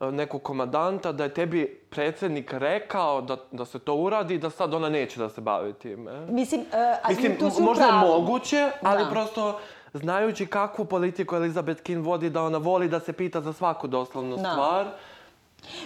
e, 0.00 0.06
nekog 0.06 0.42
komandanta 0.42 1.12
da 1.12 1.24
je 1.24 1.34
tebi 1.34 1.80
predsednik 1.90 2.52
rekao 2.52 3.20
da, 3.20 3.36
da 3.52 3.64
se 3.64 3.78
to 3.78 3.94
uradi 3.94 4.38
da 4.38 4.50
sad 4.50 4.74
ona 4.74 4.88
neće 4.88 5.20
da 5.20 5.28
se 5.28 5.40
bavi 5.40 5.72
time. 5.72 6.26
Mislim, 6.28 6.60
a 7.02 7.08
Mislim, 7.08 7.36
tu 7.38 7.50
si 7.50 7.62
možda 7.62 7.84
je 7.84 7.90
pravu. 7.90 8.06
moguće, 8.12 8.70
ali 8.82 9.04
Da. 9.04 9.10
prosto 9.10 9.58
znajući 9.92 10.46
kakvu 10.46 10.84
politiku 10.84 11.36
Elizabeth 11.36 11.82
King 11.82 12.06
vodi, 12.06 12.30
da 12.30 12.42
ona 12.42 12.58
voli 12.58 12.88
da 12.88 13.00
se 13.00 13.12
pita 13.12 13.40
za 13.40 13.52
svaku 13.52 13.86
doslovnu 13.86 14.36
Da. 14.36 14.50
stvar. 14.50 14.86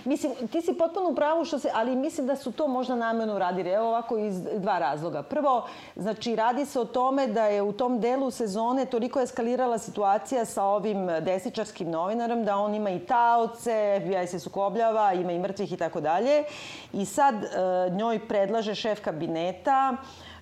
Mislim, 0.04 0.32
ti 0.52 0.62
si 0.62 0.74
potpuno 0.78 1.10
u 1.10 1.14
pravu 1.14 1.44
što 1.44 1.58
se, 1.58 1.70
ali 1.74 1.96
mislim 1.96 2.26
da 2.26 2.36
su 2.36 2.52
to 2.52 2.68
možda 2.68 2.94
namjerno 2.94 3.38
radili. 3.38 3.70
Evo 3.70 3.88
ovako 3.88 4.18
iz 4.18 4.42
dva 4.42 4.78
razloga. 4.78 5.22
Prvo, 5.22 5.66
znači 5.96 6.36
radi 6.36 6.66
se 6.66 6.80
o 6.80 6.84
tome 6.84 7.26
da 7.26 7.44
je 7.44 7.62
u 7.62 7.72
tom 7.72 8.00
delu 8.00 8.30
sezone 8.30 8.84
toliko 8.86 9.20
eskalirala 9.20 9.78
situacija 9.78 10.44
sa 10.44 10.64
ovim 10.64 11.06
desničarskim 11.06 11.90
novinarom 11.90 12.44
da 12.44 12.56
on 12.56 12.74
ima 12.74 12.90
i 12.90 12.98
taoce, 12.98 14.00
FBI 14.00 14.26
se 14.26 14.38
sukobljava, 14.38 15.12
ima 15.12 15.32
i 15.32 15.38
mrtvih 15.38 15.72
i 15.72 15.76
tako 15.76 16.00
dalje. 16.00 16.44
I 16.92 17.04
sad 17.04 17.34
e, 17.34 17.48
njoj 17.90 18.28
predlaže 18.28 18.74
šef 18.74 19.00
kabineta 19.00 19.96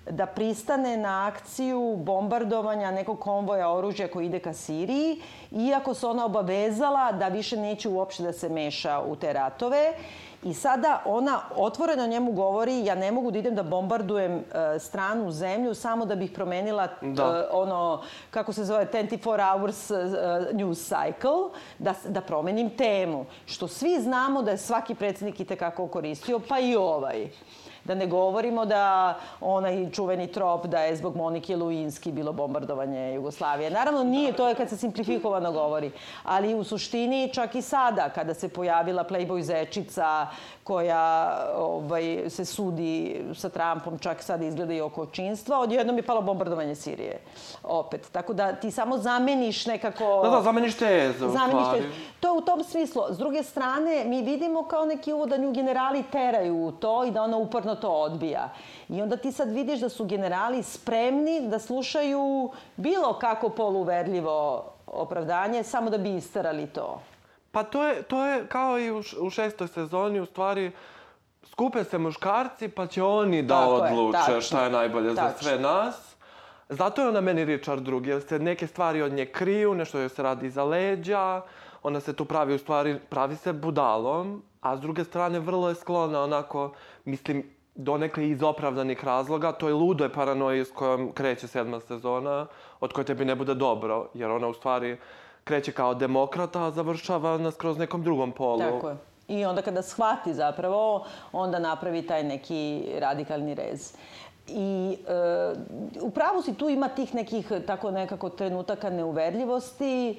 da 0.09 0.25
pristane 0.25 0.97
na 0.97 1.27
akciju 1.27 1.95
bombardovanja 1.97 2.91
nekog 2.91 3.19
konvoja 3.19 3.71
oružja 3.71 4.07
koji 4.07 4.25
ide 4.25 4.39
ka 4.39 4.53
Siriji, 4.53 5.21
iako 5.51 5.93
se 5.93 6.07
ona 6.07 6.25
obavezala 6.25 7.11
da 7.11 7.27
više 7.27 7.57
neće 7.57 7.89
uopšte 7.89 8.23
da 8.23 8.33
se 8.33 8.49
meša 8.49 9.01
u 9.01 9.15
te 9.15 9.33
ratove. 9.33 9.93
I 10.43 10.53
sada 10.53 11.01
ona 11.05 11.39
otvoreno 11.55 12.07
njemu 12.07 12.31
govori 12.31 12.85
ja 12.85 12.95
ne 12.95 13.11
mogu 13.11 13.31
da 13.31 13.39
idem 13.39 13.55
da 13.55 13.63
bombardujem 13.63 14.31
e, 14.33 14.79
stranu 14.79 15.31
zemlju 15.31 15.73
samo 15.73 16.05
da 16.05 16.15
bih 16.15 16.31
promenila 16.31 16.87
Da. 17.01 17.23
e, 17.23 17.55
ono, 17.55 18.01
kako 18.31 18.53
se 18.53 18.63
zove, 18.63 18.87
24 18.93 19.51
hours 19.51 19.91
e, 19.91 19.95
news 20.53 20.91
cycle, 20.91 21.49
da, 21.79 21.93
da 22.07 22.21
promenim 22.21 22.69
temu. 22.69 23.25
Što 23.45 23.67
svi 23.67 23.99
znamo 24.01 24.41
da 24.41 24.51
je 24.51 24.57
svaki 24.57 24.95
predsednik 24.95 25.39
i 25.39 25.45
tekako 25.45 25.87
koristio, 25.87 26.39
pa 26.49 26.59
i 26.59 26.75
ovaj. 26.75 27.29
Da 27.85 27.95
ne 27.95 28.07
govorimo 28.07 28.65
da 28.65 29.17
onaj 29.41 29.91
čuveni 29.91 30.27
trop 30.27 30.65
da 30.65 30.79
je 30.79 30.95
zbog 30.95 31.15
Monike 31.15 31.55
Luinski 31.55 32.11
bilo 32.11 32.33
bombardovanje 32.33 33.13
Jugoslavije. 33.13 33.69
Naravno, 33.69 34.03
nije, 34.03 34.33
to 34.33 34.47
je 34.47 34.55
kad 34.55 34.69
se 34.69 34.77
simplifikovano 34.77 35.51
govori. 35.51 35.91
Ali 36.23 36.55
u 36.55 36.63
suštini, 36.63 37.33
čak 37.33 37.55
i 37.55 37.61
sada, 37.61 38.09
kada 38.09 38.33
se 38.33 38.49
pojavila 38.49 39.03
Playboy 39.03 39.41
zečica 39.41 40.27
koja 40.65 41.37
ovaj, 41.57 42.29
se 42.29 42.45
sudi 42.45 43.21
sa 43.35 43.49
Trumpom, 43.49 43.99
čak 43.99 44.23
sad 44.23 44.41
izgleda 44.41 44.73
i 44.73 44.81
oko 44.81 45.01
očinstva, 45.01 45.59
odjednom 45.59 45.97
je 45.97 46.03
palo 46.03 46.21
bombardovanje 46.21 46.75
Sirije. 46.75 47.19
Opet. 47.63 48.09
Tako 48.11 48.33
da 48.33 48.53
ti 48.53 48.71
samo 48.71 48.97
zameniš 48.97 49.65
nekako... 49.65 50.21
Da, 50.23 50.29
da, 50.29 50.41
zameniš 50.41 50.75
u 50.75 50.77
Zameniš 51.29 51.67
teze. 51.73 51.87
To 52.19 52.27
je 52.27 52.37
u 52.37 52.41
tom 52.41 52.63
smislu. 52.63 53.03
S 53.09 53.17
druge 53.17 53.43
strane, 53.43 54.05
mi 54.05 54.21
vidimo 54.21 54.63
kao 54.63 54.85
neki 54.85 55.13
uvod 55.13 55.29
da 55.29 55.37
nju 55.37 55.51
generali 55.51 56.03
teraju 56.11 56.65
u 56.65 56.71
to 56.71 57.05
i 57.05 57.11
da 57.11 57.23
ona 57.23 57.37
uporno 57.37 57.75
to 57.75 57.89
odbija. 57.89 58.49
I 58.89 59.01
onda 59.01 59.17
ti 59.17 59.31
sad 59.31 59.51
vidiš 59.51 59.79
da 59.79 59.89
su 59.89 60.05
generali 60.05 60.63
spremni 60.63 61.47
da 61.47 61.59
slušaju 61.59 62.51
bilo 62.75 63.13
kako 63.13 63.49
poluverljivo 63.49 64.65
opravdanje 64.87 65.63
samo 65.63 65.89
da 65.89 65.97
bi 65.97 66.15
istarali 66.15 66.67
to. 66.67 67.01
Pa 67.55 67.63
to 67.63 67.83
je, 67.87 68.01
to 68.03 68.25
je 68.25 68.47
kao 68.47 68.79
i 68.79 68.91
u, 68.91 69.03
u 69.19 69.29
šestoj 69.29 69.67
sezoni, 69.67 70.19
u 70.19 70.25
stvari, 70.25 70.71
skupe 71.43 71.83
se 71.83 71.97
muškarci 71.97 72.67
pa 72.67 72.87
će 72.87 73.03
oni 73.03 73.41
da 73.43 73.59
Tako 73.59 73.85
je, 73.85 73.91
odluče 73.91 74.17
tačno. 74.17 74.41
šta 74.41 74.63
je 74.63 74.69
najbolje 74.69 75.09
za 75.09 75.15
Tačno. 75.15 75.41
sve 75.41 75.59
nas. 75.59 76.15
Zato 76.69 77.01
je 77.01 77.07
ona 77.09 77.21
meni 77.21 77.45
Richard 77.45 77.83
drugi, 77.83 78.09
jer 78.09 78.21
se 78.21 78.39
neke 78.39 78.67
stvari 78.67 79.01
od 79.01 79.13
nje 79.13 79.25
kriju, 79.25 79.75
nešto 79.75 79.99
joj 79.99 80.09
se 80.09 80.23
radi 80.23 80.47
iza 80.47 80.63
leđa, 80.63 81.41
ona 81.83 81.99
se 81.99 82.13
tu 82.13 82.25
pravi 82.25 82.55
u 82.55 82.57
stvari, 82.57 82.99
pravi 83.09 83.35
se 83.35 83.53
budalom, 83.53 84.43
a 84.61 84.77
s 84.77 84.81
druge 84.81 85.03
strane 85.03 85.39
vrlo 85.39 85.69
je 85.69 85.75
sklona 85.75 86.23
onako, 86.23 86.73
mislim, 87.05 87.43
donekle 87.75 88.29
iz 88.29 88.43
opravdanih 88.43 89.05
razloga, 89.05 89.51
toj 89.51 89.71
ludoj 89.73 90.09
paranoji 90.13 90.65
s 90.65 90.71
kojom 90.71 91.11
kreće 91.11 91.47
sedma 91.47 91.79
sezona, 91.79 92.47
od 92.79 92.93
koje 92.93 93.05
tebi 93.05 93.25
ne 93.25 93.35
bude 93.35 93.53
dobro, 93.53 94.09
jer 94.13 94.31
ona 94.31 94.47
u 94.47 94.53
stvari 94.53 94.97
kreće 95.45 95.71
kao 95.71 95.93
demokrata, 95.93 96.63
a 96.63 96.71
završava 96.71 97.37
na 97.37 97.51
skroz 97.51 97.77
nekom 97.77 98.03
drugom 98.03 98.31
polu. 98.31 98.59
Tako 98.59 98.89
je. 98.89 98.95
I 99.27 99.45
onda 99.45 99.61
kada 99.61 99.81
shvati 99.81 100.33
zapravo, 100.33 101.05
onda 101.31 101.59
napravi 101.59 102.07
taj 102.07 102.23
neki 102.23 102.85
radikalni 102.99 103.55
rez. 103.55 103.93
I 104.47 104.97
e, 105.07 105.53
u 106.01 106.09
pravu 106.09 106.41
si 106.41 106.53
tu 106.53 106.69
ima 106.69 106.87
tih 106.87 107.15
nekih 107.15 107.51
tako 107.67 107.91
nekako 107.91 108.29
trenutaka 108.29 108.89
neuverljivosti 108.89 110.09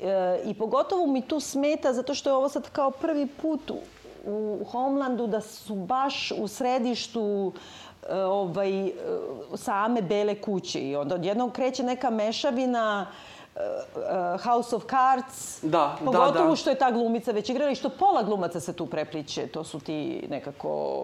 e, 0.00 0.40
i 0.44 0.54
pogotovo 0.54 1.06
mi 1.06 1.22
tu 1.22 1.40
smeta 1.40 1.92
zato 1.92 2.14
što 2.14 2.30
je 2.30 2.34
ovo 2.34 2.48
sad 2.48 2.70
kao 2.70 2.90
prvi 2.90 3.26
put 3.26 3.70
u, 3.70 3.78
u 4.60 4.64
Homelandu 4.64 5.26
da 5.26 5.40
su 5.40 5.74
baš 5.74 6.32
u 6.38 6.48
središtu 6.48 7.52
e, 8.08 8.16
ovaj, 8.16 8.86
e, 8.86 8.92
same 9.54 10.02
bele 10.02 10.34
kuće 10.34 10.80
i 10.80 10.96
onda 10.96 11.14
odjednom 11.14 11.50
kreće 11.50 11.82
neka 11.82 12.10
mešavina 12.10 13.06
e, 13.08 13.41
House 14.44 14.76
of 14.76 14.82
Cards, 14.90 15.58
Da, 15.62 15.68
da, 15.68 15.96
pogotovo 16.04 16.50
da. 16.50 16.56
što 16.56 16.70
je 16.70 16.78
ta 16.78 16.90
glumica 16.90 17.32
već 17.32 17.48
igrala 17.50 17.70
i 17.70 17.74
što 17.74 17.88
pola 17.88 18.22
glumaca 18.22 18.60
se 18.60 18.72
tu 18.72 18.86
prepliče. 18.86 19.46
To 19.46 19.64
su 19.64 19.80
ti 19.80 20.26
nekako 20.30 21.02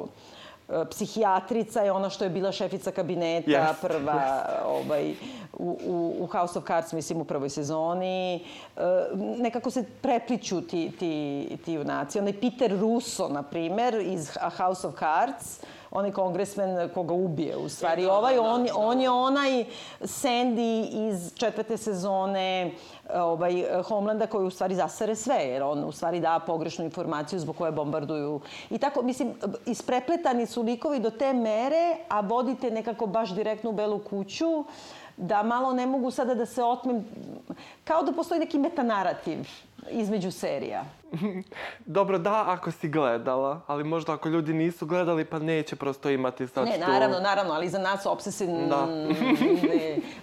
e, 0.68 0.84
psihijatrica 0.90 1.80
je 1.80 1.92
ona 1.92 2.10
što 2.10 2.24
je 2.24 2.30
bila 2.30 2.52
šefica 2.52 2.90
kabineta 2.90 3.50
Jest, 3.50 3.80
prva 3.80 4.44
ovaj, 4.66 5.14
u, 5.52 5.78
u, 5.86 6.16
u 6.20 6.26
House 6.26 6.58
of 6.58 6.64
Cards, 6.66 6.92
mislim 6.92 7.20
u 7.20 7.24
prvoj 7.24 7.50
sezoni. 7.50 8.34
E, 8.36 8.80
nekako 9.14 9.70
se 9.70 9.84
prepliču 10.02 10.60
ti, 10.60 10.92
ti, 10.98 11.46
ti 11.64 11.72
junaci. 11.72 12.18
Onaj 12.18 12.40
Peter 12.40 12.78
Russo, 12.80 13.28
na 13.28 13.42
primer, 13.42 13.94
iz 13.94 14.30
House 14.56 14.86
of 14.86 14.94
Cards, 14.98 15.60
onaj 15.90 16.12
kongresmen 16.12 16.88
koga 16.94 17.14
ubije 17.14 17.56
u 17.56 17.68
stvari. 17.68 18.06
ovaj, 18.06 18.38
on, 18.38 18.66
on 18.74 19.00
je 19.00 19.10
onaj 19.10 19.64
Sandy 20.00 20.88
iz 21.10 21.34
četvrte 21.34 21.76
sezone 21.76 22.70
ovaj, 23.14 23.64
Homelanda 23.88 24.26
koji 24.26 24.46
u 24.46 24.50
stvari 24.50 24.74
zasere 24.74 25.14
sve, 25.14 25.36
jer 25.36 25.62
on 25.62 25.84
u 25.84 25.92
stvari 25.92 26.20
da 26.20 26.40
pogrešnu 26.46 26.84
informaciju 26.84 27.38
zbog 27.38 27.56
koje 27.56 27.72
bombarduju. 27.72 28.40
I 28.70 28.78
tako, 28.78 29.02
mislim, 29.02 29.34
isprepletani 29.66 30.46
su 30.46 30.62
likovi 30.62 30.98
do 31.00 31.10
te 31.10 31.32
mere, 31.32 31.96
a 32.08 32.20
vodite 32.20 32.70
nekako 32.70 33.06
baš 33.06 33.34
direktno 33.34 33.70
u 33.70 33.72
Belu 33.72 33.98
kuću, 33.98 34.64
da 35.16 35.42
malo 35.42 35.72
ne 35.72 35.86
mogu 35.86 36.10
sada 36.10 36.34
da 36.34 36.46
se 36.46 36.64
otmem, 36.64 37.04
kao 37.84 38.02
da 38.02 38.12
postoji 38.12 38.40
neki 38.40 38.58
metanarativ 38.58 39.48
između 39.90 40.30
serija. 40.30 40.84
Dobro, 41.86 42.18
da, 42.18 42.44
ako 42.46 42.70
si 42.70 42.88
gledala, 42.88 43.60
ali 43.66 43.84
možda 43.84 44.12
ako 44.12 44.28
ljudi 44.28 44.52
nisu 44.52 44.86
gledali, 44.86 45.24
pa 45.24 45.38
neće 45.38 45.76
prosto 45.76 46.10
imati 46.10 46.46
sad 46.48 46.66
Ne, 46.66 46.74
tu... 46.74 46.90
naravno, 46.90 47.20
naravno, 47.20 47.52
ali 47.54 47.68
za 47.68 47.78
nas 47.78 48.06
obsesivne 48.06 48.66
Da. 48.66 48.86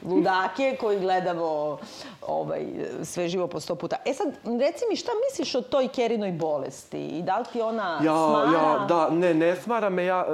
ludake 0.09 0.77
koji 0.79 0.99
gledamo 0.99 1.77
ovaj, 2.21 2.65
sve 3.03 3.27
živo 3.27 3.47
po 3.47 3.59
sto 3.59 3.75
puta. 3.75 3.95
E 4.05 4.13
sad, 4.13 4.27
reci 4.59 4.85
mi, 4.89 4.95
šta 4.95 5.11
misliš 5.23 5.55
o 5.55 5.61
toj 5.61 5.87
Kerinoj 5.87 6.31
bolesti? 6.31 6.99
I 6.99 7.21
da 7.21 7.37
li 7.37 7.45
ti 7.53 7.61
ona 7.61 7.99
Ja, 8.03 8.27
smara? 8.27 8.51
ja, 8.53 8.85
da, 8.87 9.09
ne, 9.09 9.33
ne 9.33 9.55
smara 9.55 9.89
me, 9.89 10.05
ja 10.05 10.25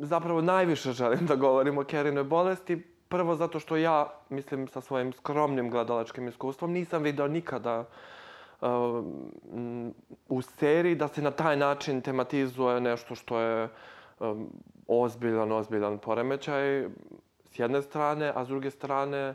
zapravo 0.00 0.40
najviše 0.40 0.92
želim 0.92 1.26
da 1.26 1.34
govorim 1.34 1.78
o 1.78 1.84
Kerinoj 1.84 2.24
bolesti. 2.24 2.76
Prvo 3.08 3.34
zato 3.34 3.60
što 3.60 3.76
ja, 3.76 4.06
mislim, 4.28 4.68
sa 4.68 4.80
svojim 4.80 5.12
skromnim 5.12 5.70
gledalačkim 5.70 6.28
iskustvom 6.28 6.72
nisam 6.72 7.02
video 7.02 7.28
nikada 7.28 7.84
u 10.28 10.42
seriji 10.42 10.94
da 10.94 11.08
se 11.08 11.22
na 11.22 11.30
taj 11.30 11.56
način 11.56 12.00
tematizuje 12.00 12.80
nešto 12.80 13.14
što 13.14 13.40
je 13.40 13.68
um, 14.20 14.46
ozbiljan, 14.88 15.52
ozbiljan 15.52 15.98
poremećaj 15.98 16.88
s 17.50 17.58
jedne 17.58 17.82
strane, 17.82 18.32
a 18.34 18.44
s 18.44 18.48
druge 18.48 18.70
strane 18.70 19.34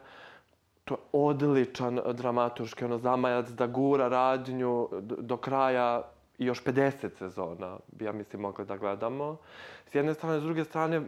to 0.86 0.93
je 0.93 0.99
odličan 1.11 1.99
dramaturški 2.13 2.86
ono 2.86 2.97
zamajac 2.97 3.49
da 3.49 3.67
gura 3.67 4.07
radnju 4.07 4.89
do 5.01 5.38
kraja 5.38 6.03
još 6.38 6.63
50 6.63 7.09
sezona 7.17 7.77
bi 7.88 8.05
ja 8.05 8.11
mislim 8.11 8.41
mogli 8.41 8.65
da 8.65 8.77
gledamo. 8.77 9.38
S 9.86 9.95
jedne 9.95 10.13
strane, 10.13 10.39
s 10.39 10.43
druge 10.43 10.63
strane, 10.63 10.95
m, 10.95 11.05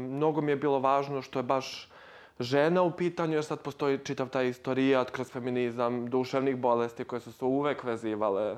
mnogo 0.00 0.40
mi 0.40 0.52
je 0.52 0.56
bilo 0.56 0.78
važno 0.78 1.22
što 1.22 1.38
je 1.38 1.42
baš 1.42 1.90
žena 2.40 2.82
u 2.82 2.90
pitanju, 2.90 3.34
jer 3.34 3.44
sad 3.44 3.60
postoji 3.60 3.98
čitav 3.98 4.28
taj 4.28 4.48
istorijat 4.48 5.10
kroz 5.10 5.30
feminizam, 5.30 6.06
duševnih 6.10 6.56
bolesti 6.56 7.04
koje 7.04 7.20
su 7.20 7.32
se 7.32 7.44
uvek 7.44 7.84
vezivale 7.84 8.56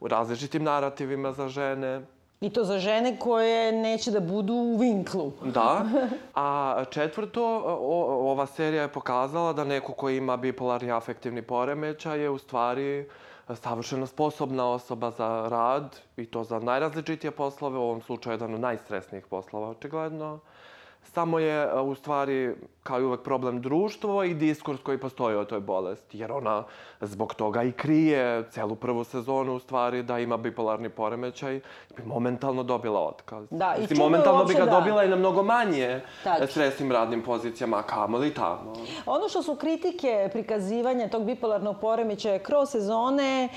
u 0.00 0.08
različitim 0.08 0.64
narativima 0.64 1.32
za 1.32 1.48
žene. 1.48 2.02
I 2.40 2.50
to 2.50 2.64
za 2.64 2.78
žene 2.78 3.16
koje 3.18 3.72
neće 3.72 4.10
da 4.10 4.20
budu 4.20 4.54
u 4.54 4.76
vinklu. 4.76 5.32
Da. 5.54 5.84
A 6.34 6.84
četvrto, 6.90 7.62
o, 7.66 8.30
ova 8.30 8.46
serija 8.46 8.82
je 8.82 8.88
pokazala 8.88 9.52
da 9.52 9.64
neko 9.64 9.92
ko 9.92 10.10
ima 10.10 10.36
bipolarni 10.36 10.92
afektivni 10.92 11.42
poremećaj 11.42 12.20
je 12.20 12.30
u 12.30 12.38
stvari 12.38 13.08
savršeno 13.54 14.06
sposobna 14.06 14.70
osoba 14.70 15.10
za 15.10 15.48
rad 15.50 15.96
i 16.16 16.26
to 16.26 16.44
za 16.44 16.58
najrazličitije 16.58 17.30
poslove, 17.30 17.78
u 17.78 17.82
ovom 17.82 18.02
slučaju 18.02 18.34
jedan 18.34 18.54
od 18.54 18.60
najstresnijih 18.60 19.26
poslova, 19.26 19.70
očigledno. 19.70 20.38
Samo 21.02 21.38
je 21.38 21.80
u 21.80 21.94
stvari, 21.94 22.54
kao 22.88 23.00
i 23.00 23.04
uvek, 23.04 23.22
problem 23.22 23.60
društvo 23.60 24.24
i 24.24 24.34
diskurs 24.34 24.80
koji 24.82 24.98
postoji 24.98 25.36
o 25.36 25.44
toj 25.44 25.60
bolesti. 25.60 26.18
Jer 26.18 26.32
ona 26.32 26.64
zbog 27.00 27.34
toga 27.34 27.62
i 27.62 27.72
krije 27.72 28.44
celu 28.50 28.74
prvu 28.74 29.04
sezonu 29.04 29.54
u 29.54 29.58
stvari 29.58 30.02
da 30.02 30.18
ima 30.18 30.36
bipolarni 30.36 30.88
poremećaj 30.88 31.60
bi 31.96 32.02
momentalno 32.06 32.62
dobila 32.62 33.00
otkaz. 33.00 33.46
Da, 33.50 33.74
i 33.78 33.80
Mislim, 33.80 33.98
momentalno 33.98 34.44
bi 34.44 34.54
ga 34.54 34.64
da- 34.64 34.70
dobila 34.70 35.04
i 35.04 35.08
na 35.08 35.16
mnogo 35.16 35.42
manje 35.42 36.00
Tačno. 36.24 36.46
stresnim 36.46 36.92
radnim 36.92 37.22
pozicijama, 37.22 37.78
a 37.78 37.82
kamoli 37.82 38.34
tamo. 38.34 38.72
Ono 39.06 39.28
što 39.28 39.42
su 39.42 39.54
kritike 39.56 40.28
prikazivanja 40.32 41.08
tog 41.08 41.24
bipolarnog 41.24 41.76
poremećaja 41.80 42.38
kroz 42.38 42.70
sezone 42.70 43.48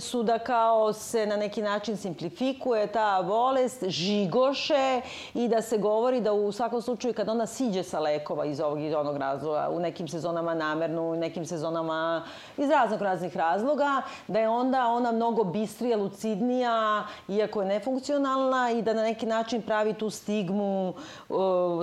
su 0.00 0.22
da 0.22 0.38
kao 0.38 0.92
se 0.92 1.26
na 1.26 1.36
neki 1.36 1.62
način 1.62 1.96
simplifikuje 1.96 2.86
ta 2.86 3.22
bolest, 3.22 3.84
žigoše 3.88 5.00
i 5.34 5.48
da 5.48 5.62
se 5.62 5.78
govori 5.78 6.20
da 6.20 6.32
u 6.32 6.52
svakom 6.52 6.82
slučaju 6.82 7.14
kad 7.14 7.28
ona 7.28 7.46
siđe 7.46 7.82
sa 7.82 8.00
lekova 8.00 8.44
iz 8.44 8.60
ovog 8.60 8.75
i 8.78 8.94
onog 8.94 9.16
razloga, 9.16 9.68
u 9.70 9.80
nekim 9.80 10.08
sezonama 10.08 10.54
namerno, 10.54 11.02
u 11.02 11.16
nekim 11.16 11.46
sezonama 11.46 12.24
iz 12.56 12.70
raznog 12.70 13.02
raznih 13.02 13.36
razloga, 13.36 14.02
da 14.28 14.38
je 14.38 14.48
onda 14.48 14.86
ona 14.86 15.12
mnogo 15.12 15.44
bistrija, 15.44 15.96
lucidnija, 15.96 17.06
iako 17.28 17.62
je 17.62 17.68
nefunkcionalna 17.68 18.70
i 18.70 18.82
da 18.82 18.94
na 18.94 19.02
neki 19.02 19.26
način 19.26 19.62
pravi 19.62 19.94
tu 19.94 20.10
stigmu 20.10 20.94
uh, 21.28 21.36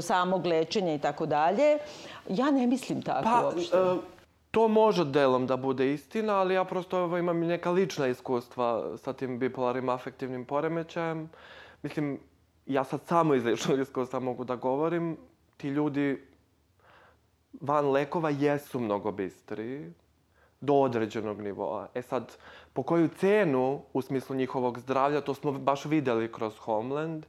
samog 0.04 0.46
lečenja 0.46 0.94
i 0.94 1.00
tako 1.00 1.26
dalje. 1.26 1.78
Ja 2.30 2.52
ne 2.52 2.68
mislim 2.68 3.02
tako 3.02 3.24
Pa, 3.24 3.46
uopšte. 3.46 3.78
e, 3.78 3.96
to 4.52 4.68
može 4.68 5.06
delom 5.06 5.48
da 5.48 5.58
bude 5.58 5.94
istina, 5.94 6.36
ali 6.36 6.54
ja 6.54 6.64
prosto 6.64 7.00
evo, 7.00 7.18
imam 7.18 7.40
neka 7.40 7.72
lična 7.72 8.08
iskustva 8.08 8.98
sa 8.98 9.14
tim 9.14 9.40
bipolarnim 9.40 9.90
afektivnim 9.90 10.46
poremećajem. 10.46 11.30
Mislim, 11.84 12.20
ja 12.66 12.84
sad 12.84 13.00
samo 13.06 13.36
iz 13.36 13.46
ličnog 13.46 13.80
iskustva 13.80 14.20
mogu 14.20 14.44
da 14.44 14.56
govorim. 14.56 15.18
Ti 15.58 15.68
ljudi 15.68 16.28
van 17.62 17.92
lekova 17.92 18.30
jesu 18.30 18.80
mnogo 18.80 19.12
bistriji 19.12 19.94
do 20.62 20.74
određenog 20.74 21.42
nivoa. 21.42 21.88
E 21.94 22.02
sad, 22.02 22.38
po 22.74 22.84
koju 22.84 23.08
cenu, 23.08 23.82
u 23.94 24.02
smislu 24.02 24.36
njihovog 24.36 24.80
zdravlja, 24.80 25.22
to 25.22 25.34
smo 25.34 25.52
baš 25.52 25.86
videli 25.86 26.32
kroz 26.32 26.58
Homeland, 26.58 27.26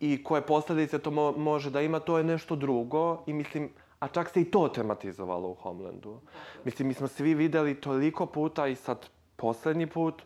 i 0.00 0.24
koje 0.24 0.42
posledice 0.42 0.98
to 0.98 1.10
mo 1.10 1.32
može 1.32 1.70
da 1.70 1.80
ima, 1.80 2.00
to 2.00 2.18
je 2.18 2.24
nešto 2.24 2.56
drugo. 2.56 3.22
I 3.26 3.32
mislim, 3.32 3.70
a 3.98 4.08
čak 4.08 4.28
se 4.28 4.40
i 4.40 4.50
to 4.50 4.68
tematizovalo 4.68 5.48
u 5.48 5.54
Homelandu. 5.54 6.20
Mislim, 6.64 6.88
mi 6.88 6.94
smo 6.94 7.08
svi 7.08 7.34
videli 7.34 7.80
toliko 7.80 8.26
puta 8.26 8.66
i 8.66 8.76
sad 8.76 9.08
poslednji 9.36 9.86
put 9.86 10.22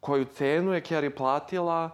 koju 0.00 0.24
cenu 0.24 0.72
je 0.72 0.80
Carrie 0.80 1.14
platila 1.14 1.90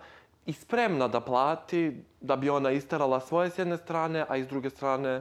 i 0.46 0.52
spremna 0.52 1.09
da 1.09 1.20
plati 1.20 2.05
da 2.20 2.36
bi 2.36 2.50
ona 2.50 2.70
isterala 2.70 3.20
svoje 3.20 3.50
s 3.50 3.59
jedne 3.59 3.76
strane, 3.76 4.26
a 4.28 4.36
i 4.36 4.44
s 4.44 4.48
druge 4.48 4.70
strane 4.70 5.20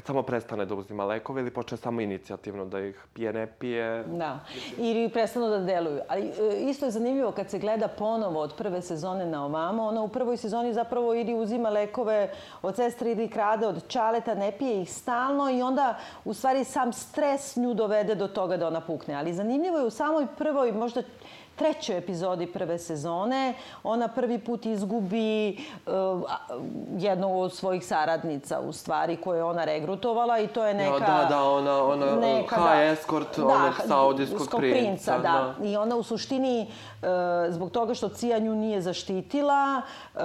kad 0.00 0.06
samo 0.06 0.22
prestane 0.22 0.64
da 0.66 0.74
uzima 0.74 1.04
lekove 1.04 1.40
ili 1.40 1.50
počne 1.50 1.76
samo 1.76 2.00
inicijativno 2.00 2.64
da 2.64 2.80
ih 2.80 3.06
pije, 3.12 3.32
ne 3.32 3.46
pije. 3.46 4.04
Da, 4.04 4.38
ili 4.78 5.08
prestanu 5.08 5.48
da 5.48 5.58
deluju. 5.58 6.00
Ali 6.08 6.22
e, 6.22 6.60
isto 6.60 6.86
je 6.86 6.90
zanimljivo 6.90 7.32
kad 7.32 7.50
se 7.50 7.58
gleda 7.58 7.88
ponovo 7.88 8.40
od 8.40 8.54
prve 8.56 8.82
sezone 8.82 9.26
na 9.26 9.44
ovamo, 9.44 9.84
ona 9.84 10.02
u 10.02 10.08
prvoj 10.08 10.36
sezoni 10.36 10.72
zapravo 10.72 11.14
ili 11.14 11.34
uzima 11.34 11.68
lekove 11.68 12.30
od 12.62 12.76
sestre 12.76 13.12
ili 13.12 13.28
krade 13.28 13.66
od 13.66 13.88
čaleta, 13.88 14.34
ne 14.34 14.52
pije 14.52 14.82
ih 14.82 14.92
stalno 14.92 15.50
i 15.50 15.62
onda 15.62 15.98
u 16.24 16.34
stvari 16.34 16.64
sam 16.64 16.92
stres 16.92 17.56
nju 17.56 17.74
dovede 17.74 18.14
do 18.14 18.28
toga 18.28 18.56
da 18.56 18.66
ona 18.66 18.80
pukne. 18.80 19.14
Ali 19.14 19.34
zanimljivo 19.34 19.78
je 19.78 19.84
u 19.84 19.90
samoj 19.90 20.26
prvoj, 20.38 20.72
možda 20.72 21.02
trećoj 21.60 21.98
epizodi 21.98 22.46
prve 22.46 22.78
sezone. 22.78 23.54
Ona 23.82 24.08
prvi 24.08 24.38
put 24.38 24.66
izgubi 24.66 25.58
uh, 25.86 25.92
jednu 26.98 27.40
od 27.40 27.54
svojih 27.54 27.86
saradnica, 27.86 28.60
u 28.60 28.72
stvari, 28.72 29.16
koju 29.16 29.36
je 29.36 29.44
ona 29.44 29.64
regrutovala 29.64 30.38
i 30.38 30.46
to 30.46 30.64
je 30.64 30.74
neka... 30.74 30.92
Ja, 30.92 30.98
da, 30.98 31.26
da, 31.28 31.44
ona, 31.44 31.84
ona 31.84 32.16
neka, 32.16 32.56
high 32.56 32.86
da, 32.86 32.92
escort 32.92 33.36
da, 33.36 33.46
onog 33.46 33.74
saudijskog 33.86 34.48
princa. 34.58 34.78
princa 34.78 35.18
da. 35.18 35.54
da. 35.58 35.66
I 35.68 35.76
ona 35.76 35.96
u 35.96 36.02
suštini, 36.02 36.66
zbog 37.48 37.70
toga 37.70 37.94
što 37.94 38.08
Cija 38.08 38.38
nju 38.38 38.54
nije 38.54 38.80
zaštitila, 38.80 39.82
uh, 40.14 40.20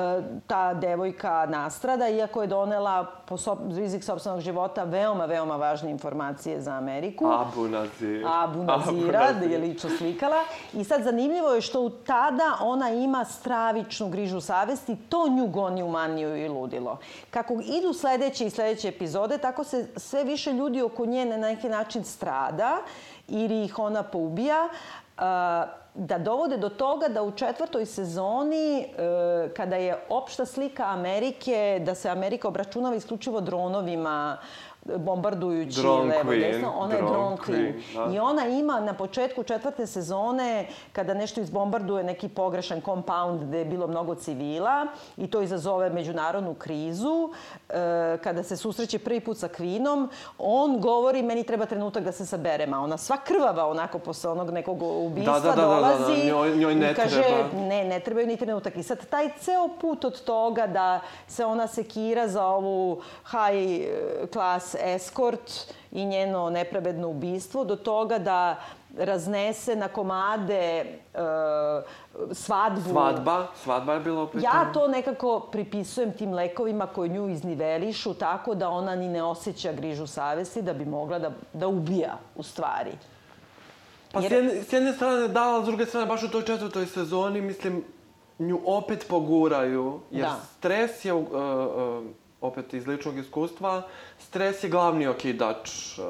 ta 0.47 0.73
devojka 0.73 1.45
nastrada, 1.49 2.09
iako 2.09 2.41
je 2.41 2.47
donela 2.47 3.05
po 3.25 3.37
so, 3.37 3.57
rizik 3.75 4.03
sobstvenog 4.03 4.41
života 4.41 4.83
veoma, 4.83 5.25
veoma 5.25 5.55
važne 5.55 5.91
informacije 5.91 6.61
za 6.61 6.71
Ameriku. 6.71 7.25
Abu 7.31 7.67
Nazir. 7.67 8.25
Abu 8.27 8.63
Nazira, 8.63 9.33
da 9.39 9.45
je 9.45 9.57
lično 9.57 9.89
slikala. 9.89 10.43
I 10.73 10.83
sad 10.83 11.03
zanimljivo 11.03 11.49
je 11.49 11.61
što 11.61 11.89
tada 11.89 12.57
ona 12.61 12.89
ima 12.89 13.25
stravičnu 13.25 14.09
grižu 14.09 14.41
savesti, 14.41 14.95
to 15.09 15.29
nju 15.29 15.47
goni 15.47 15.83
u 15.83 15.89
maniju 15.89 16.37
i 16.37 16.49
ludilo. 16.49 16.97
Kako 17.29 17.53
idu 17.53 17.93
sledeće 17.93 18.45
i 18.45 18.49
sledeće 18.49 18.87
epizode, 18.87 19.37
tako 19.37 19.63
se 19.63 19.87
sve 19.97 20.23
više 20.23 20.53
ljudi 20.53 20.81
oko 20.81 21.05
nje 21.05 21.25
na 21.25 21.37
neki 21.37 21.69
način 21.69 22.03
strada 22.03 22.77
ili 23.27 23.63
ih 23.63 23.79
ona 23.79 24.03
poubija. 24.03 24.69
Uh, 25.17 25.84
da 25.95 26.17
dovode 26.17 26.57
do 26.57 26.69
toga 26.69 27.07
da 27.07 27.23
u 27.23 27.31
četvrtoj 27.31 27.85
sezoni, 27.85 28.79
e, 28.79 28.85
kada 29.55 29.75
je 29.75 29.95
opšta 30.09 30.45
slika 30.45 30.83
Amerike, 30.85 31.81
da 31.85 31.95
se 31.95 32.09
Amerika 32.09 32.47
obračunava 32.47 32.95
isključivo 32.95 33.41
dronovima, 33.41 34.37
bombardujući 34.85 35.81
drone 35.81 36.15
levo 36.17 36.31
desno. 36.31 36.73
Ona 36.77 36.95
drone 36.95 37.07
je 37.07 37.13
drone 37.13 37.37
queen. 37.37 37.73
queen. 37.93 38.07
Da. 38.07 38.15
I 38.15 38.19
ona 38.19 38.47
ima 38.47 38.79
na 38.79 38.93
početku 38.93 39.43
četvrte 39.43 39.87
sezone, 39.87 40.67
kada 40.91 41.13
nešto 41.13 41.41
izbombarduje 41.41 42.03
neki 42.03 42.29
pogrešan 42.29 42.81
compound 42.81 43.43
gde 43.43 43.57
je 43.59 43.65
bilo 43.65 43.87
mnogo 43.87 44.15
civila 44.15 44.87
i 45.17 45.27
to 45.27 45.41
izazove 45.41 45.89
međunarodnu 45.89 46.53
krizu, 46.53 47.29
e, 47.69 48.17
kada 48.23 48.43
se 48.43 48.57
susreće 48.57 48.99
prvi 48.99 49.19
put 49.19 49.37
sa 49.37 49.47
Kvinom, 49.47 50.09
on 50.37 50.79
govori 50.79 51.21
meni 51.21 51.43
treba 51.43 51.65
trenutak 51.65 52.03
da 52.03 52.11
se 52.11 52.25
saberem, 52.25 52.73
a 52.73 52.79
ona 52.79 52.97
sva 52.97 53.17
krvava 53.17 53.67
onako 53.67 53.99
posle 53.99 54.31
onog 54.31 54.51
nekog 54.51 54.81
ubistva 54.81 55.39
da, 55.39 55.49
da, 55.49 55.55
da, 55.55 55.61
dolazi 55.61 56.03
da, 56.03 56.07
da, 56.07 56.15
da. 56.15 56.27
Njoj, 56.27 56.57
njoj 56.57 56.75
ne 56.75 56.95
kaže 56.95 57.21
treba. 57.21 57.67
ne, 57.67 57.83
ne 57.83 57.99
trebaju 57.99 58.27
ni 58.27 58.37
trenutak. 58.37 58.77
I 58.77 58.83
sad 58.83 59.05
taj 59.05 59.29
ceo 59.39 59.69
put 59.81 60.05
od 60.05 60.23
toga 60.23 60.67
da 60.67 60.99
se 61.27 61.45
ona 61.45 61.67
sekira 61.67 62.27
za 62.27 62.45
ovu 62.45 63.01
high 63.25 63.87
class 64.33 64.74
eskort 64.81 65.73
i 65.91 66.05
njeno 66.05 66.49
nepravedno 66.49 67.07
ubistvo 67.07 67.63
do 67.63 67.75
toga 67.75 68.17
da 68.17 68.55
raznese 68.97 69.75
na 69.75 69.87
komade 69.87 70.85
uh, 71.13 71.19
svadbu. 72.31 72.89
Svadba, 72.89 73.47
svadba 73.63 73.93
je 73.93 73.99
bila 73.99 74.21
opet. 74.21 74.43
Ja 74.43 74.71
to 74.73 74.87
nekako 74.87 75.39
pripisujem 75.39 76.11
tim 76.11 76.33
lekovima 76.33 76.87
koji 76.87 77.09
nju 77.09 77.29
iznivelišu 77.29 78.13
tako 78.13 78.55
da 78.55 78.69
ona 78.69 78.95
ni 78.95 79.07
ne 79.07 79.23
osjeća 79.23 79.73
grižu 79.73 80.07
savesti 80.07 80.61
da 80.61 80.73
bi 80.73 80.85
mogla 80.85 81.19
da, 81.19 81.31
da 81.53 81.67
ubija 81.67 82.17
u 82.35 82.43
stvari. 82.43 82.91
Pa 84.11 84.19
Jer... 84.19 84.31
s, 84.31 84.35
jedne, 84.35 84.63
s 84.63 84.73
jedne 84.73 84.93
strane 84.93 85.27
da, 85.27 85.61
s 85.63 85.65
druge 85.65 85.85
strane 85.85 86.05
baš 86.05 86.23
u 86.23 86.29
toj 86.29 86.45
četvrtoj 86.45 86.85
sezoni, 86.85 87.41
mislim, 87.41 87.83
nju 88.39 88.59
opet 88.65 89.05
poguraju, 89.09 89.99
jer 90.11 90.25
da. 90.25 90.35
stres 90.57 91.05
je, 91.05 91.13
uh, 91.13 91.23
uh, 91.23 92.03
opet 92.45 92.73
iz 92.73 92.87
ličnog 92.87 93.17
iskustva, 93.17 93.83
Stres 94.19 94.63
je 94.63 94.69
glavni 94.69 95.07
okidač 95.07 95.69
uh, 95.97 96.05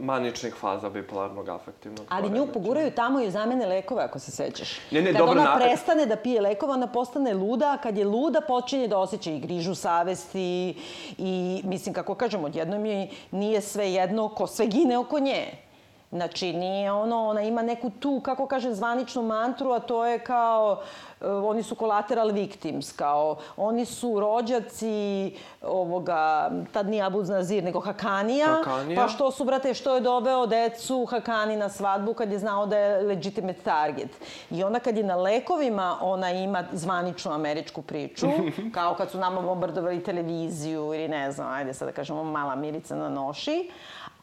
maničnih 0.00 0.54
faza 0.54 0.90
bipolarnog 0.90 1.48
afektivnog 1.48 2.06
Ali 2.08 2.22
poremeća. 2.22 2.46
nju 2.46 2.52
poguraju 2.52 2.90
tamo 2.90 3.20
i 3.20 3.30
zamene 3.30 3.66
lekove, 3.66 4.02
ako 4.02 4.18
se 4.18 4.30
sećaš. 4.30 4.78
Ne, 4.90 5.02
ne, 5.02 5.12
kad 5.12 5.18
dobro, 5.18 5.40
ona 5.40 5.44
na... 5.44 5.56
prestane 5.56 6.06
da 6.06 6.16
pije 6.16 6.40
lekova, 6.40 6.74
ona 6.74 6.86
postane 6.86 7.34
luda, 7.34 7.72
a 7.72 7.82
kad 7.82 7.98
je 7.98 8.04
luda, 8.04 8.40
počinje 8.40 8.88
da 8.88 8.98
osjeća 8.98 9.30
i 9.30 9.40
grižu 9.40 9.74
savesti 9.74 10.74
i, 11.18 11.62
mislim, 11.64 11.94
kako 11.94 12.14
kažem, 12.14 12.44
odjednom 12.44 12.86
je 12.86 13.08
nije 13.30 13.60
sve 13.60 13.92
jedno 13.92 14.28
ko 14.28 14.46
sve 14.46 14.66
gine 14.66 14.98
oko 14.98 15.18
nje. 15.18 15.69
Znači, 16.12 16.52
nije 16.52 16.92
ono, 16.92 17.28
ona 17.28 17.42
ima 17.42 17.62
neku 17.62 17.90
tu, 17.90 18.20
kako 18.24 18.46
kažem, 18.46 18.74
zvaničnu 18.74 19.22
mantru, 19.22 19.70
a 19.70 19.80
to 19.80 20.06
je 20.06 20.18
kao, 20.18 20.80
uh, 21.20 21.26
oni 21.26 21.62
su 21.62 21.74
collateral 21.74 22.30
victims, 22.30 22.92
kao, 22.92 23.36
oni 23.56 23.84
su 23.84 24.20
rođaci 24.20 25.32
ovoga, 25.62 26.50
tad 26.72 26.88
nije 26.88 27.02
Abu 27.02 27.22
Nazir, 27.22 27.64
nego 27.64 27.80
Hakanija. 27.80 28.46
Hakanija. 28.46 29.02
Pa 29.02 29.08
što 29.08 29.30
su, 29.30 29.44
brate, 29.44 29.74
što 29.74 29.94
je 29.94 30.00
doveo 30.00 30.46
decu 30.46 31.04
Hakani 31.04 31.56
na 31.56 31.68
svadbu 31.68 32.14
kad 32.14 32.32
je 32.32 32.38
znao 32.38 32.66
da 32.66 32.78
je 32.78 33.02
legitimate 33.02 33.60
target. 33.60 34.10
I 34.50 34.64
onda 34.64 34.78
kad 34.78 34.96
je 34.96 35.04
na 35.04 35.16
lekovima, 35.16 35.98
ona 36.00 36.30
ima 36.30 36.64
zvaničnu 36.72 37.32
američku 37.32 37.82
priču, 37.82 38.26
kao 38.74 38.94
kad 38.94 39.10
su 39.10 39.18
nama 39.18 39.40
bombardovali 39.40 40.02
televiziju 40.02 40.94
ili 40.94 41.08
ne 41.08 41.32
znam, 41.32 41.52
ajde 41.52 41.74
sad 41.74 41.88
da 41.88 41.92
kažemo, 41.92 42.24
mala 42.24 42.54
Milica 42.54 42.96
na 42.96 43.08
noši. 43.08 43.70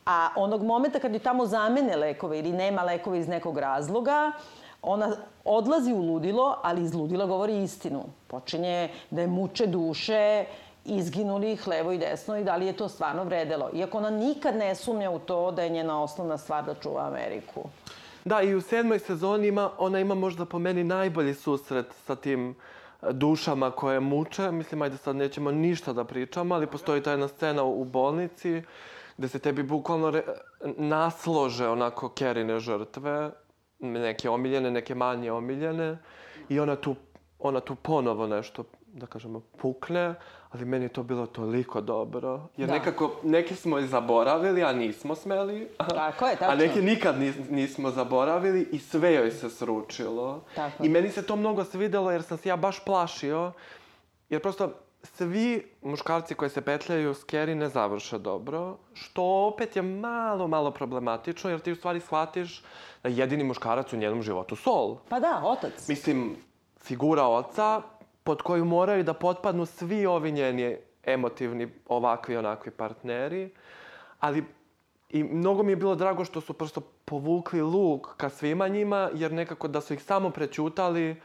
A 0.08 0.30
onog 0.36 0.64
momenta 0.64 1.00
kad 1.00 1.14
ju 1.14 1.20
tamo 1.20 1.46
zamene 1.46 1.96
lekove 1.96 2.40
ili 2.40 2.52
nema 2.52 2.84
lekove 2.84 3.20
iz 3.20 3.28
nekog 3.28 3.58
razloga, 3.58 4.32
ona 4.82 5.12
odlazi 5.44 5.94
u 5.94 6.02
ludilo, 6.02 6.58
ali 6.64 6.84
iz 6.84 6.94
ludila 6.94 7.26
govori 7.26 7.64
istinu. 7.64 8.04
Počinje 8.28 8.90
da 9.10 9.22
je 9.22 9.28
muče 9.28 9.68
duše, 9.68 10.46
izginuli 10.86 11.52
ih 11.52 11.68
levo 11.68 11.92
i 11.92 11.98
desno 11.98 12.38
i 12.38 12.44
da 12.44 12.56
li 12.56 12.66
je 12.66 12.74
to 12.74 12.90
stvarno 12.90 13.24
vredelo. 13.24 13.70
Iako 13.74 13.98
ona 13.98 14.10
nikad 14.10 14.56
ne 14.56 14.76
sumnja 14.76 15.12
u 15.12 15.20
to 15.20 15.52
da 15.52 15.64
je 15.64 15.70
njena 15.70 16.04
osnovna 16.04 16.38
stvar 16.38 16.66
da 16.66 16.74
čuva 16.74 17.08
Ameriku. 17.08 17.64
Da, 18.26 18.42
i 18.42 18.56
u 18.56 18.62
sedmoj 18.62 19.00
sezoni 19.00 19.48
ima, 19.48 19.70
ona 19.78 20.00
ima 20.00 20.16
možda 20.16 20.46
po 20.46 20.60
meni 20.60 20.84
najbolji 20.84 21.34
susret 21.34 21.86
sa 22.06 22.16
tim 22.16 22.50
e, 22.50 22.56
dušama 23.12 23.72
koje 23.72 24.00
muče. 24.00 24.52
Mislim, 24.52 24.82
ajde 24.82 24.98
sad 24.98 25.16
nećemo 25.16 25.52
ništa 25.52 25.94
da 25.94 26.04
pričamo, 26.04 26.56
ali 26.56 26.68
postoji 26.68 27.04
ta 27.04 27.12
jedna 27.12 27.28
scena 27.28 27.64
u 27.64 27.84
bolnici 27.84 28.62
gde 29.18 29.28
se 29.28 29.40
tebi 29.40 29.64
bukvalno 29.64 30.12
re, 30.12 30.24
naslože 30.78 31.68
onako 31.68 32.10
Kerine 32.10 32.60
žrtve, 32.60 33.32
neke 33.80 34.30
omiljene, 34.30 34.72
neke 34.72 34.96
manje 34.96 35.32
omiljene 35.32 35.98
i 36.50 36.60
ona 36.60 36.76
tu, 36.76 36.96
ona 37.40 37.60
tu 37.60 37.76
ponovo 37.76 38.28
nešto, 38.28 38.64
da 38.86 39.06
kažemo, 39.06 39.42
pukne, 39.58 40.16
ali 40.50 40.66
meni 40.66 40.86
je 40.86 40.90
to 40.90 41.04
bilo 41.04 41.26
toliko 41.26 41.82
dobro. 41.82 42.48
Jer 42.58 42.68
da. 42.68 42.74
nekako, 42.74 43.12
neke 43.24 43.56
smo 43.56 43.80
i 43.80 43.88
zaboravili, 43.88 44.64
a 44.64 44.74
nismo 44.74 45.16
smeli. 45.16 45.68
Tako 45.78 46.28
je, 46.28 46.36
tačno. 46.40 46.54
A 46.54 46.56
neke 46.56 46.82
nikad 46.82 47.20
nis, 47.20 47.36
nismo 47.50 47.92
zaboravili 47.92 48.70
i 48.72 48.80
sve 48.80 49.14
joj 49.14 49.32
se 49.32 49.50
sručilo. 49.50 50.44
Tako. 50.56 50.86
I 50.86 50.90
meni 50.90 51.10
se 51.10 51.26
to 51.26 51.36
mnogo 51.36 51.64
svidelo 51.64 52.12
jer 52.12 52.24
sam 52.24 52.38
se 52.38 52.50
ja 52.50 52.56
baš 52.56 52.86
plašio. 52.86 53.52
Jer 54.30 54.42
prosto 54.42 54.74
svi 55.04 55.72
muškarci 55.82 56.36
koji 56.36 56.50
se 56.50 56.62
petljaju 56.62 57.14
s 57.14 57.26
Kerry 57.26 57.54
ne 57.54 57.70
završe 57.70 58.18
dobro, 58.18 58.78
što 58.94 59.24
opet 59.24 59.76
je 59.76 59.82
malo, 59.82 60.48
malo 60.48 60.72
problematično, 60.72 61.50
jer 61.50 61.60
ti 61.60 61.72
u 61.72 61.76
stvari 61.76 62.00
shvatiš 62.00 62.64
da 63.04 63.10
jedini 63.10 63.44
muškarac 63.44 63.94
u 63.94 63.98
njenom 63.98 64.22
životu 64.22 64.56
Sol. 64.56 64.98
Pa 65.10 65.20
da, 65.20 65.42
otac. 65.44 65.88
Mislim, 65.88 66.36
figura 66.82 67.24
oca 67.24 67.82
pod 68.24 68.42
koju 68.42 68.66
moraju 68.66 69.04
da 69.04 69.14
potpadnu 69.14 69.66
svi 69.66 70.06
ovi 70.06 70.32
njeni 70.32 70.78
emotivni 71.04 71.68
ovakvi 71.88 72.38
onakvi 72.38 72.72
partneri, 72.72 73.50
ali 74.20 74.44
i 75.10 75.24
mnogo 75.24 75.64
mi 75.64 75.72
je 75.72 75.76
bilo 75.76 75.96
drago 75.96 76.26
što 76.26 76.42
su 76.42 76.54
prosto 76.54 76.82
povukli 77.06 77.62
luk 77.62 78.16
ka 78.18 78.30
svima 78.30 78.68
njima, 78.68 79.10
jer 79.14 79.32
nekako 79.32 79.68
da 79.68 79.82
su 79.82 79.94
ih 79.94 80.04
samo 80.04 80.30
prećutali, 80.30 81.22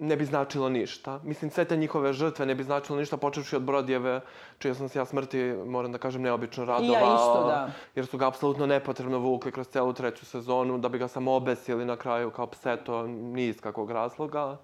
ne 0.00 0.16
bi 0.16 0.24
značilo 0.24 0.68
ništa. 0.68 1.20
Mislim, 1.22 1.50
sve 1.50 1.64
te 1.64 1.76
njihove 1.76 2.12
žrtve 2.12 2.46
ne 2.46 2.54
bi 2.54 2.64
značilo 2.64 2.98
ništa, 2.98 3.16
počevši 3.16 3.56
od 3.56 3.62
Brodijeve, 3.62 4.20
čija 4.58 4.74
sam 4.74 4.88
se 4.88 4.98
ja 4.98 5.04
smrti, 5.04 5.54
moram 5.66 5.92
da 5.92 5.98
kažem, 5.98 6.22
neobično 6.22 6.64
radovao. 6.64 6.90
I 6.90 6.92
ja 6.92 7.14
isto, 7.14 7.44
da. 7.46 7.70
Jer 7.94 8.06
su 8.06 8.18
ga 8.18 8.28
apsolutno 8.28 8.66
nepotrebno 8.66 9.18
vukli 9.18 9.52
kroz 9.52 9.68
celu 9.68 9.92
treću 9.92 10.26
sezonu, 10.26 10.78
da 10.78 10.88
bi 10.88 10.98
ga 10.98 11.08
samo 11.08 11.34
obesili 11.34 11.84
na 11.84 11.96
kraju 11.96 12.30
kao 12.30 12.46
pseto, 12.46 13.06
ni 13.06 13.46
iz 13.46 13.60
kakvog 13.60 13.90
razloga. 13.90 14.56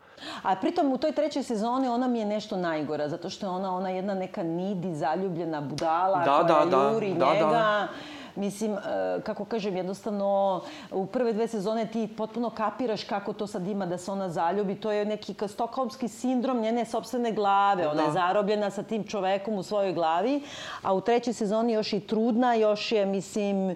A 0.43 0.57
pritom 0.57 0.93
u 0.93 0.99
toj 0.99 1.13
trećoj 1.13 1.43
sezoni 1.43 1.89
ona 1.89 2.09
mi 2.09 2.19
je 2.19 2.25
nešto 2.25 2.57
najgora, 2.57 3.09
zato 3.09 3.31
što 3.31 3.47
je 3.47 3.51
ona, 3.51 3.77
ona 3.77 3.91
jedna 3.91 4.15
neka 4.15 4.43
nidi, 4.43 4.95
zaljubljena 4.95 5.61
budala 5.61 6.25
da, 6.25 6.47
koja 6.47 6.67
da, 6.67 6.91
juri 6.93 7.15
da, 7.15 7.33
njega. 7.33 7.47
Da 7.47 7.89
Mislim, 8.37 8.73
e, 8.73 8.79
kako 9.23 9.45
kažem, 9.45 9.77
jednostavno 9.77 10.61
u 10.93 11.07
prve 11.07 11.33
dve 11.33 11.49
sezone 11.49 11.87
ti 11.87 12.09
potpuno 12.17 12.51
kapiraš 12.51 13.05
kako 13.05 13.33
to 13.33 13.47
sad 13.47 13.67
ima 13.67 13.87
da 13.87 13.99
se 13.99 14.11
ona 14.11 14.29
zaljubi. 14.29 14.75
To 14.75 14.93
je 14.93 15.05
neki 15.05 15.35
stokholmski 15.49 16.09
sindrom 16.09 16.61
njene 16.61 16.85
sobstvene 16.85 17.33
glave. 17.33 17.89
Ona 17.89 18.03
je 18.03 18.07
Da. 18.07 18.13
zarobljena 18.13 18.71
sa 18.71 18.83
tim 18.83 19.05
čovekom 19.05 19.55
u 19.55 19.63
svojoj 19.63 19.93
glavi, 19.93 20.43
a 20.83 20.95
u 20.95 21.01
trećoj 21.01 21.33
sezoni 21.33 21.73
još 21.73 21.93
i 21.93 22.01
trudna, 22.01 22.55
još 22.55 22.93
je, 22.93 23.07
mislim, 23.07 23.71
e, 23.71 23.75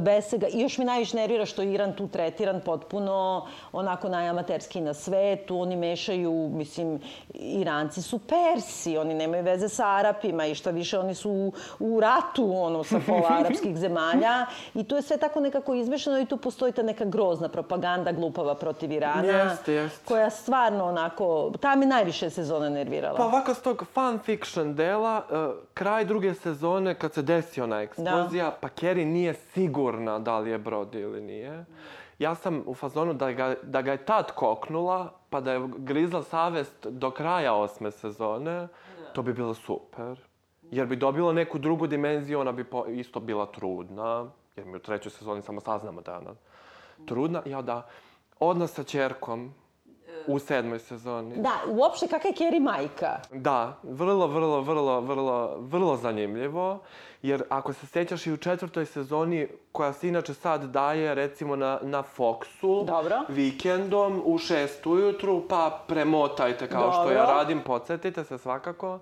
besega. 0.00 0.46
I 0.52 0.60
još 0.60 0.78
mi 0.78 0.84
najviše 0.84 1.16
nervira 1.16 1.46
što 1.46 1.62
je 1.62 1.74
Iran 1.74 1.92
tu 1.92 2.08
tretiran 2.08 2.60
potpuno 2.64 3.46
onako 3.72 4.08
najamaterski 4.08 4.80
na 4.80 4.94
svetu. 4.94 5.60
Oni 5.60 5.76
mešaju, 5.76 6.50
mislim, 6.52 7.00
Iranci 7.34 8.02
su 8.02 8.18
Persi, 8.18 8.98
oni 8.98 9.14
nemaju 9.14 9.42
veze 9.44 9.68
sa 9.68 9.86
Arapima 9.86 10.46
i 10.46 10.54
šta 10.54 10.70
više, 10.70 10.98
oni 10.98 11.14
su 11.14 11.30
u, 11.30 11.52
u 11.78 12.00
ratu, 12.00 12.52
ono, 12.56 12.84
sa 12.84 13.00
pola 13.06 13.28
arapskih 13.38 13.76
zemalja. 13.76 13.87
I 14.74 14.84
to 14.84 14.96
je 14.96 15.02
sve 15.02 15.16
tako 15.16 15.40
nekako 15.40 15.74
izmešano 15.74 16.18
i 16.18 16.26
tu 16.26 16.36
postoji 16.36 16.72
ta 16.72 16.82
neka 16.82 17.04
grozna 17.04 17.48
propaganda 17.48 18.12
glupava 18.12 18.54
protiv 18.54 18.92
Irana. 18.92 19.22
Jeste, 19.22 19.72
jeste. 19.72 20.04
Koja 20.08 20.30
stvarno 20.30 20.84
onako, 20.84 21.52
ta 21.60 21.76
me 21.76 21.86
najviše 21.86 22.30
sezone 22.30 22.70
nervirala. 22.70 23.16
Pa 23.16 23.24
ovako 23.24 23.54
s 23.54 23.62
tog 23.62 23.84
fan 23.92 24.18
fiction 24.18 24.74
dela, 24.74 25.22
uh, 25.30 25.54
kraj 25.74 26.04
druge 26.04 26.34
sezone 26.34 26.94
kad 26.94 27.12
se 27.12 27.22
desi 27.22 27.60
ona 27.60 27.82
eksplozija, 27.82 28.50
pa 28.60 28.68
Carrie 28.68 29.06
nije 29.06 29.34
sigurna 29.34 30.18
da 30.18 30.38
li 30.38 30.50
je 30.50 30.58
brodi 30.58 31.00
ili 31.00 31.20
nije. 31.20 31.64
Ja 32.18 32.34
sam 32.34 32.62
u 32.66 32.74
fazonu 32.74 33.14
da 33.14 33.32
ga, 33.32 33.54
da 33.62 33.82
ga 33.82 33.92
je 33.92 34.04
tad 34.04 34.32
koknula, 34.32 35.12
pa 35.30 35.40
da 35.40 35.52
je 35.52 35.68
grizla 35.76 36.22
savest 36.22 36.86
do 36.86 37.10
kraja 37.10 37.54
osme 37.54 37.90
sezone, 37.90 38.68
to 39.12 39.22
bi 39.22 39.32
bilo 39.32 39.54
super. 39.54 40.27
Jer 40.70 40.86
bi 40.86 40.96
dobila 40.96 41.32
neku 41.32 41.58
drugu 41.58 41.86
dimenziju, 41.86 42.40
ona 42.40 42.52
bi 42.52 42.64
po, 42.64 42.86
isto 42.86 43.20
bila 43.20 43.46
trudna, 43.46 44.30
jer 44.56 44.66
mi 44.66 44.76
u 44.76 44.78
trećoj 44.78 45.10
sezoni 45.10 45.42
samo 45.42 45.60
saznamo 45.60 46.00
da 46.00 46.12
je 46.12 46.18
ona 46.18 46.34
trudna. 47.06 47.42
Ja 47.46 47.62
da, 47.62 47.88
odnos 48.40 48.72
sa 48.72 48.82
čerkom 48.82 49.54
u 50.26 50.38
sedmoj 50.38 50.78
sezoni. 50.78 51.36
Da, 51.36 51.52
uopšte 51.68 52.06
kakva 52.08 52.28
je 52.30 52.34
Kerry 52.34 52.60
majka? 52.60 53.20
Da, 53.32 53.76
vrlo, 53.82 54.26
vrlo, 54.26 54.60
vrlo, 54.60 55.00
vrlo, 55.00 55.56
vrlo 55.58 55.96
zanimljivo. 55.96 56.78
Jer 57.22 57.42
ako 57.48 57.72
se 57.72 57.86
sjećaš 57.86 58.26
i 58.26 58.32
u 58.32 58.36
četvrtoj 58.36 58.86
sezoni, 58.86 59.48
koja 59.72 59.92
se 59.92 60.08
inače 60.08 60.34
sad 60.34 60.64
daje 60.64 61.14
recimo 61.14 61.56
na, 61.56 61.78
na 61.82 62.02
Foxu, 62.16 62.84
Dobro. 62.84 63.20
vikendom 63.28 64.22
u 64.24 64.38
šest 64.38 64.86
ujutru, 64.86 65.42
pa 65.48 65.84
premotajte 65.88 66.68
kao 66.68 66.92
što 66.92 67.10
ja 67.10 67.20
Dobro. 67.20 67.34
radim, 67.36 67.60
podsjetite 67.66 68.24
se 68.24 68.38
svakako. 68.38 68.98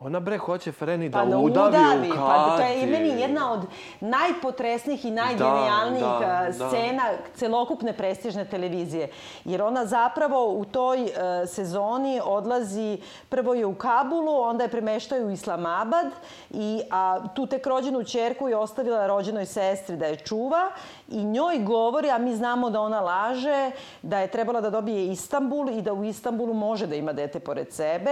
Ona 0.00 0.20
bre 0.20 0.38
hoće 0.38 0.72
Freni 0.72 1.08
da, 1.08 1.18
Pa 1.18 1.24
da 1.24 1.38
udavi, 1.38 1.68
udavi, 1.68 2.08
u 2.08 2.14
Kati. 2.14 2.18
pa 2.18 2.56
to 2.56 2.62
je 2.62 2.86
meni 2.86 3.20
jedna 3.20 3.52
od 3.52 3.60
najpotresnijih 4.00 5.04
i 5.04 5.10
najgenijalnijih 5.10 6.02
Da, 6.02 6.18
da, 6.18 6.26
a, 6.26 6.44
da. 6.48 6.68
scena 6.68 7.02
celokupne 7.34 7.92
prestižne 7.92 8.44
televizije. 8.44 9.08
Jer 9.44 9.62
ona 9.62 9.86
zapravo 9.86 10.46
u 10.46 10.64
toj 10.64 11.02
e, 11.02 11.10
sezoni 11.46 12.20
odlazi, 12.24 12.98
prvo 13.28 13.54
je 13.54 13.66
u 13.66 13.74
Kabulu, 13.74 14.40
onda 14.40 14.64
je 14.64 14.70
premeštaju 14.70 15.26
u 15.26 15.30
Islamabad 15.30 16.06
i 16.50 16.80
a, 16.90 17.18
tu 17.28 17.46
tek 17.46 17.66
rođenu 17.66 18.04
čerku 18.04 18.48
je 18.48 18.56
ostavila 18.56 19.06
rođenoj 19.06 19.46
sestri 19.46 19.96
da 19.96 20.06
je 20.06 20.16
čuva 20.16 20.70
i 21.08 21.24
njoj 21.24 21.58
govori, 21.58 22.10
a 22.10 22.18
mi 22.18 22.36
znamo 22.36 22.70
da 22.70 22.80
ona 22.80 23.00
laže, 23.00 23.70
da 24.02 24.18
je 24.18 24.26
trebala 24.30 24.60
da 24.60 24.70
dobije 24.70 25.06
Istanbul 25.06 25.68
i 25.70 25.82
da 25.82 25.92
u 25.92 26.04
Istanbulu 26.04 26.54
može 26.54 26.86
da 26.86 26.94
ima 26.94 27.12
dete 27.12 27.40
pored 27.40 27.72
sebe, 27.72 28.10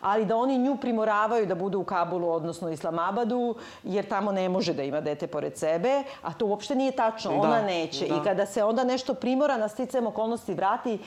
ali 0.00 0.24
da 0.24 0.36
oni 0.36 0.58
nju 0.58 0.76
primoravaju 0.76 1.46
da 1.46 1.54
bude 1.54 1.76
u 1.76 1.84
Kabulu, 1.84 2.28
odnosno 2.30 2.70
Islamabadu, 2.70 3.54
jer 3.82 4.08
tamo 4.08 4.32
ne 4.32 4.48
može 4.48 4.74
da 4.74 4.82
ima 4.82 5.00
dete 5.00 5.26
pored 5.26 5.58
sebe, 5.58 6.02
a 6.22 6.32
to 6.32 6.46
uopšte 6.46 6.74
nije 6.74 6.92
tačno, 6.92 7.30
Da, 7.30 7.36
ona 7.36 7.62
neće. 7.62 8.06
da. 8.08 8.14
I 8.14 8.18
kada 8.24 8.46
se 8.46 8.64
onda 8.64 8.84
nešto 8.84 9.14
primora 9.14 9.56
na 9.56 9.68
sticajem 9.68 10.06
okolnosti 10.06 10.54
vrati, 10.54 10.98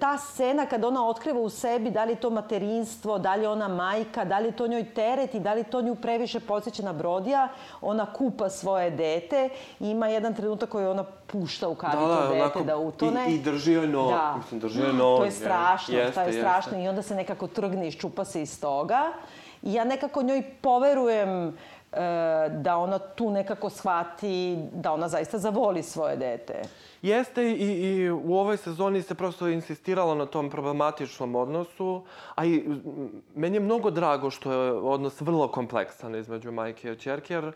ta 0.00 0.18
scena 0.18 0.66
kada 0.66 0.88
ona 0.88 1.06
otkriva 1.06 1.40
u 1.40 1.48
sebi 1.48 1.90
da 1.90 2.04
li 2.04 2.12
je 2.12 2.16
to 2.16 2.30
materinstvo, 2.30 3.18
da 3.18 3.34
li 3.34 3.42
je 3.42 3.48
ona 3.48 3.68
majka, 3.68 4.24
da 4.24 4.38
li 4.38 4.46
je 4.46 4.52
to 4.52 4.66
njoj 4.66 4.84
teret 4.84 5.34
i 5.34 5.40
da 5.40 5.54
li 5.54 5.64
to 5.64 5.82
nju 5.82 5.94
previše 5.94 6.40
podsjeća 6.40 6.82
na 6.82 6.92
Brodija, 6.92 7.48
ona 7.80 8.06
kupa 8.06 8.48
svoje 8.48 8.90
dete 8.90 9.48
i 9.80 9.90
ima 9.90 10.08
jedan 10.08 10.34
trenutak 10.34 10.68
koji 10.68 10.86
ona 10.86 11.04
pušta 11.26 11.68
u 11.68 11.74
kadi 11.74 11.96
to 11.96 12.22
dete 12.22 12.34
onako, 12.34 12.60
da 12.62 12.76
utone. 12.76 13.24
I, 13.28 13.34
i 13.34 13.38
drži 13.38 13.72
joj 13.72 13.86
noge. 13.86 14.14
Da. 14.14 14.34
Mislim, 14.36 14.60
drži 14.60 14.80
joj 14.80 14.88
To 14.88 14.96
noge. 14.96 15.24
je 15.24 15.30
strašno, 15.30 15.94
Jeste, 15.94 16.14
to 16.14 16.20
je 16.20 16.26
jeste. 16.26 16.40
strašno 16.40 16.78
i 16.78 16.88
onda 16.88 17.02
se 17.02 17.14
nekako 17.14 17.46
trgne 17.46 17.88
i 17.88 17.90
ščupa 17.90 18.24
se 18.24 18.42
iz 18.42 18.60
toga. 18.60 19.12
I 19.62 19.72
ja 19.72 19.84
nekako 19.84 20.22
njoj 20.22 20.42
poverujem 20.60 21.56
da 22.50 22.76
ona 22.76 22.98
tu 22.98 23.30
nekako 23.30 23.70
shvati 23.70 24.56
da 24.72 24.92
ona 24.92 25.08
zaista 25.08 25.38
zavoli 25.38 25.82
svoje 25.82 26.16
dete. 26.16 26.62
Jeste 27.02 27.50
i, 27.50 27.54
i 27.54 28.10
u 28.10 28.34
ovoj 28.34 28.56
sezoni 28.56 29.02
se 29.02 29.14
prosto 29.14 29.48
insistiralo 29.48 30.14
na 30.14 30.26
tom 30.26 30.50
problematičnom 30.50 31.34
odnosu, 31.34 32.02
a 32.34 32.44
i 32.44 32.64
meni 33.34 33.56
je 33.56 33.60
mnogo 33.60 33.90
drago 33.90 34.30
što 34.30 34.52
je 34.52 34.72
odnos 34.72 35.20
vrlo 35.20 35.48
kompleksan 35.48 36.14
između 36.14 36.52
majke 36.52 36.92
i 36.92 36.96
čerke, 36.96 37.34
jer 37.34 37.52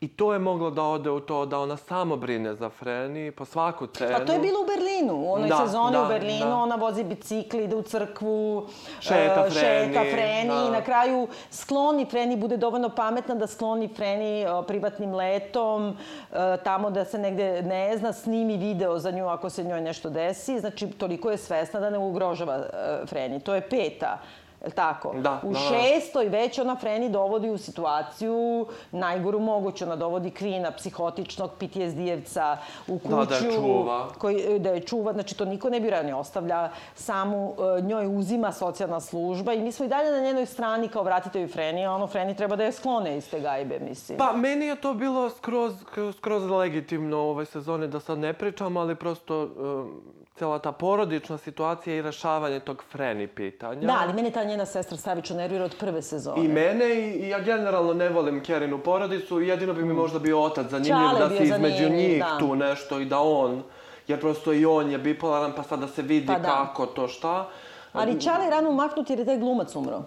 i 0.00 0.08
to 0.08 0.32
je 0.32 0.38
moglo 0.38 0.70
da 0.70 0.82
ode 0.82 1.10
u 1.10 1.20
to 1.20 1.46
da 1.46 1.58
ona 1.58 1.76
samo 1.76 2.16
brine 2.16 2.54
za 2.54 2.68
Freni 2.70 3.30
po 3.32 3.44
svaku 3.44 3.86
cenu. 3.86 4.12
Pa 4.18 4.24
to 4.24 4.32
je 4.32 4.38
bilo 4.38 4.60
u 4.60 4.66
Berlinu. 4.66 5.14
U 5.14 5.32
onoj 5.32 5.48
Da, 5.48 5.56
sezoni 5.56 5.92
da, 5.92 6.02
u 6.04 6.08
Berlinu 6.08 6.46
da. 6.46 6.56
ona 6.56 6.74
vozi 6.76 7.04
bicikli, 7.04 7.64
ide 7.64 7.76
u 7.76 7.82
crkvu, 7.82 8.66
Šeta 9.00 9.44
e, 9.46 9.50
Freni, 9.50 9.94
šeta 9.94 10.00
Freni 10.00 10.48
da. 10.48 10.64
i 10.68 10.70
na 10.70 10.80
kraju 10.84 11.28
skloni 11.50 12.06
Freni, 12.06 12.36
bude 12.36 12.56
dovoljno 12.56 12.88
pametna 12.88 13.34
da 13.34 13.46
skloni 13.46 13.88
Freni 13.96 14.42
e, 14.42 14.46
privatnim 14.66 15.14
letom, 15.14 15.96
e, 16.32 16.56
tamo 16.64 16.90
da 16.90 17.04
se 17.04 17.18
negde 17.18 17.62
ne 17.62 17.96
zna, 17.98 18.12
snimi 18.12 18.56
video 18.56 18.98
za 18.98 19.10
nju 19.10 19.26
ako 19.28 19.50
se 19.50 19.64
njoj 19.64 19.80
nešto 19.80 20.10
desi. 20.10 20.60
Znači, 20.60 20.86
toliko 20.90 21.30
je 21.30 21.36
svesna 21.36 21.80
da 21.80 21.90
ne 21.90 21.98
ugrožava 21.98 22.54
e, 22.56 23.06
Freni. 23.06 23.40
To 23.40 23.54
je 23.54 23.68
peta. 23.68 24.18
Jel 24.62 24.70
tako? 24.70 25.14
Da, 25.16 25.40
u 25.42 25.52
da, 25.52 25.58
da. 25.58 25.58
šestoj 25.58 26.28
već 26.28 26.58
ona 26.58 26.76
Freni 26.76 27.08
dovodi 27.08 27.50
u 27.50 27.58
situaciju 27.58 28.66
najgoru 28.92 29.40
moguću. 29.40 29.84
Ona 29.84 29.96
dovodi 29.96 30.30
Kvina, 30.30 30.70
psihotičnog 30.70 31.50
PTSD-evca 31.60 32.56
u 32.86 32.98
kuću. 32.98 33.16
Da, 33.16 33.24
da 33.24 33.34
je 33.34 33.52
čuva. 33.52 34.08
Koji, 34.18 34.58
da 34.58 34.70
je 34.70 34.80
čuva, 34.80 35.12
znači 35.12 35.36
to 35.36 35.44
niko 35.44 35.70
ne 35.70 35.80
bira, 35.80 36.02
ne 36.02 36.14
ostavlja 36.14 36.70
samu, 36.94 37.54
e, 37.78 37.82
njoj 37.82 38.18
uzima 38.18 38.52
socijalna 38.52 39.00
služba 39.00 39.52
i 39.52 39.60
mi 39.60 39.72
smo 39.72 39.84
i 39.84 39.88
dalje 39.88 40.10
na 40.10 40.20
njenoj 40.20 40.46
strani 40.46 40.88
kao 40.88 41.02
vratite 41.02 41.40
ju 41.40 41.48
Freni, 41.48 41.86
a 41.86 41.92
ono 41.92 42.06
Freni 42.06 42.36
treba 42.36 42.56
da 42.56 42.64
je 42.64 42.72
sklone 42.72 43.16
iz 43.16 43.30
te 43.30 43.40
gajbe, 43.40 43.78
mislim. 43.78 44.18
Pa, 44.18 44.32
meni 44.32 44.66
je 44.66 44.76
to 44.76 44.94
bilo 44.94 45.30
skroz, 45.30 45.74
skroz 46.16 46.50
legitimno 46.50 47.16
u 47.16 47.28
ovoj 47.28 47.46
sezoni, 47.46 47.88
da 47.88 48.00
sad 48.00 48.18
ne 48.18 48.32
pričam, 48.32 48.76
ali 48.76 48.94
prosto 48.94 49.42
um, 49.42 50.17
cela 50.38 50.58
ta 50.58 50.72
porodična 50.72 51.38
situacija 51.38 51.96
i 51.96 52.02
rešavanje 52.02 52.60
tog 52.60 52.84
Freni 52.90 53.26
pitanja. 53.26 53.86
Da, 53.86 53.98
ali 54.00 54.12
mene 54.12 54.30
ta 54.30 54.44
njena 54.44 54.66
sestra 54.66 54.96
stravično 54.96 55.36
nervira 55.36 55.64
od 55.64 55.76
prve 55.80 56.02
sezone. 56.02 56.44
I 56.44 56.48
mene 56.48 56.94
i, 56.94 57.28
ja 57.28 57.40
generalno 57.40 57.94
ne 57.94 58.08
volim 58.08 58.42
Kerinu 58.42 58.78
porodicu, 58.78 59.40
jedino 59.40 59.74
bi 59.74 59.84
mi 59.84 59.94
možda 59.94 60.18
bio 60.18 60.42
otac 60.42 60.66
zanimljiv 60.66 60.94
Čale 60.94 61.18
da 61.18 61.28
se 61.28 61.44
između 61.44 61.76
zanimljiv, 61.76 62.08
njih 62.08 62.18
da. 62.18 62.38
tu 62.38 62.56
nešto 62.56 63.00
i 63.00 63.04
da 63.04 63.18
on, 63.20 63.62
jer 64.08 64.20
prosto 64.20 64.52
i 64.52 64.64
on 64.66 64.90
je 64.90 64.98
bipolaran 64.98 65.52
pa 65.56 65.62
sad 65.62 65.80
da 65.80 65.88
se 65.88 66.02
vidi 66.02 66.26
Pa 66.26 66.38
da. 66.38 66.48
kako 66.48 66.86
to 66.86 67.08
šta. 67.08 67.48
Ali 67.92 68.20
Čale 68.20 68.44
je 68.44 68.50
rano 68.50 68.72
maknut 68.72 69.10
jer 69.10 69.18
je 69.18 69.24
taj 69.24 69.38
glumac 69.38 69.76
umro. 69.76 70.02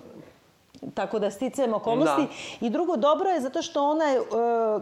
Tako 0.94 1.20
da 1.20 1.32
sticajem 1.32 1.74
okolnosti. 1.74 2.28
I 2.62 2.70
drugo, 2.70 2.98
dobro 2.98 3.30
je 3.30 3.42
zato 3.42 3.62
što 3.62 3.90
ona 3.90 4.06
je, 4.06 4.18
e, 4.18 4.24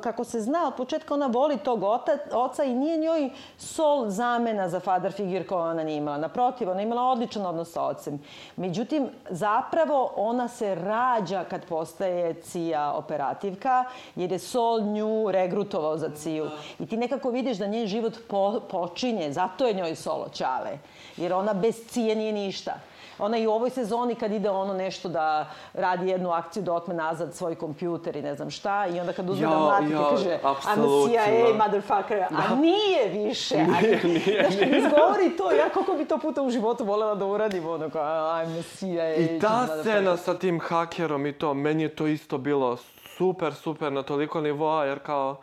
kako 0.02 0.24
se 0.24 0.42
zna, 0.42 0.68
od 0.68 0.76
početka 0.76 1.14
ona 1.14 1.28
voli 1.28 1.58
tog 1.58 1.84
ota, 1.84 2.18
oca 2.34 2.64
i 2.64 2.74
nije 2.74 2.98
njoj 2.98 3.30
sol 3.58 4.10
zamena 4.10 4.70
za 4.70 4.80
father 4.80 5.12
figure 5.12 5.48
koju 5.48 5.60
ona 5.60 5.84
nije 5.84 5.98
imala. 5.98 6.18
Naprotiv, 6.18 6.70
ona 6.70 6.80
je 6.80 6.86
imala 6.86 7.12
odličan 7.12 7.46
odnos 7.46 7.72
sa 7.72 7.84
ocem. 7.84 8.20
Međutim, 8.56 9.10
zapravo 9.30 10.14
ona 10.16 10.48
se 10.48 10.76
rađa 10.76 11.44
kad 11.44 11.66
postaje 11.66 12.34
Cija 12.34 12.94
operativka, 12.94 13.84
jer 14.16 14.32
je 14.32 14.40
Sol 14.40 14.82
nju 14.82 15.32
regrutovao 15.32 15.98
za 15.98 16.10
Ciju. 16.10 16.50
I 16.80 16.88
ti 16.88 16.98
nekako 16.98 17.30
vidiš 17.30 17.58
da 17.58 17.68
njen 17.68 17.88
život 17.88 18.14
po, 18.28 18.60
počinje, 18.72 19.32
zato 19.32 19.68
je 19.68 19.74
njoj 19.74 19.96
Solo 19.96 20.30
Čale. 20.34 20.78
Jer 21.18 21.34
ona 21.34 21.54
bez 21.54 21.88
Cije 21.88 22.16
nije 22.16 22.34
ništa. 22.34 22.89
Ona 23.20 23.38
i 23.38 23.48
u 23.48 23.52
ovoj 23.52 23.70
sezoni 23.70 24.16
kad 24.16 24.32
ide 24.32 24.50
ono 24.50 24.74
nešto 24.74 25.10
da 25.10 25.50
radi 25.74 26.10
jednu 26.10 26.32
akciju 26.32 26.64
da 26.64 26.74
otme 26.74 26.94
nazad 26.94 27.36
svoj 27.36 27.56
kompjuter 27.56 28.16
i 28.16 28.22
ne 28.22 28.36
znam 28.36 28.50
šta 28.50 28.88
i 28.88 29.00
onda 29.00 29.14
kad 29.14 29.30
uzme 29.30 29.44
Ja, 29.44 29.50
da 29.50 29.58
mlati 29.60 29.92
ja, 29.92 30.10
kaže 30.10 30.40
I'm. 30.44 31.08
CIA 31.08 31.54
motherfucker, 31.66 32.24
a 32.24 32.56
nije 32.56 33.10
više. 33.28 33.56
Nije, 33.58 34.00
a, 34.04 34.08
nije, 34.08 34.48
Znaš, 34.50 34.62
nije. 34.62 34.78
izgovori 34.78 35.38
to, 35.38 35.52
ja 35.52 35.70
koliko 35.70 35.94
bi 35.94 36.06
to 36.06 36.18
puta 36.18 36.42
u 36.42 36.50
životu 36.50 36.84
volela 36.86 37.16
da 37.16 37.26
uradim, 37.26 37.68
ono 37.68 37.90
kao 37.90 38.44
I'm 38.44 38.64
CIA 38.78 39.16
I 39.16 39.40
ta 39.40 39.68
scena 39.82 40.18
sa 40.18 40.34
tim 40.38 40.60
hakerom 40.60 41.26
i 41.26 41.34
to, 41.34 41.54
meni 41.54 41.84
je 41.84 41.96
to 41.96 42.08
isto 42.08 42.38
bilo 42.38 42.78
super, 43.18 43.54
super 43.54 43.92
na 43.92 44.04
toliko 44.04 44.42
nivoa, 44.42 44.86
jer 44.86 45.00
kao, 45.00 45.36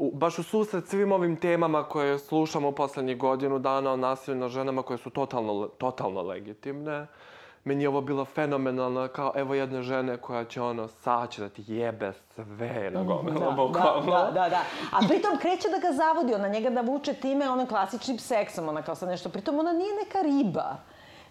u, 0.00 0.10
baš 0.14 0.38
u 0.38 0.42
susret 0.42 0.88
svim 0.88 1.12
ovim 1.12 1.36
temama 1.36 1.82
koje 1.82 2.18
slušamo 2.18 2.72
poslednjih 2.72 3.18
godinu 3.18 3.58
dana 3.58 3.92
o 3.92 3.96
nasilju 3.96 4.36
na 4.36 4.48
ženama 4.48 4.82
koje 4.82 4.98
su 4.98 5.10
totalno, 5.10 5.66
totalno 5.68 6.22
legitimne, 6.22 7.06
meni 7.64 7.84
je 7.84 7.88
ovo 7.88 8.00
bilo 8.00 8.24
fenomenalno, 8.24 9.08
kao 9.08 9.32
evo 9.36 9.54
jedne 9.54 9.82
žene 9.82 10.16
koja 10.16 10.44
će 10.44 10.62
ono, 10.62 10.88
sad 10.88 11.30
će 11.30 11.42
da 11.42 11.48
ti 11.48 11.64
jebe 11.66 12.12
sve 12.12 12.90
na 12.90 13.02
gomilu, 13.02 13.40
Da, 13.40 13.50
bukvalno. 13.50 14.10
da, 14.12 14.30
da, 14.34 14.48
da. 14.48 14.60
A 14.92 14.98
pritom 15.08 15.38
kreće 15.40 15.68
da 15.68 15.78
ga 15.78 15.92
zavodi, 15.92 16.34
ona 16.34 16.48
njega 16.48 16.70
da 16.70 16.80
vuče 16.80 17.14
time 17.14 17.50
onim 17.50 17.66
klasičnim 17.66 18.18
seksom, 18.18 18.68
ona 18.68 18.82
kao 18.82 18.94
sad 18.94 19.08
nešto. 19.08 19.28
Pritom 19.28 19.58
ona 19.58 19.72
nije 19.72 19.94
neka 20.04 20.18
riba. 20.22 20.76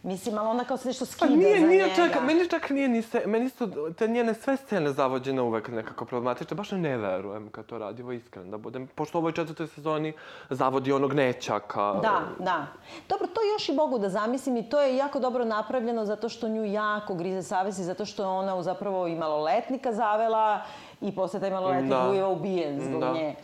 Mislim, 0.04 0.38
ali 0.38 0.48
ona 0.48 0.64
kao 0.64 0.78
se 0.78 0.88
nešto 0.88 1.06
skida 1.06 1.28
Pa 1.28 1.34
nije, 1.34 1.60
za 1.60 1.68
nije 1.68 1.84
njega. 1.84 1.96
čak, 1.96 2.24
meni 2.24 2.50
čak 2.50 2.70
nije 2.70 2.88
ni 2.88 3.02
se, 3.02 3.24
meni 3.26 3.50
su 3.50 3.68
te 3.94 4.08
njene 4.08 4.34
sve 4.34 4.58
scene 4.58 4.92
zavođene 4.92 5.42
uvek 5.42 5.68
nekako 5.68 6.06
problematične, 6.06 6.56
baš 6.56 6.72
ne 6.72 6.98
verujem 6.98 7.50
kad 7.50 7.66
to 7.66 7.78
radi, 7.78 8.04
ovo 8.04 8.12
iskren 8.12 8.52
da 8.52 8.58
budem, 8.58 8.88
pošto 8.88 9.18
u 9.18 9.22
ovoj 9.22 9.32
četvrtoj 9.32 9.68
sezoni 9.68 10.14
zavodi 10.50 10.92
onog 10.92 11.14
nećaka. 11.14 11.94
Da, 11.94 12.20
da. 12.40 12.66
Dobro, 13.10 13.28
to 13.28 13.42
još 13.54 13.70
i 13.70 13.74
mogu 13.74 14.00
da 14.00 14.10
zamislim 14.10 14.58
i 14.58 14.70
to 14.70 14.82
je 14.82 14.98
jako 14.98 15.20
dobro 15.20 15.46
napravljeno 15.46 16.06
zato 16.06 16.30
što 16.30 16.48
nju 16.50 16.66
jako 16.66 17.14
grize 17.14 17.44
savest 17.44 17.80
i 17.80 17.84
zato 17.84 18.06
što 18.06 18.24
je 18.24 18.30
ona 18.30 18.64
zapravo 18.64 19.08
i 19.08 19.16
maloletnika 19.16 19.94
zavela 19.94 20.62
i 21.02 21.16
posle 21.16 21.40
taj 21.40 21.52
maloletnik 21.52 21.90
Da. 21.90 22.02
buva 22.04 22.28
ubijen 22.28 22.82
zbog 22.82 23.00
Da. 23.02 23.14
nje. 23.14 23.36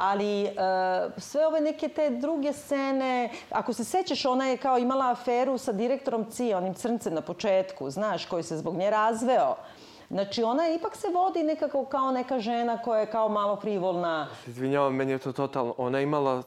Ali 0.00 0.44
e, 0.44 0.50
sve 1.16 1.46
ove 1.46 1.60
neke 1.60 1.88
te 1.88 2.10
druge 2.10 2.52
scene, 2.52 3.30
ako 3.50 3.72
se 3.72 3.84
sećaš, 3.84 4.24
ona 4.24 4.46
je 4.46 4.56
kao 4.56 4.78
imala 4.78 5.10
aferu 5.10 5.58
sa 5.58 5.72
direktorom 5.72 6.30
CIA, 6.30 6.58
onim 6.58 6.74
crncem 6.74 7.14
na 7.14 7.20
početku, 7.20 7.90
znaš, 7.90 8.26
koji 8.26 8.42
se 8.42 8.56
zbog 8.56 8.76
nje 8.76 8.90
razveo. 8.90 9.56
Znači, 10.10 10.42
ona 10.42 10.68
ipak 10.68 10.96
se 10.96 11.08
vodi 11.08 11.42
nekako 11.42 11.84
kao 11.84 12.10
neka 12.10 12.40
žena 12.40 12.82
koja 12.82 13.00
je 13.00 13.10
kao 13.10 13.28
malo 13.28 13.56
frivolna. 13.56 14.28
Izvinjavam, 14.46 14.94
meni 14.94 15.12
je 15.12 15.18
to 15.18 15.32
totalno, 15.32 15.74
ona 15.78 15.98
je 15.98 16.04
imala 16.04 16.42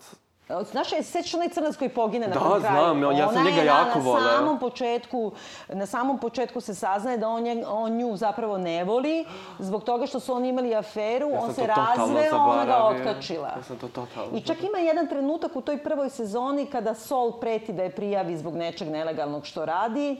Znaš, 0.48 0.88
sećaš 1.04 1.34
onaj 1.34 1.50
crnac 1.50 1.76
koji 1.76 1.90
pogine 1.90 2.28
na 2.28 2.34
Da, 2.34 2.40
kraju? 2.40 2.60
znam, 2.60 3.04
on- 3.04 3.16
ja 3.16 3.28
sam 3.28 3.36
Ona 3.36 3.44
njega 3.44 3.58
je 3.58 3.66
jako 3.66 4.00
na, 4.00 4.06
voleo. 4.06 4.24
Na 4.24 4.32
samom 4.32 4.60
početku, 4.60 5.32
na 5.70 5.86
samom 5.86 6.18
početku 6.18 6.62
se 6.62 6.76
saznaje 6.76 7.18
da 7.18 7.30
on, 7.30 7.44
nje, 7.44 7.66
on 7.68 7.92
nju 7.92 8.16
zapravo 8.16 8.58
ne 8.58 8.84
voli, 8.84 9.26
zbog 9.60 9.84
toga 9.84 10.06
što 10.06 10.20
su 10.20 10.34
oni 10.34 10.50
imali 10.50 10.76
aferu, 10.76 11.30
Ja 11.30 11.40
on 11.40 11.54
se 11.54 11.68
razveo, 11.68 12.38
ona 12.38 12.66
ga 12.66 12.78
otkačila. 12.78 13.48
Ja 13.48 13.64
sam 13.64 13.78
to 13.78 13.88
totalno 13.88 14.30
I 14.34 14.42
čak 14.42 14.58
ima 14.62 14.78
jedan 14.80 15.08
trenutak 15.08 15.56
u 15.56 15.62
toj 15.62 15.78
prvoj 15.78 16.10
sezoni 16.10 16.66
kada 16.66 16.94
Sol 16.94 17.32
preti 17.32 17.74
da 17.74 17.84
je 17.84 17.92
prijavi 17.92 18.38
zbog 18.38 18.56
nečeg 18.56 18.90
nelegalnog 18.90 19.46
što 19.46 19.66
radi, 19.66 20.18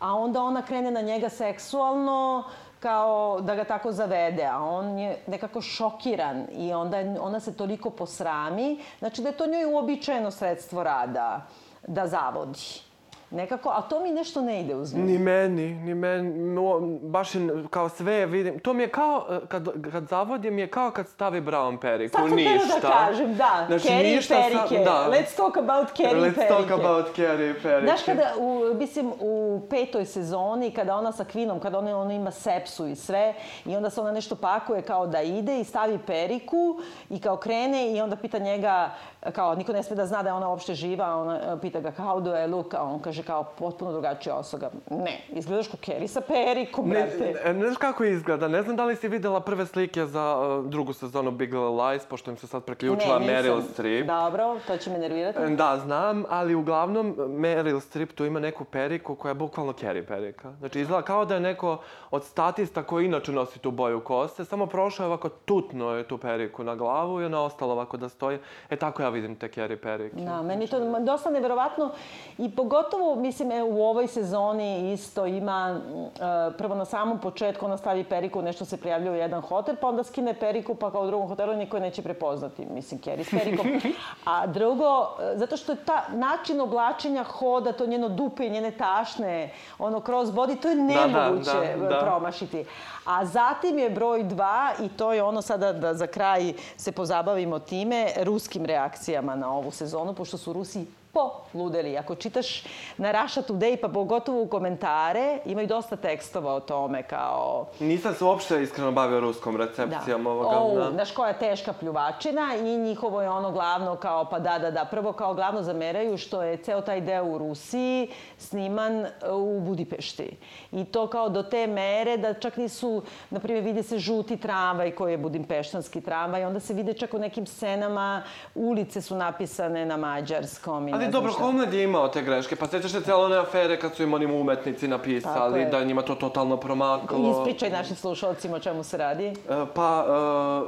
a 0.00 0.14
onda 0.14 0.42
ona 0.42 0.62
krene 0.62 0.90
na 0.90 1.00
njega 1.00 1.28
seksualno, 1.28 2.44
kao 2.80 3.40
da 3.40 3.54
ga 3.54 3.64
tako 3.64 3.92
zavede, 3.92 4.44
a 4.44 4.60
on 4.62 4.98
je 4.98 5.18
nekako 5.26 5.60
šokiran 5.60 6.46
i 6.52 6.72
onda 6.72 6.96
ona 7.20 7.40
se 7.40 7.56
toliko 7.56 7.90
posrami, 7.90 8.80
znači 8.98 9.22
da 9.22 9.28
je 9.28 9.36
to 9.36 9.46
njoj 9.46 9.64
uobičajeno 9.64 10.30
sredstvo 10.30 10.82
rada 10.82 11.46
da 11.86 12.06
zavodi. 12.06 12.85
Nekako, 13.30 13.68
a 13.68 13.82
to 13.82 14.00
mi 14.00 14.10
nešto 14.10 14.40
ne 14.42 14.60
ide 14.60 14.74
uz 14.74 14.94
nju. 14.94 15.02
Ni 15.04 15.18
meni, 15.18 15.74
ni 15.74 15.94
meni, 15.94 16.30
no, 16.54 16.80
baš 17.02 17.34
je, 17.34 17.40
kao 17.70 17.88
sve 17.88 18.26
vidim. 18.26 18.58
To 18.58 18.72
mi 18.72 18.82
je 18.82 18.88
kao, 18.88 19.26
e, 19.30 19.46
kad, 19.48 19.90
kad 19.92 20.04
zavodim, 20.08 20.54
mi 20.54 20.60
je 20.60 20.68
kao 20.70 20.90
kad 20.90 21.08
stavi 21.08 21.40
brown 21.40 21.78
periku, 21.80 22.16
Sad 22.18 22.28
sam 22.28 22.36
ništa. 22.36 22.58
htjela 22.64 22.80
da 22.80 22.88
kažem, 23.06 23.34
da, 23.36 23.64
Znači, 23.66 23.84
Carrie 23.86 24.16
ništa 24.16 24.34
perike. 24.34 24.84
da. 24.84 25.08
Let's 25.10 25.36
talk 25.36 25.56
about 25.56 25.88
Carrie 25.96 26.12
i 26.18 26.30
Let's 26.30 26.34
perike. 26.34 26.48
talk 26.54 26.70
about 26.70 27.06
Carrie 27.16 27.50
i 27.50 27.54
perike. 27.54 27.86
Znaš 27.86 28.02
kada, 28.02 28.32
u, 28.38 28.74
mislim, 28.74 29.12
u 29.20 29.60
petoj 29.70 30.04
sezoni, 30.04 30.70
kada 30.70 30.96
ona 30.96 31.12
sa 31.12 31.24
Kvinom, 31.24 31.60
kada 31.60 31.78
ona, 31.78 31.98
ona 31.98 32.12
ima 32.14 32.30
sepsu 32.30 32.86
i 32.86 32.96
sve, 32.96 33.34
i 33.64 33.76
onda 33.76 33.90
se 33.90 34.00
ona 34.00 34.12
nešto 34.12 34.34
pakuje 34.36 34.82
kao 34.82 35.06
da 35.06 35.22
ide 35.22 35.60
i 35.60 35.64
stavi 35.64 35.98
periku 36.06 36.80
i 37.10 37.20
kao 37.20 37.36
krene 37.36 37.92
i 37.92 38.00
onda 38.00 38.16
pita 38.16 38.38
njega, 38.38 38.90
kao 39.32 39.54
niko 39.54 39.72
ne 39.72 39.82
sme 39.82 39.96
da 39.96 40.06
zna 40.06 40.22
da 40.22 40.28
je 40.28 40.34
ona 40.34 40.48
uopšte 40.48 40.74
živa, 40.74 41.16
ona 41.16 41.36
e, 41.36 41.60
pita 41.60 41.80
ga 41.80 41.92
how 41.98 42.20
do 42.22 42.36
I 42.36 42.46
look, 42.46 42.74
a 42.74 42.82
on 42.82 42.98
kaže 42.98 43.15
kao 43.22 43.44
potpuno 43.44 43.92
drugačija 43.92 44.34
osoba. 44.34 44.70
Ne, 44.90 45.20
izgledaš 45.28 45.68
kao 45.68 45.76
Carrie 45.84 46.08
sa 46.08 46.20
perikom, 46.20 46.88
Ne, 46.88 46.94
brate. 46.94 47.40
ne, 47.44 47.54
ne 47.54 47.64
znaš 47.64 47.76
kako 47.76 48.04
izgleda, 48.04 48.48
ne 48.48 48.62
znam 48.62 48.76
da 48.76 48.84
li 48.84 48.96
si 48.96 49.08
videla 49.08 49.40
prve 49.40 49.66
slike 49.66 50.06
za 50.06 50.36
uh, 50.58 50.66
drugu 50.66 50.92
sezonu 50.92 51.30
Big 51.30 51.54
Little 51.54 51.86
Lies, 51.86 52.06
pošto 52.06 52.30
im 52.30 52.36
se 52.36 52.46
sad 52.46 52.64
preključila 52.64 53.18
nisam. 53.18 53.34
Meryl 53.34 53.62
Streep. 53.72 54.06
Dobro, 54.06 54.56
to 54.66 54.76
će 54.76 54.90
me 54.90 54.98
nervirati. 54.98 55.54
Da, 55.56 55.80
znam, 55.84 56.24
ali 56.28 56.54
uglavnom 56.54 57.14
Meryl 57.18 57.80
Streep 57.80 58.12
tu 58.12 58.24
ima 58.24 58.40
neku 58.40 58.64
periku 58.64 59.14
koja 59.14 59.30
je 59.30 59.34
bukvalno 59.34 59.72
Carrie 59.72 60.06
perika. 60.06 60.52
Znači 60.58 60.80
izgleda 60.80 61.02
kao 61.02 61.24
da 61.24 61.34
je 61.34 61.40
neko 61.40 61.78
od 62.10 62.24
statista 62.24 62.82
koji 62.82 63.04
inače 63.06 63.32
nosi 63.32 63.58
tu 63.58 63.70
boju 63.70 64.00
kose, 64.00 64.44
samo 64.44 64.66
prošao 64.66 65.04
je 65.04 65.08
ovako 65.08 65.28
tutno 65.28 65.90
je 65.90 66.08
tu 66.08 66.18
periku 66.18 66.64
na 66.64 66.74
glavu 66.74 67.20
i 67.20 67.24
ona 67.24 67.42
ostala 67.42 67.72
ovako 67.72 67.96
da 67.96 68.08
stoji. 68.08 68.38
E 68.70 68.76
tako 68.76 69.02
ja 69.02 69.08
vidim 69.08 69.36
te 69.36 69.48
Carrie 69.48 69.76
perike. 69.80 70.16
Da, 70.16 70.42
meni 70.42 70.66
to 70.66 71.00
dosta 71.00 71.30
neverovatno 71.30 71.90
i 72.38 72.50
pogotovo, 72.56 73.05
mislim, 73.14 73.50
e, 73.52 73.62
u 73.62 73.82
ovoj 73.82 74.06
sezoni 74.06 74.92
isto 74.92 75.26
ima, 75.26 75.72
mm, 75.72 76.04
e, 76.04 76.56
prvo 76.58 76.74
na 76.74 76.84
samom 76.84 77.20
početku 77.20 77.64
ona 77.64 77.76
stavi 77.76 78.04
periku, 78.04 78.42
nešto 78.42 78.64
se 78.64 78.76
prijavljuje 78.76 79.12
u 79.12 79.16
jedan 79.16 79.42
hotel, 79.42 79.76
pa 79.80 79.88
onda 79.88 80.04
skine 80.04 80.34
periku, 80.34 80.74
pa 80.74 80.90
kao 80.90 81.02
u 81.02 81.06
drugom 81.06 81.28
hotelu 81.28 81.56
niko 81.56 81.76
je 81.76 81.80
neće 81.80 82.02
prepoznati, 82.02 82.66
mislim, 82.66 83.00
Carrie 83.00 83.24
s 83.24 83.30
perikom. 83.30 83.66
A 84.24 84.46
drugo, 84.46 85.16
e, 85.20 85.38
zato 85.38 85.56
što 85.56 85.72
je 85.72 85.84
ta 85.84 86.04
način 86.12 86.60
oblačenja 86.60 87.24
hoda, 87.24 87.72
to 87.72 87.86
njeno 87.86 88.08
dupe 88.08 88.46
i 88.46 88.50
njene 88.50 88.70
tašne, 88.70 89.52
ono 89.78 90.00
cross 90.00 90.32
body, 90.32 90.60
to 90.62 90.68
je 90.68 90.76
da, 90.76 90.82
nemoguće 90.82 91.76
da, 91.80 91.88
da. 91.88 91.98
promašiti. 92.00 92.64
A 93.04 93.24
zatim 93.24 93.78
je 93.78 93.90
broj 93.90 94.22
dva, 94.22 94.72
i 94.82 94.88
to 94.88 95.12
je 95.12 95.22
ono 95.22 95.42
sada 95.42 95.72
da 95.72 95.94
za 95.94 96.06
kraj 96.06 96.52
se 96.76 96.92
pozabavimo 96.92 97.58
time, 97.58 98.06
ruskim 98.22 98.64
reakcijama 98.64 99.36
na 99.36 99.52
ovu 99.52 99.70
sezonu, 99.70 100.14
pošto 100.14 100.38
su 100.38 100.52
Rusi 100.52 100.86
poludeli. 101.16 101.96
Ako 101.98 102.14
čitaš 102.14 102.64
na 102.96 103.12
Russia 103.12 103.42
Today, 103.42 103.76
pa 103.76 103.88
pogotovo 103.88 104.42
u 104.42 104.48
komentare, 104.48 105.38
imaju 105.44 105.66
dosta 105.66 105.96
tekstova 105.96 106.54
o 106.54 106.60
tome 106.60 107.02
kao... 107.02 107.66
Nisam 107.80 108.14
se 108.14 108.24
uopšte 108.24 108.62
iskreno 108.62 108.92
bavio 108.92 109.20
ruskom 109.20 109.56
recepcijom 109.56 110.26
ovoga. 110.26 110.58
O, 110.58 110.74
da. 110.74 110.90
znaš 110.90 111.12
koja 111.12 111.28
je 111.28 111.38
teška 111.38 111.72
pljuvačina 111.72 112.54
i 112.56 112.78
njihovo 112.78 113.22
je 113.22 113.30
ono 113.30 113.50
glavno 113.50 113.96
kao, 113.96 114.24
pa 114.24 114.38
da, 114.38 114.58
da, 114.58 114.70
da, 114.70 114.84
prvo 114.84 115.12
kao 115.12 115.34
glavno 115.34 115.62
zameraju 115.62 116.18
što 116.18 116.42
je 116.42 116.56
ceo 116.56 116.80
taj 116.80 117.00
deo 117.00 117.24
u 117.24 117.38
Rusiji 117.38 118.10
sniman 118.38 119.06
u 119.32 119.60
Budimpešti. 119.60 120.36
I 120.72 120.84
to 120.84 121.06
kao 121.06 121.28
do 121.28 121.42
te 121.42 121.66
mere 121.66 122.16
da 122.16 122.34
čak 122.34 122.56
nisu, 122.56 123.02
na 123.30 123.40
primjer, 123.40 123.64
vide 123.64 123.82
se 123.82 123.98
žuti 123.98 124.36
tramvaj 124.36 124.90
koji 124.90 125.12
je 125.12 125.18
budimpeštanski 125.18 126.00
tramvaj, 126.00 126.44
onda 126.44 126.60
se 126.60 126.74
vide 126.74 126.92
čak 126.92 127.14
u 127.14 127.18
nekim 127.18 127.46
scenama 127.46 128.22
ulice 128.54 129.00
su 129.00 129.16
napisane 129.16 129.86
na 129.86 129.96
mađarskom 129.96 130.88
i 130.88 130.92
ne 130.92 131.05
Ali 131.06 131.12
dobro. 131.12 131.32
Homeland 131.32 131.72
je 131.74 131.82
imao 131.84 132.08
te 132.08 132.22
greške. 132.22 132.56
Pa 132.56 132.66
sjećaš 132.66 132.90
se 132.92 133.00
cijele 133.00 133.24
one 133.24 133.36
afere 133.36 133.80
kad 133.80 133.94
su 133.94 134.02
im 134.02 134.14
onim 134.14 134.30
umetnici 134.32 134.88
napisali 134.88 135.64
da 135.64 135.84
njima 135.84 136.02
to 136.02 136.14
totalno 136.14 136.56
promaklo. 136.56 137.30
Ispričaj 137.30 137.70
našim 137.70 137.96
slušalcima 137.96 138.56
o 138.56 138.60
čemu 138.60 138.82
se 138.84 138.96
radi. 138.96 139.26
E, 139.26 139.32
Pa, 139.74 140.04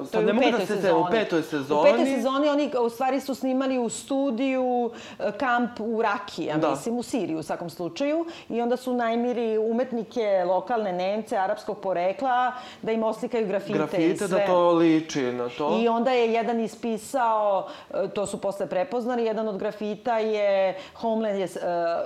uh, 0.00 0.06
sad 0.08 0.24
ne 0.24 0.32
mogu 0.32 0.50
da 0.50 0.58
se 0.58 0.66
sezoni. 0.66 1.00
u 1.00 1.06
petoj 1.10 1.42
sezoni. 1.42 1.80
U 1.80 1.84
petoj 1.84 2.06
sezoni 2.06 2.48
oni 2.48 2.70
u 2.80 2.90
stvari 2.90 3.20
su 3.20 3.34
snimali 3.34 3.78
u 3.78 3.88
studiju 3.88 4.90
e, 5.18 5.32
kamp 5.32 5.70
u 5.80 6.02
Raki, 6.02 6.44
ja 6.44 6.56
Da. 6.56 6.70
mislim, 6.70 6.98
u 6.98 7.02
Siriji 7.02 7.36
u 7.36 7.42
svakom 7.42 7.70
slučaju. 7.70 8.26
I 8.48 8.60
onda 8.60 8.76
su 8.76 8.92
najmiri 8.92 9.58
umetnike, 9.60 10.44
lokalne 10.46 10.92
Nemce, 10.92 11.36
arapskog 11.36 11.78
porekla, 11.78 12.52
da 12.82 12.92
im 12.92 13.02
oslikaju 13.02 13.46
grafite, 13.46 13.72
i 13.72 13.76
grafite 13.76 14.26
sve. 14.28 14.40
da 14.40 14.46
to 14.46 14.72
liči 14.72 15.22
na 15.22 15.48
to. 15.48 15.78
I 15.80 15.88
onda 15.88 16.10
je 16.10 16.32
jedan 16.32 16.60
ispisao, 16.60 17.68
to 18.14 18.26
su 18.26 18.40
posle 18.40 18.66
prepoznali, 18.66 19.24
jedan 19.24 19.48
od 19.48 19.58
grafita 19.58 20.20
je 20.32 20.76
Homeland 20.94 21.38
je 21.38 21.44
e, 21.44 21.48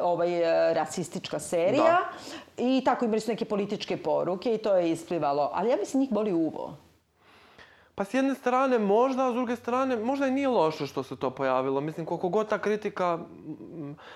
ovaj, 0.03 0.39
e, 0.39 0.75
rasistička 0.75 1.39
serija. 1.39 1.85
Da. 1.85 2.09
I 2.57 2.83
tako 2.85 3.05
imali 3.05 3.21
su 3.21 3.31
neke 3.31 3.45
političke 3.45 3.97
poruke 3.97 4.55
i 4.55 4.59
to 4.59 4.75
je 4.77 4.91
isplivalo. 4.91 5.51
Ali 5.55 5.71
ja 5.71 5.77
mislim 5.77 6.01
njih 6.01 6.11
boli 6.11 6.33
uvo. 6.33 6.77
Pa 7.95 8.05
s 8.05 8.15
jedne 8.15 8.35
strane 8.35 8.79
možda, 8.79 9.27
a 9.27 9.31
s 9.31 9.35
druge 9.35 9.57
strane 9.57 9.97
možda 9.97 10.27
i 10.27 10.31
nije 10.31 10.49
loše 10.49 10.87
što 10.87 11.03
se 11.03 11.17
to 11.17 11.31
pojavilo. 11.31 11.81
Mislim, 11.81 12.07
koliko 12.07 12.29
god 12.29 12.49
ta 12.49 12.59
kritika 12.59 13.19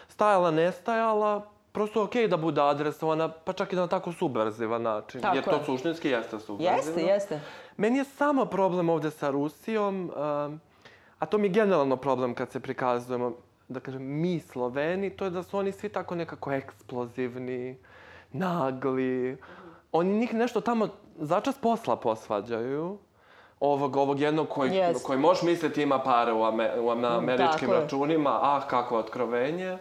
stajala, 0.08 0.50
nestajala, 0.50 1.46
prosto 1.72 2.02
okej 2.02 2.28
da 2.28 2.36
bude 2.36 2.60
adresovana, 2.60 3.28
pa 3.28 3.52
čak 3.52 3.72
i 3.72 3.76
na 3.76 3.86
tako 3.86 4.12
subverzivan 4.12 4.82
način. 4.82 5.20
Tako 5.20 5.36
jer 5.36 5.44
to 5.44 5.56
je. 5.56 5.64
suštinski 5.64 6.08
jeste 6.08 6.40
subverzivno. 6.40 7.00
Jeste, 7.00 7.12
jeste. 7.12 7.40
Meni 7.76 7.98
je 7.98 8.04
samo 8.04 8.44
problem 8.44 8.88
ovde 8.88 9.10
sa 9.10 9.30
Rusijom, 9.30 10.10
a 11.18 11.26
to 11.26 11.38
mi 11.38 11.46
je 11.46 11.52
generalno 11.52 11.96
problem 11.96 12.34
kad 12.34 12.50
se 12.50 12.60
prikazujemo, 12.60 13.32
da 13.68 13.80
kažem, 13.80 14.02
mi 14.20 14.40
Sloveni, 14.40 15.10
to 15.10 15.24
je 15.24 15.30
da 15.30 15.42
su 15.42 15.58
oni 15.58 15.72
svi 15.72 15.88
tako 15.88 16.14
nekako 16.14 16.52
eksplozivni, 16.52 17.78
nagli. 18.32 19.36
Oni 19.92 20.18
njih 20.18 20.34
nešto 20.34 20.60
tamo 20.60 20.88
začas 21.18 21.58
posla 21.58 21.96
posvađaju. 21.96 22.98
Ovog, 23.60 23.96
ovog 23.96 24.20
jednog 24.20 24.48
koji, 24.48 24.74
Jest. 24.74 25.06
koji 25.06 25.18
možeš 25.18 25.42
misliti 25.42 25.82
ima 25.82 25.98
pare 25.98 26.32
u, 26.32 26.44
ame, 26.44 26.80
u 26.80 26.94
na 26.94 27.18
američkim 27.18 27.68
Tako 27.68 27.72
je. 27.74 27.80
računima, 27.80 28.38
ah, 28.42 28.62
kakvo 28.70 28.98
otkrovenje. 28.98 29.78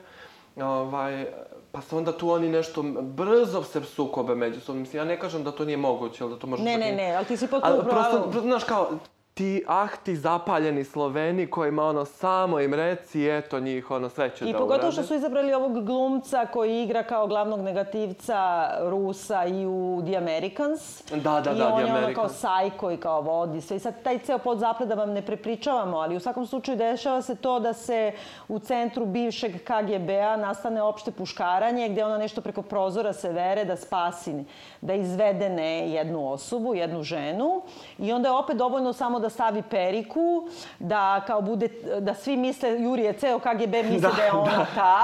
Ovaj, 0.56 1.26
pa 1.72 1.82
se 1.82 1.96
onda 1.96 2.18
tu 2.18 2.30
oni 2.30 2.50
nešto 2.50 2.84
brzo 3.02 3.64
se 3.64 3.82
sukobe 3.84 4.36
međusobno. 4.36 4.82
Mislim, 4.82 5.00
ja 5.02 5.06
ne 5.06 5.20
kažem 5.20 5.44
da 5.44 5.52
to 5.52 5.66
nije 5.66 5.78
moguće, 5.78 6.24
ali 6.24 6.34
da 6.34 6.40
to 6.40 6.48
može 6.48 6.64
Ne, 6.64 6.72
čak 6.74 6.80
ne, 6.82 6.92
ne, 6.92 7.16
ali 7.16 7.26
ti 7.26 7.38
si 7.38 7.48
potpuno 7.48 7.76
pravu. 7.76 7.90
prosto, 7.90 8.22
prosto, 8.22 8.42
znaš, 8.42 8.64
kao, 8.64 8.90
ti, 9.36 9.64
ah, 9.68 9.88
ti 10.04 10.16
zapaljeni 10.16 10.84
Sloveni 10.84 11.48
kojima 11.48 11.84
ono 11.84 12.06
samo 12.06 12.60
im 12.60 12.74
reci, 12.74 13.28
eto 13.28 13.60
njih, 13.60 13.92
ono 13.92 14.10
sve 14.10 14.30
će 14.36 14.46
I 14.46 14.52
da 14.52 14.58
pogotovo 14.58 14.88
urade. 14.88 14.92
što 14.92 15.04
su 15.04 15.16
izabrali 15.16 15.54
ovog 15.54 15.86
glumca 15.86 16.46
koji 16.46 16.84
igra 16.84 17.04
kao 17.04 17.28
glavnog 17.28 17.60
negativca 17.60 18.70
Rusa 18.80 19.46
i 19.46 19.66
u 19.66 20.02
The 20.06 20.18
Americans. 20.18 21.04
Da, 21.12 21.42
da, 21.42 21.52
I 21.52 21.58
da, 21.58 21.74
on 21.74 21.84
The 21.84 21.92
je 21.92 21.98
ono 21.98 22.14
kao 22.16 22.30
sajko 22.30 22.92
i 22.92 22.98
kao 22.98 23.22
vodi 23.22 23.62
sve. 23.62 23.78
I 23.78 23.80
sad 23.80 24.04
taj 24.04 24.20
ceo 24.20 24.38
podzapred 24.38 24.90
da 24.90 24.96
vam 24.96 25.12
ne 25.12 25.22
prepričavamo, 25.22 25.98
ali 25.98 26.16
u 26.16 26.20
svakom 26.20 26.46
slučaju 26.46 26.78
dešava 26.78 27.22
se 27.22 27.36
to 27.36 27.60
da 27.60 27.74
se 27.74 28.12
u 28.48 28.60
centru 28.60 29.06
bivšeg 29.06 29.52
KGB-a 29.52 30.38
nastane 30.38 30.82
opšte 30.82 31.12
puškaranje 31.12 31.90
gde 31.90 32.06
ona 32.06 32.18
nešto 32.18 32.42
preko 32.42 32.62
prozora 32.62 33.14
se 33.14 33.30
vere 33.30 33.66
da 33.66 33.76
spasi, 33.76 34.34
da 34.82 34.94
izvedene 34.94 35.92
jednu 35.92 36.32
osobu, 36.32 36.76
jednu 36.76 37.04
ženu. 37.04 37.62
I 37.98 38.14
onda 38.14 38.30
je 38.30 38.36
opet 38.36 38.58
dovoljno 38.58 38.94
samo 38.94 39.20
da 39.20 39.25
stavi 39.28 39.62
periku, 39.62 40.48
da 40.80 41.24
kao 41.28 41.42
bude, 41.42 41.68
da 42.00 42.14
svi 42.14 42.38
misle, 42.38 42.70
Jurije, 42.72 43.14
ceo 43.14 43.40
KGB 43.40 43.74
misle 43.84 44.00
da, 44.00 44.12
Da, 44.12 44.24
je 44.24 44.32
ona 44.32 44.52
da. 44.52 44.66
ta. 44.76 45.02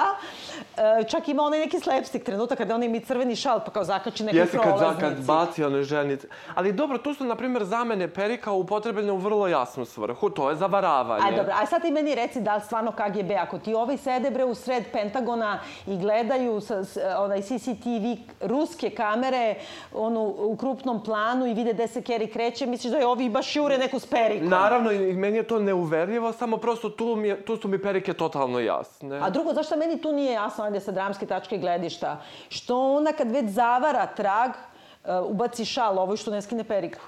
E, 1.00 1.04
čak 1.04 1.28
ima 1.28 1.44
onaj 1.44 1.60
neki 1.60 1.80
slapstick 1.80 2.26
trenutak 2.26 2.58
kada 2.58 2.76
on 2.76 2.84
ima 2.84 2.98
i 2.98 3.02
crveni 3.02 3.36
šal 3.36 3.60
pa 3.60 3.72
kao 3.72 3.84
zakači 3.84 4.24
nekoj 4.24 4.40
Jeste 4.40 4.58
kad, 4.58 4.66
za- 4.66 4.76
prolaznici. 4.76 5.16
kad 5.16 5.26
baci 5.26 5.64
one 5.64 5.84
ženice. 5.84 6.28
Ali 6.56 6.72
dobro, 6.74 6.98
tu 6.98 7.14
su, 7.14 7.26
na 7.26 7.36
primjer, 7.36 7.64
zamene 7.64 8.08
perika 8.10 8.52
upotrebljene 8.52 9.12
u 9.12 9.18
vrlo 9.18 9.48
jasnu 9.48 9.86
svrhu. 9.86 10.30
To 10.30 10.50
je 10.50 10.56
zavaravanje. 10.56 11.24
Aj, 11.26 11.36
dobro, 11.36 11.54
a 11.54 11.66
sad 11.66 11.82
ti 11.82 11.92
meni 11.92 12.16
reci 12.16 12.42
da 12.42 12.56
li 12.56 12.62
stvarno 12.62 12.92
KGB, 12.94 13.32
ako 13.34 13.60
ti 13.60 13.74
ovi 13.74 13.98
sede 13.98 14.32
bre 14.32 14.46
u 14.46 14.56
sred 14.56 14.84
Pentagona 14.92 15.60
i 15.88 15.98
gledaju 15.98 16.62
sa, 16.62 16.84
s, 16.84 16.98
onaj 17.18 17.42
CCTV 17.42 18.06
ruske 18.42 18.90
kamere 18.90 19.56
onu, 19.94 20.22
u 20.40 20.56
krupnom 20.56 21.04
planu 21.04 21.48
i 21.48 21.54
vide 21.54 21.74
gde 21.74 21.88
se 21.88 22.02
Kerry 22.02 22.34
kreće, 22.34 22.66
misliš 22.66 22.92
da 22.92 22.98
je 22.98 23.08
ovi 23.08 23.30
baš 23.30 23.56
jure 23.56 23.78
neku 23.78 24.00
perikom. 24.12 24.50
Naravno, 24.50 24.92
i 24.92 25.14
meni 25.14 25.38
je 25.38 25.44
to 25.44 25.60
neuverljivo, 25.60 26.34
samo 26.34 26.58
prosto 26.58 26.90
tu, 26.90 27.16
mi 27.16 27.28
je, 27.28 27.46
tu 27.46 27.58
su 27.58 27.68
mi 27.68 27.82
perike 27.82 28.14
totalno 28.14 28.60
jasne. 28.60 29.20
A 29.22 29.30
drugo, 29.30 29.54
zašto 29.54 29.78
meni 29.78 30.02
tu 30.02 30.12
nije 30.12 30.34
jasno, 30.34 30.64
ajde 30.64 30.80
sa 30.80 30.92
dramske 30.92 31.26
tačke 31.26 31.58
gledišta, 31.58 32.22
što 32.50 32.94
ona 32.94 33.14
kad 33.14 33.32
već 33.32 33.46
zavara 33.50 34.06
trag, 34.06 34.52
uh, 34.52 35.32
ubaci 35.32 35.66
šal, 35.66 36.00
ovo 36.00 36.18
što 36.18 36.32
ne 36.32 36.42
skine 36.42 36.64
periku. 36.64 37.02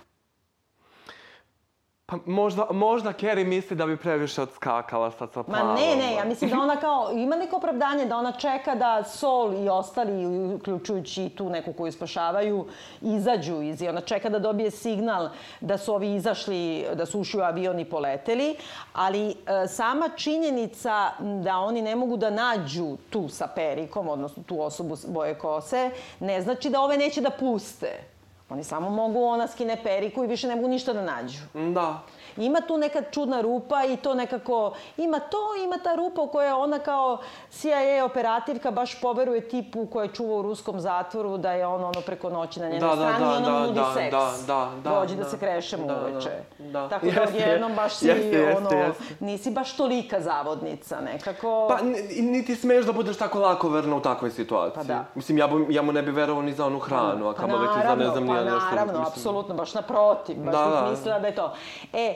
Pa 2.14 2.32
možda, 2.32 2.68
možda 2.72 3.14
Kerry 3.14 3.46
misli 3.46 3.76
da 3.76 3.86
bi 3.86 3.98
previše 3.98 4.42
odskakala 4.42 5.12
sad 5.12 5.34
sa 5.34 5.40
Ma 5.40 5.44
plavom. 5.44 5.76
ne, 5.76 5.96
ne, 5.96 6.14
ja 6.16 6.26
mislim 6.26 6.50
da 6.50 6.60
ona 6.60 6.76
kao, 6.76 7.12
ima 7.14 7.36
neko 7.36 7.56
opravdanje 7.56 8.06
da 8.06 8.18
ona 8.18 8.32
čeka 8.32 8.76
da 8.76 9.04
Sol 9.04 9.54
i 9.54 9.70
ostali, 9.70 10.26
uključujući 10.56 11.30
tu 11.30 11.50
neku 11.50 11.74
koju 11.74 11.92
spašavaju, 11.92 12.66
izađu 13.02 13.62
iz 13.62 13.82
i 13.82 13.88
ona 13.88 14.02
čeka 14.02 14.30
da 14.30 14.40
dobije 14.40 14.72
signal 14.72 15.30
da 15.62 15.78
su 15.78 15.94
ovi 15.94 16.16
izašli, 16.16 16.86
da 16.94 17.06
su 17.06 17.20
ušli 17.20 17.40
u 17.40 17.44
avion 17.44 17.80
i 17.80 17.86
poleteli, 17.86 18.56
ali 18.94 19.30
e, 19.30 19.36
sama 19.68 20.10
činjenica 20.16 21.12
da 21.20 21.58
oni 21.58 21.82
ne 21.82 21.96
mogu 21.96 22.18
da 22.18 22.30
nađu 22.30 22.98
tu 23.10 23.30
sa 23.30 23.48
Perikom, 23.48 24.08
odnosno 24.08 24.44
tu 24.44 24.62
osobu 24.62 24.96
boje 25.08 25.36
kose, 25.36 25.92
ne 26.20 26.42
znači 26.42 26.70
da 26.70 26.82
ove 26.82 26.98
neće 26.98 27.22
da 27.22 27.30
puste. 27.30 28.13
Oni 28.54 28.64
samo 28.64 28.90
mogu, 28.90 29.24
ona 29.24 29.48
skine 29.48 29.78
periku 29.84 30.24
i 30.24 30.28
više 30.28 30.48
ne 30.48 30.56
mogu 30.56 30.68
ništa 30.68 30.94
da 30.94 31.02
nađu. 31.02 31.40
Da. 31.74 32.02
Ima 32.38 32.62
tu 32.62 32.78
neka 32.78 33.02
čudna 33.12 33.42
rupa 33.42 33.84
i 33.86 33.98
to 33.98 34.14
nekako... 34.14 34.74
Ima 34.98 35.20
to, 35.20 35.38
ima 35.64 35.78
ta 35.78 35.96
rupa 35.96 36.22
u 36.22 36.28
kojoj 36.28 36.52
ona 36.52 36.80
kao 36.80 37.18
CIA 37.50 38.06
operativka 38.06 38.72
baš 38.72 39.02
poveruje 39.02 39.50
tipu 39.50 39.86
koja 39.86 40.08
čuva 40.08 40.36
u 40.36 40.42
ruskom 40.42 40.80
zatvoru 40.80 41.38
da 41.38 41.52
je 41.52 41.68
on 41.68 41.84
ono 41.84 42.02
preko 42.02 42.30
noći 42.30 42.60
na 42.60 42.70
njenoj 42.70 42.90
Da, 42.90 42.96
da, 42.96 43.14
strani 43.14 43.26
da, 43.26 43.32
i 43.32 43.38
ono 43.38 43.46
da, 43.46 43.60
nudi 43.60 43.80
da, 43.80 43.92
seks. 43.94 44.12
da, 44.12 44.32
da, 44.48 44.72
da, 44.84 45.00
Dođi 45.00 45.16
da, 45.16 45.24
da. 45.24 45.30
se 45.30 45.38
krešemo 45.40 45.88
Da, 45.88 45.94
da, 45.94 46.02
uveče. 46.02 46.30
da. 46.60 46.90
Tako 46.90 47.06
da 47.06 47.24
odjednom 47.24 47.76
baš 47.76 47.94
si 47.94 48.08
jeste, 48.08 48.28
jeste, 48.28 48.58
ono... 48.58 48.70
jeste. 48.80 49.04
Nisi 49.20 49.52
baš 49.52 49.78
tolika 49.78 50.22
zavodnica, 50.22 51.02
nekako... 51.02 51.66
Pa 51.70 51.78
niti 52.20 52.56
smeš 52.56 52.86
da 52.86 52.92
budeš 52.92 53.18
tako 53.18 53.40
lako 53.40 53.70
verna 53.70 53.96
u 53.96 54.02
takvoj 54.02 54.32
situaciji. 54.32 54.76
Pa 54.76 54.84
da. 54.84 55.06
Mislim, 55.16 55.38
ja, 55.38 55.50
ja 55.70 55.82
mu 55.82 55.92
ne 55.92 56.02
bi 56.02 56.12
verovao 56.12 56.42
ni 56.44 56.54
za 56.54 56.66
onu 56.66 56.80
hranu, 56.80 57.30
a 57.30 57.34
Pa 57.34 57.40
kamo 57.40 57.58
ti 57.58 57.80
za 57.84 57.96
ne 57.96 58.06
znam 58.06 58.28
pa 58.28 58.34
nije 58.34 58.46
nešto. 58.46 58.60
naravno, 58.70 58.94
mislim. 58.94 59.08
apsolutno, 59.08 59.56
baš 59.56 59.74
naprotiv, 59.74 60.36
baš 60.38 60.54
Da, 60.54 60.66
bih 60.66 60.74
da. 60.74 60.90
mislila 60.90 61.20
da 61.20 61.28
je 61.28 61.36
to. 61.36 61.54
E, 61.94 62.16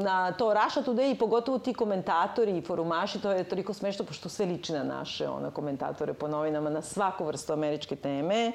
na 0.00 0.32
to 0.32 0.54
Russia 0.54 0.82
Today, 0.82 1.18
pogotovo 1.18 1.58
ti 1.58 1.74
komentatori 1.74 2.58
i 2.58 2.62
forumaši, 2.62 3.20
to 3.20 3.30
je 3.30 3.44
toliko 3.44 3.74
smešno, 3.74 4.04
pošto 4.04 4.28
sve 4.28 4.46
liči 4.46 4.72
na 4.72 4.84
naše 4.84 5.28
ono, 5.28 5.50
komentatore 5.50 6.12
po 6.12 6.28
novinama, 6.28 6.70
na 6.70 6.82
svaku 6.82 7.24
vrstu 7.24 7.52
američke 7.52 7.96
teme. 7.96 8.52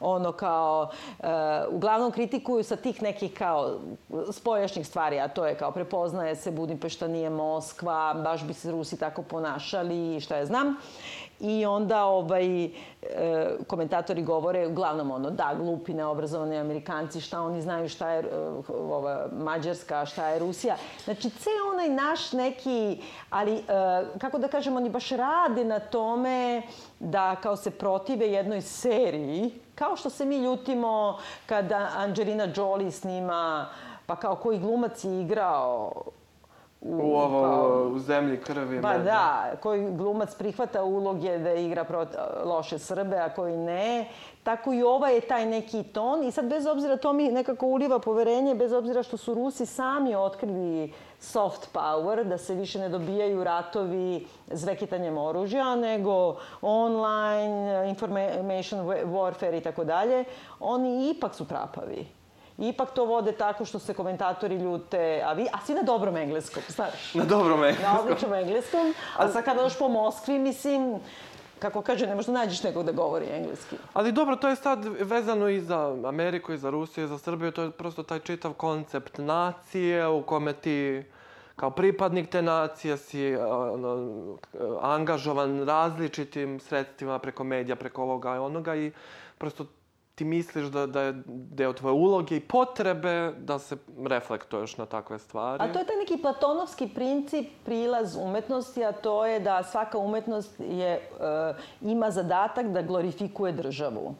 Ono 0.00 0.32
kao, 0.32 0.88
uh, 1.18 1.26
uglavnom 1.70 2.12
kritikuju 2.12 2.64
sa 2.64 2.76
tih 2.76 3.02
nekih 3.02 3.34
kao 3.34 3.78
spojašnjih 4.32 4.86
stvari, 4.86 5.20
a 5.20 5.28
to 5.28 5.46
je 5.46 5.54
kao 5.54 5.72
prepoznaje 5.72 6.36
se 6.36 6.50
Budimpešta 6.50 7.08
nije 7.08 7.30
Moskva, 7.30 8.14
baš 8.14 8.44
bi 8.44 8.54
se 8.54 8.70
Rusi 8.70 8.98
tako 8.98 9.22
ponašali 9.22 10.16
i 10.16 10.20
šta 10.20 10.36
je 10.36 10.46
znam. 10.46 10.76
I 11.40 11.66
onda 11.66 12.04
ovaj, 12.04 12.64
e, 12.64 12.70
komentatori 13.66 14.22
govore 14.22 14.66
uglavnom 14.66 15.10
ono, 15.10 15.30
da, 15.30 15.54
glupi, 15.60 15.94
neobrazovani 15.94 16.58
Amerikanci, 16.58 17.20
šta 17.20 17.40
oni 17.42 17.62
znaju, 17.62 17.88
šta 17.88 18.10
je 18.10 18.20
e, 18.20 18.26
ova, 18.68 19.28
Mađarska, 19.32 20.06
šta 20.06 20.28
je 20.28 20.38
Rusija. 20.38 20.76
Znači, 21.04 21.30
ceo 21.30 21.70
onaj 21.72 21.88
naš 21.88 22.32
neki, 22.32 23.02
ali, 23.30 23.54
e, 23.54 23.62
kako 24.18 24.38
da 24.38 24.48
kažem, 24.48 24.76
oni 24.76 24.90
baš 24.90 25.08
rade 25.08 25.64
na 25.64 25.78
tome 25.78 26.62
da 27.00 27.36
kao 27.36 27.56
se 27.56 27.70
protive 27.70 28.26
jednoj 28.26 28.60
seriji, 28.60 29.50
kao 29.74 29.96
što 29.96 30.10
se 30.10 30.24
mi 30.24 30.38
ljutimo 30.38 31.18
kada 31.46 31.88
Angelina 31.96 32.48
Jolie 32.56 32.90
snima, 32.90 33.68
pa 34.06 34.16
kao 34.16 34.36
koji 34.36 34.58
glumac 34.58 35.04
je 35.04 35.20
igrao 35.20 35.92
U 36.80 37.16
ovo, 37.16 37.88
u 37.88 37.98
zemlji 37.98 38.40
krvi. 38.40 38.82
Pa 38.82 38.98
da, 38.98 39.52
koji 39.62 39.90
glumac 39.90 40.34
prihvata 40.34 40.84
uloge 40.84 41.38
da 41.38 41.52
igra 41.52 41.84
prot, 41.84 42.08
loše 42.44 42.78
Srbe, 42.78 43.16
a 43.16 43.34
koji 43.34 43.56
ne. 43.56 44.08
Tako 44.42 44.72
i 44.72 44.82
ova 44.82 45.08
je 45.08 45.20
taj 45.20 45.46
neki 45.46 45.82
ton. 45.82 46.24
I 46.24 46.30
sad, 46.30 46.48
bez 46.48 46.66
obzira, 46.66 46.96
to 46.96 47.12
mi 47.12 47.28
nekako 47.28 47.66
uliva 47.66 47.98
poverenje, 47.98 48.54
bez 48.54 48.72
obzira 48.72 49.02
što 49.02 49.16
su 49.16 49.34
Rusi 49.34 49.66
sami 49.66 50.14
otkrili 50.14 50.92
soft 51.20 51.68
power, 51.74 52.24
da 52.24 52.38
se 52.38 52.54
više 52.54 52.78
ne 52.78 52.88
dobijaju 52.88 53.44
ratovi 53.44 54.26
zvekitanjem 54.46 55.18
oružja, 55.18 55.76
nego 55.76 56.36
online, 56.62 57.88
information 57.88 58.80
warfare 58.86 59.58
i 59.58 59.60
tako 59.60 59.84
dalje. 59.84 60.24
Oni 60.60 61.10
ipak 61.10 61.34
su 61.34 61.44
trapavi. 61.44 62.06
Ipak 62.58 62.90
to 62.90 63.04
vode 63.04 63.32
tako 63.32 63.64
što 63.64 63.78
se 63.78 63.94
komentatori 63.94 64.56
ljute, 64.56 65.22
a, 65.24 65.32
vi, 65.32 65.46
a 65.52 65.58
svi 65.66 65.74
na 65.74 65.82
dobrom 65.82 66.16
engleskom, 66.16 66.62
znaš. 66.68 67.14
Na 67.14 67.24
dobro 67.24 67.56
me. 67.56 67.72
Na 67.82 68.00
odličnom 68.00 68.34
engleskom. 68.34 68.94
A 69.16 69.28
sad 69.28 69.44
kada 69.44 69.62
doš 69.62 69.78
po 69.78 69.88
Moskvi, 69.88 70.38
mislim, 70.38 71.00
kako 71.58 71.82
kaže, 71.82 72.06
ne 72.06 72.14
možda 72.14 72.32
nađeš 72.32 72.62
nekog 72.62 72.84
da 72.84 72.92
govori 72.92 73.26
engleski. 73.30 73.76
Ali 73.92 74.12
dobro, 74.12 74.36
to 74.36 74.48
je 74.48 74.56
sad 74.56 74.84
vezano 75.00 75.48
i 75.48 75.60
za 75.60 75.96
Ameriku, 76.04 76.52
i 76.52 76.58
za 76.58 76.70
Rusiju, 76.70 77.04
i 77.04 77.08
za 77.08 77.18
Srbiju. 77.18 77.52
To 77.52 77.62
je 77.62 77.70
prosto 77.70 78.02
taj 78.02 78.18
čitav 78.18 78.52
koncept 78.52 79.18
nacije 79.18 80.08
u 80.08 80.22
kome 80.22 80.52
ti 80.52 81.04
kao 81.56 81.70
pripadnik 81.70 82.30
te 82.30 82.42
nacije 82.42 82.96
si 82.96 83.36
ono, 83.36 84.36
angažovan 84.80 85.66
različitim 85.66 86.60
sredstvima 86.60 87.18
preko 87.18 87.44
medija, 87.44 87.76
preko 87.76 88.02
ovoga 88.02 88.34
i 88.34 88.38
onoga 88.38 88.76
i 88.76 88.92
prosto 89.38 89.66
ti 90.16 90.24
misliš 90.24 90.66
da, 90.66 90.86
da 90.86 91.00
je 91.00 91.22
deo 91.26 91.72
tvoje 91.72 91.92
uloge 91.92 92.36
i 92.36 92.40
potrebe 92.40 93.32
da 93.38 93.58
se 93.58 93.76
reflektuješ 94.06 94.76
na 94.76 94.86
takve 94.86 95.18
stvari. 95.18 95.64
A 95.64 95.72
to 95.72 95.78
je 95.78 95.86
taj 95.86 95.96
neki 95.96 96.22
platonovski 96.22 96.88
princip, 96.94 97.46
prilaz 97.64 98.16
umetnosti, 98.16 98.84
a 98.84 98.92
to 98.92 99.26
je 99.26 99.40
da 99.40 99.62
svaka 99.62 99.98
umetnost 99.98 100.60
je, 100.60 100.92
e, 100.92 101.00
ima 101.80 102.10
zadatak 102.10 102.66
da 102.66 102.82
glorifikuje 102.82 103.52
državu 103.52 104.14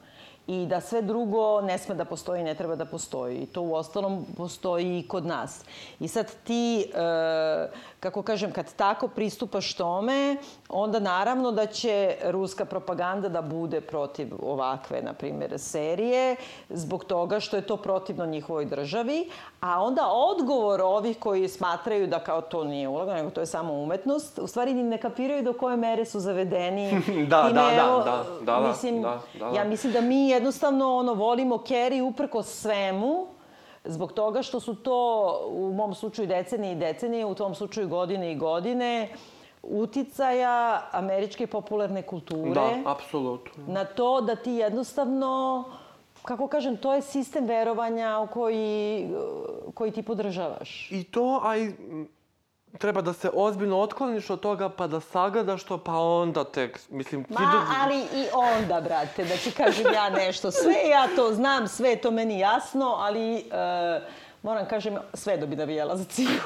i 0.46 0.66
da 0.66 0.80
sve 0.80 1.02
drugo 1.02 1.60
ne 1.60 1.78
sme 1.78 1.94
da 1.94 2.04
postoji, 2.04 2.44
ne 2.44 2.54
treba 2.54 2.76
da 2.76 2.84
postoji. 2.84 3.36
I 3.38 3.46
to 3.46 3.62
u 3.62 3.74
ostalom 3.74 4.26
postoji 4.36 4.98
i 4.98 5.08
kod 5.08 5.26
nas. 5.26 5.64
I 6.00 6.08
sad 6.08 6.32
ti, 6.44 6.80
e, 6.80 7.68
kako 8.00 8.22
kažem, 8.22 8.52
kad 8.52 8.74
tako 8.74 9.08
pristupaš 9.08 9.74
tome, 9.74 10.36
onda 10.68 10.98
naravno 10.98 11.52
da 11.52 11.66
će 11.66 12.16
ruska 12.24 12.64
propaganda 12.64 13.28
da 13.28 13.42
bude 13.42 13.80
protiv 13.80 14.28
ovakve, 14.42 15.02
na 15.02 15.12
primjer, 15.12 15.58
serije, 15.58 16.36
zbog 16.68 17.04
toga 17.04 17.40
što 17.40 17.56
je 17.56 17.66
to 17.66 17.76
protivno 17.76 18.26
njihovoj 18.26 18.64
državi, 18.64 19.30
a 19.60 19.82
onda 19.82 20.02
odgovor 20.10 20.80
ovih 20.80 21.18
koji 21.18 21.48
smatraju 21.48 22.06
da 22.06 22.18
kao 22.18 22.40
to 22.40 22.64
nije 22.64 22.88
uloga, 22.88 23.14
nego 23.14 23.30
to 23.30 23.40
je 23.40 23.46
samo 23.46 23.72
umetnost, 23.72 24.38
u 24.38 24.46
stvari 24.46 24.74
ni 24.74 24.82
ne 24.82 24.98
kapiraju 24.98 25.42
do 25.42 25.52
koje 25.52 25.76
mere 25.76 26.04
su 26.04 26.20
zavedeni. 26.20 26.90
Da, 27.26 27.48
Time, 27.48 27.60
da, 27.60 27.70
da, 27.70 27.84
evo, 27.86 27.98
da, 27.98 28.24
da, 28.40 28.60
da, 28.60 28.68
mislim, 28.68 29.02
da, 29.02 29.20
da, 29.38 29.50
da. 29.50 29.56
Ja 29.56 29.64
mislim 29.64 29.92
da 29.92 30.00
mi 30.00 30.35
jednostavno 30.36 30.96
ono, 30.96 31.14
volimo 31.14 31.56
Kerry 31.56 32.02
uprko 32.02 32.42
svemu, 32.42 33.26
zbog 33.84 34.12
toga 34.12 34.42
što 34.42 34.60
su 34.60 34.74
to, 34.74 35.00
u 35.50 35.72
mom 35.72 35.94
slučaju 35.94 36.28
decenije 36.28 36.72
i 36.72 36.76
decenije, 36.76 37.26
u 37.26 37.34
tom 37.34 37.54
slučaju 37.54 37.88
godine 37.88 38.32
i 38.32 38.36
godine, 38.36 39.08
uticaja 39.62 40.82
američke 40.92 41.46
popularne 41.46 42.02
kulture 42.02 42.50
Da, 42.54 42.70
apsolutno. 42.84 43.64
na 43.66 43.84
to 43.84 44.20
da 44.20 44.36
ti 44.36 44.52
jednostavno 44.52 45.64
kako 46.22 46.48
kažem, 46.48 46.76
to 46.76 46.94
je 46.94 47.02
sistem 47.02 47.44
verovanja 47.46 48.18
u 48.18 48.26
koji, 48.26 49.08
koji 49.74 49.90
ti 49.90 50.02
podržavaš. 50.02 50.88
I 50.92 51.04
to, 51.04 51.40
a 51.42 51.56
i 51.56 51.64
m, 51.64 52.08
treba 52.76 53.00
da 53.00 53.12
se 53.12 53.30
ozbiljno 53.34 53.78
otkloniš 53.78 54.30
od 54.30 54.40
toga 54.40 54.68
pa 54.68 54.86
da 54.86 55.00
sagledaš 55.00 55.64
to, 55.64 55.78
pa 55.78 55.92
onda 55.92 56.44
tek, 56.44 56.80
mislim... 56.90 57.24
Ma, 57.28 57.40
do- 57.42 57.62
ali 57.82 57.98
i 57.98 58.26
onda, 58.34 58.80
brate, 58.80 59.24
da 59.24 59.34
ti 59.34 59.50
kažem 59.52 59.86
ja 59.94 60.10
nešto. 60.10 60.50
Sve 60.50 60.88
ja 60.90 61.08
to 61.16 61.34
znam, 61.34 61.68
sve 61.68 61.90
je 61.90 61.96
to 61.96 62.10
meni 62.10 62.38
jasno, 62.38 62.86
ali 62.88 63.36
e, 63.36 63.42
moram 64.42 64.66
kažem, 64.66 64.98
sve 65.14 65.36
da 65.36 65.46
bi 65.46 65.56
navijela 65.56 65.96
za 65.96 66.04
Ciju. 66.04 66.28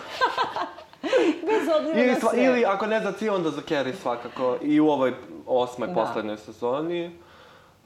Bez 1.43 1.69
obzira 1.77 1.99
Ili, 1.99 2.13
na 2.13 2.21
sve. 2.21 2.45
ili 2.45 2.65
ako 2.65 2.87
ne 2.87 3.01
za 3.01 3.13
ti, 3.13 3.29
onda 3.29 3.51
za 3.51 3.61
Kerry 3.61 3.95
svakako. 3.95 4.57
I 4.63 4.81
u 4.81 4.89
ovoj 4.89 5.15
osmoj, 5.47 5.89
Da. 5.89 5.95
poslednjoj 5.95 6.37
sezoni. 6.37 7.19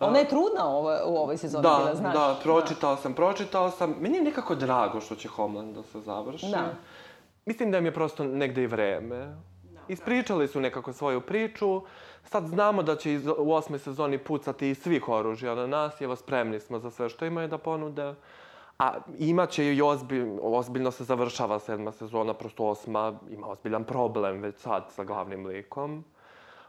Ona 0.00 0.18
je 0.18 0.28
trudna 0.28 0.68
ovo, 0.68 0.98
u 1.06 1.16
ovoj 1.16 1.36
sezoni 1.36 1.62
Da, 1.62 1.76
bila, 1.78 1.94
znaš. 1.94 2.14
da, 2.14 2.36
pročitao 2.42 2.96
sam, 2.96 3.14
pročitao 3.14 3.70
sam. 3.70 3.94
Meni 4.00 4.16
je 4.16 4.22
nekako 4.22 4.54
drago 4.54 5.00
što 5.00 5.14
će 5.14 5.28
Homeland 5.28 5.74
da 5.76 5.82
se 5.82 6.00
završi. 6.00 6.46
Da. 6.46 6.64
Mislim 7.46 7.70
da 7.70 7.78
im 7.78 7.84
je 7.84 7.94
prosto 7.94 8.24
negde 8.24 8.62
i 8.62 8.66
vreme. 8.66 9.36
Ispričali 9.88 10.48
su 10.48 10.60
nekako 10.60 10.92
svoju 10.92 11.20
priču. 11.20 11.82
Sad 12.24 12.46
znamo 12.46 12.82
da 12.82 12.96
će 12.96 13.12
iz, 13.12 13.26
u 13.38 13.52
osmoj 13.52 13.78
sezoni 13.78 14.18
pucati 14.18 14.68
iz 14.68 14.78
svih 14.78 15.08
oružja 15.08 15.54
na 15.54 15.66
nas 15.66 16.00
evo 16.00 16.16
spremni 16.16 16.60
smo 16.60 16.78
za 16.78 16.90
sve 16.90 17.08
što 17.08 17.26
imaju 17.26 17.48
da 17.48 17.58
ponude. 17.58 18.14
A 18.78 18.94
imaće 19.18 19.74
i 19.74 19.82
ozbilj, 19.82 20.28
ozbiljno 20.42 20.90
se 20.90 21.04
završava 21.04 21.58
sedma 21.58 21.92
sezona, 21.92 22.34
prosto 22.34 22.64
osma 22.64 23.18
ima 23.30 23.46
ozbiljan 23.48 23.84
problem 23.84 24.40
već 24.40 24.56
sad 24.56 24.84
sa 24.90 25.04
glavnim 25.04 25.46
likom. 25.46 26.04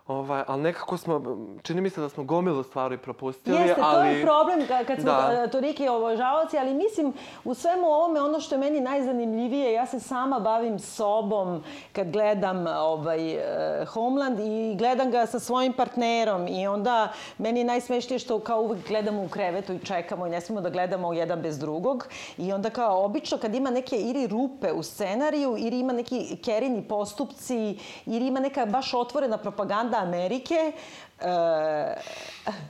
Ovaj, 0.07 0.43
ali 0.47 0.61
nekako 0.61 0.97
smo, 0.97 1.21
čini 1.63 1.81
mi 1.81 1.89
se 1.89 2.01
da 2.01 2.09
smo 2.09 2.23
gomilu 2.23 2.63
stvari 2.63 2.97
propustili, 2.97 3.57
Jeste, 3.57 3.75
to 3.75 3.81
ali... 3.83 4.09
je 4.09 4.21
problem 4.23 4.59
ka- 4.61 4.85
kad 4.85 4.99
smo 4.99 5.11
Da. 5.11 5.29
da. 5.31 5.47
toliki 5.47 5.87
obožavaoci, 5.87 6.57
ali 6.57 6.73
mislim 6.73 7.13
u 7.43 7.53
svemu 7.53 7.87
ovome 7.87 8.21
ono 8.21 8.39
što 8.39 8.55
je 8.55 8.59
meni 8.59 8.81
najzanimljivije, 8.81 9.73
ja 9.73 9.85
se 9.85 9.99
sama 9.99 10.39
bavim 10.39 10.79
sobom 10.79 11.63
kad 11.93 12.11
gledam 12.11 12.65
ovaj, 12.67 13.31
eh, 13.31 13.85
Homeland 13.85 14.39
i 14.39 14.75
gledam 14.77 15.11
ga 15.11 15.25
sa 15.25 15.39
svojim 15.39 15.73
partnerom 15.73 16.47
i 16.47 16.67
onda 16.67 17.07
meni 17.37 17.59
je 17.59 17.63
najsmešnije 17.63 18.19
što 18.19 18.39
kao 18.39 18.61
uvek 18.61 18.87
gledamo 18.87 19.23
u 19.23 19.29
krevetu 19.29 19.73
i 19.73 19.79
čekamo 19.79 20.27
i 20.27 20.29
ne 20.29 20.41
smemo 20.41 20.61
da 20.61 20.69
gledamo 20.69 21.13
jedan 21.13 21.41
bez 21.41 21.59
drugog 21.59 22.07
i 22.37 22.53
onda 22.53 22.69
kao 22.69 23.05
obično 23.05 23.37
kad 23.37 23.55
ima 23.55 23.69
neke 23.69 23.95
ili 23.95 24.27
rupe 24.27 24.71
u 24.71 24.83
scenariju 24.83 25.55
ili 25.57 25.79
ima 25.79 25.93
neki 25.93 26.37
kerini 26.37 26.81
postupci 26.83 27.77
ili 28.05 28.27
ima 28.27 28.39
neka 28.39 28.65
baš 28.65 28.93
otvorena 28.93 29.37
propaganda 29.37 29.94
Amerike, 30.01 30.71
e, 31.21 31.95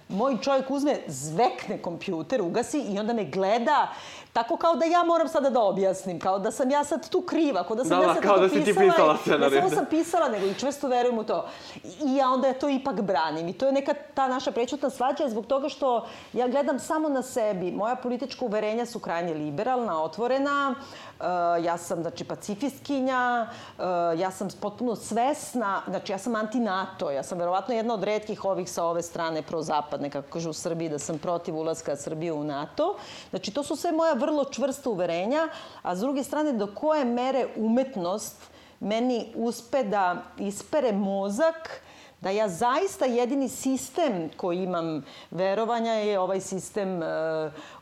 moj 0.10 0.38
čovjek 0.42 0.72
uzme, 0.72 0.98
zvekne 1.08 1.78
kompjuter, 1.82 2.42
ugasi 2.42 2.80
i 2.80 3.00
onda 3.00 3.14
me 3.14 3.26
gleda 3.26 3.88
tako 4.36 4.58
kao 4.58 4.76
da 4.76 4.86
ja 4.86 5.04
moram 5.04 5.28
sada 5.28 5.50
da 5.50 5.62
objasnim, 5.62 6.20
kao 6.20 6.40
da 6.40 6.52
sam 6.52 6.70
ja 6.70 6.84
sad 6.84 7.10
tu 7.10 7.22
kriva, 7.22 7.64
kao 7.64 7.76
da 7.76 7.86
sam 7.86 7.98
Da, 7.98 8.04
ja 8.04 8.08
da, 8.08 8.14
sad 8.14 8.24
kao 8.24 8.38
da 8.38 8.50
si 8.50 8.56
ti 8.56 8.66
pisala, 8.66 8.88
pisala 8.92 9.14
Ne 9.14 9.20
scenarij. 9.22 9.62
samo 9.62 9.70
sam 9.70 9.86
pisala, 9.90 10.30
nego 10.30 10.46
i 10.46 10.54
čvrsto 10.54 10.88
verujem 10.88 11.18
u 11.18 11.24
to. 11.24 11.46
I 11.84 12.16
ja 12.16 12.30
onda 12.30 12.54
to 12.54 12.70
ipak 12.70 13.02
branim. 13.02 13.48
I 13.48 13.54
to 13.54 13.66
je 13.66 13.72
neka 13.72 13.94
ta 14.14 14.28
naša 14.28 14.52
prećutna 14.52 14.90
svađa 14.90 15.30
zbog 15.30 15.46
toga 15.46 15.70
što 15.70 16.08
ja 16.34 16.48
gledam 16.48 16.80
samo 16.80 17.10
na 17.10 17.22
sebi. 17.22 17.72
Moja 17.72 17.96
politička 17.96 18.46
uverenja 18.46 18.86
su 18.86 19.00
krajnje 19.00 19.34
liberalna, 19.34 20.04
otvorena. 20.04 20.76
E, 21.20 21.24
ja 21.64 21.78
sam, 21.78 22.02
znači, 22.02 22.24
pacifistkinja. 22.24 23.48
E, 23.80 23.84
ja 24.20 24.32
sam 24.32 24.48
potpuno 24.62 24.96
svesna. 24.96 25.82
Znači, 25.88 26.12
ja 26.12 26.18
sam 26.18 26.36
anti-NATO. 26.36 27.10
Ja 27.10 27.24
sam 27.24 27.38
verovatno 27.38 27.74
jedna 27.74 27.94
od 27.94 28.04
redkih 28.04 28.46
ovih 28.46 28.72
sa 28.72 28.84
ove 28.84 29.02
strane 29.02 29.42
prozapadne, 29.42 30.10
kako 30.10 30.30
kažu 30.30 30.50
u 30.50 30.54
Srbiji, 30.54 30.90
da 30.90 31.00
sam 31.00 31.18
protiv 31.18 31.58
ulaska 31.58 31.96
Srbije 31.96 32.34
u 32.34 32.44
NATO. 32.44 32.96
Znači, 33.30 33.52
to 33.52 33.64
su 33.64 33.76
sve 33.76 33.92
moja 33.92 34.14
vrlo 34.26 34.46
čvrsta 34.46 34.90
uverenja. 34.90 35.48
A 35.82 35.96
s 35.96 36.00
druge 36.00 36.24
strane, 36.24 36.54
do 36.54 36.68
koje 36.68 37.06
mere 37.06 37.48
umetnost 37.56 38.36
meni 38.80 39.32
uspe 39.36 39.84
da 39.84 40.24
ispere 40.38 40.92
mozak 40.92 41.82
da 42.22 42.30
ja 42.30 42.50
zaista 42.50 43.06
jedini 43.06 43.50
sistem 43.50 44.30
koji 44.38 44.64
imam 44.64 45.06
verovanja 45.32 45.92
je 45.94 46.20
ovaj 46.20 46.42
sistem 46.42 47.04
e, 47.04 47.06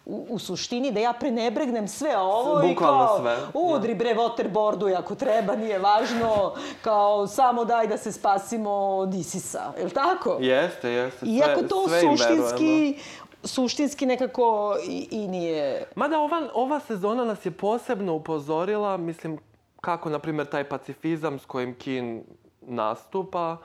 u, 0.06 0.28
u 0.30 0.40
suštini 0.40 0.92
da 0.92 1.00
ja 1.00 1.14
prenebregnem 1.14 1.88
sve 1.88 2.18
ovo 2.18 2.64
i 2.64 2.70
Bukvalno 2.70 3.08
kao 3.08 3.20
sve, 3.20 3.38
udri 3.54 3.96
bre 3.96 4.16
waterboardu 4.16 4.98
ako 4.98 5.16
treba, 5.16 5.56
nije 5.56 5.80
važno, 5.80 6.54
kao 6.82 7.28
samo 7.28 7.66
daj 7.66 7.88
da 7.88 7.98
se 7.98 8.12
spasimo 8.12 8.72
od 8.72 9.14
Isisa, 9.14 9.74
je 9.78 9.86
li 9.86 9.92
tako? 9.92 10.38
Jeste, 10.40 10.90
jeste. 10.90 11.20
Sve, 11.20 11.30
Iako 11.30 11.62
to 11.62 11.88
sve 11.88 12.02
suštinski, 12.02 13.00
suštinski 13.44 14.06
nekako 14.06 14.78
i, 14.88 15.08
i 15.12 15.28
nije... 15.28 15.86
Mada 15.96 16.20
ova, 16.20 16.50
ova 16.54 16.80
sezona 16.80 17.26
nas 17.26 17.46
je 17.46 17.52
posebno 17.52 18.14
upozorila, 18.14 18.98
mislim, 18.98 19.40
kako, 19.82 20.10
na 20.10 20.20
primjer, 20.20 20.48
taj 20.48 20.64
pacifizam 20.64 21.40
s 21.40 21.46
kojim 21.46 21.76
Kin 21.76 22.24
nastupa, 22.62 23.58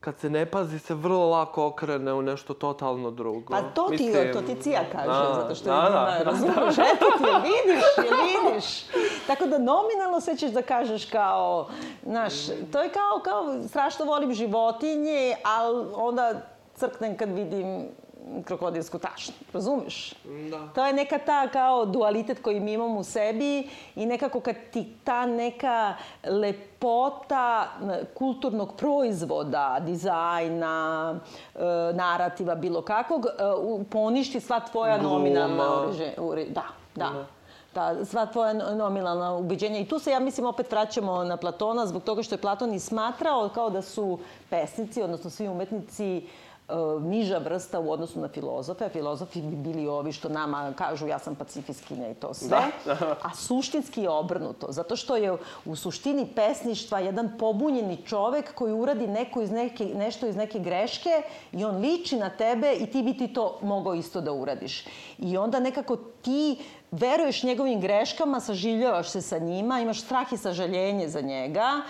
kad 0.00 0.18
se 0.18 0.30
ne 0.30 0.46
pazi, 0.46 0.78
se 0.78 0.94
vrlo 0.94 1.30
lako 1.30 1.66
okrene 1.66 2.12
u 2.12 2.22
nešto 2.22 2.54
totalno 2.54 3.10
drugo. 3.10 3.54
Pa 3.54 3.62
to 3.62 3.88
ti, 3.90 4.12
to 4.32 4.42
ti 4.42 4.54
Cija 4.60 4.84
kaže, 4.92 5.06
da, 5.06 5.34
zato 5.34 5.54
što 5.54 5.64
da, 5.64 5.76
je 5.76 5.90
da, 5.90 6.24
da. 6.24 6.30
razumiješ, 6.30 6.78
eto 6.94 7.06
ti, 7.18 7.24
vidiš, 7.42 7.84
je 7.96 8.50
vidiš. 8.50 8.84
Tako 9.26 9.46
da 9.46 9.58
nominalno 9.58 10.20
sve 10.20 10.36
ćeš 10.36 10.50
da 10.50 10.62
kažeš 10.62 11.04
kao, 11.04 11.68
znaš, 12.02 12.32
to 12.72 12.82
je 12.82 12.88
kao, 12.88 13.20
kao 13.24 13.68
strašno 13.68 14.04
volim 14.04 14.34
životinje, 14.34 15.36
ali 15.42 15.86
onda 15.94 16.40
crknem 16.74 17.16
kad 17.16 17.34
vidim 17.34 17.88
krokodilsku 18.44 18.98
tašnu, 18.98 19.34
razumiješ? 19.52 20.14
Da. 20.50 20.68
To 20.74 20.86
je 20.86 20.92
neka 20.92 21.18
ta 21.18 21.48
kao 21.48 21.84
dualitet 21.86 22.42
koji 22.42 22.60
mi 22.60 22.72
imamo 22.72 23.00
u 23.00 23.04
sebi 23.04 23.68
i 23.96 24.06
nekako 24.06 24.40
kad 24.40 24.56
ti 24.72 24.86
ta 25.04 25.26
neka 25.26 25.94
lepota 26.24 27.68
kulturnog 28.14 28.76
proizvoda, 28.76 29.78
dizajna, 29.80 31.14
e, 31.54 31.58
narativa, 31.92 32.54
bilo 32.54 32.82
kakvog, 32.82 33.26
e, 33.26 33.30
poništi 33.90 34.40
sva 34.40 34.60
tvoja 34.60 34.98
Gluma. 34.98 35.14
nominalna 35.14 35.82
uređe, 35.82 36.12
ure, 36.18 36.44
da, 36.44 36.64
da. 36.94 37.10
Ta, 37.72 38.04
sva 38.04 38.26
tvoja 38.26 38.52
no- 38.52 38.74
nominalna 38.74 39.34
ubeđenja. 39.34 39.78
I 39.78 39.88
tu 39.88 39.98
se, 39.98 40.10
ja 40.10 40.18
mislim, 40.20 40.46
opet 40.46 40.72
vraćamo 40.72 41.24
na 41.24 41.36
Platona, 41.36 41.86
zbog 41.86 42.02
toga 42.02 42.22
što 42.22 42.34
je 42.34 42.40
Platon 42.40 42.74
i 42.74 42.80
smatrao 42.80 43.48
kao 43.48 43.70
da 43.70 43.82
su 43.82 44.18
pesnici, 44.50 45.02
odnosno 45.02 45.30
svi 45.30 45.48
umetnici, 45.48 46.16
e, 46.16 46.22
niža 47.00 47.38
vrsta 47.38 47.80
u 47.80 47.90
odnosu 47.90 48.20
na 48.20 48.28
filozofe, 48.28 48.84
a 48.84 48.88
filozofi 48.88 49.40
bi 49.40 49.56
bili 49.56 49.88
ovi 49.88 50.12
što 50.12 50.28
nama 50.28 50.72
kažu 50.76 51.06
ja 51.06 51.18
sam 51.18 51.34
pacifistkinja 51.34 52.10
i 52.10 52.14
to 52.14 52.34
sve, 52.34 52.58
a 53.22 53.34
suštinski 53.34 54.02
je 54.02 54.10
obrnuto, 54.10 54.66
zato 54.70 54.96
što 54.96 55.16
je 55.16 55.36
u 55.64 55.76
suštini 55.76 56.26
pesništva 56.34 56.98
jedan 56.98 57.38
pobunjeni 57.38 57.96
čovek 58.06 58.54
koji 58.54 58.72
uradi 58.72 59.06
neko 59.06 59.42
iz 59.42 59.50
neke, 59.50 59.84
nešto 59.84 60.26
iz 60.26 60.36
neke 60.36 60.58
greške 60.58 61.22
i 61.52 61.64
on 61.64 61.76
liči 61.76 62.16
na 62.16 62.30
tebe 62.30 62.72
i 62.72 62.86
ti 62.86 63.02
bi 63.02 63.18
ti 63.18 63.28
to 63.28 63.58
mogao 63.62 63.94
isto 63.94 64.20
da 64.20 64.32
uradiš. 64.32 64.84
I 65.18 65.36
onda 65.36 65.60
nekako 65.60 65.96
ti 65.96 66.58
veruješ 66.90 67.42
njegovim 67.42 67.80
greškama, 67.80 68.40
saživljavaš 68.40 69.08
se 69.08 69.22
sa 69.22 69.38
njima, 69.38 69.80
imaš 69.80 70.00
strah 70.00 70.32
i 70.32 70.36
sažaljenje 70.36 71.08
za 71.08 71.20
njega, 71.20 71.82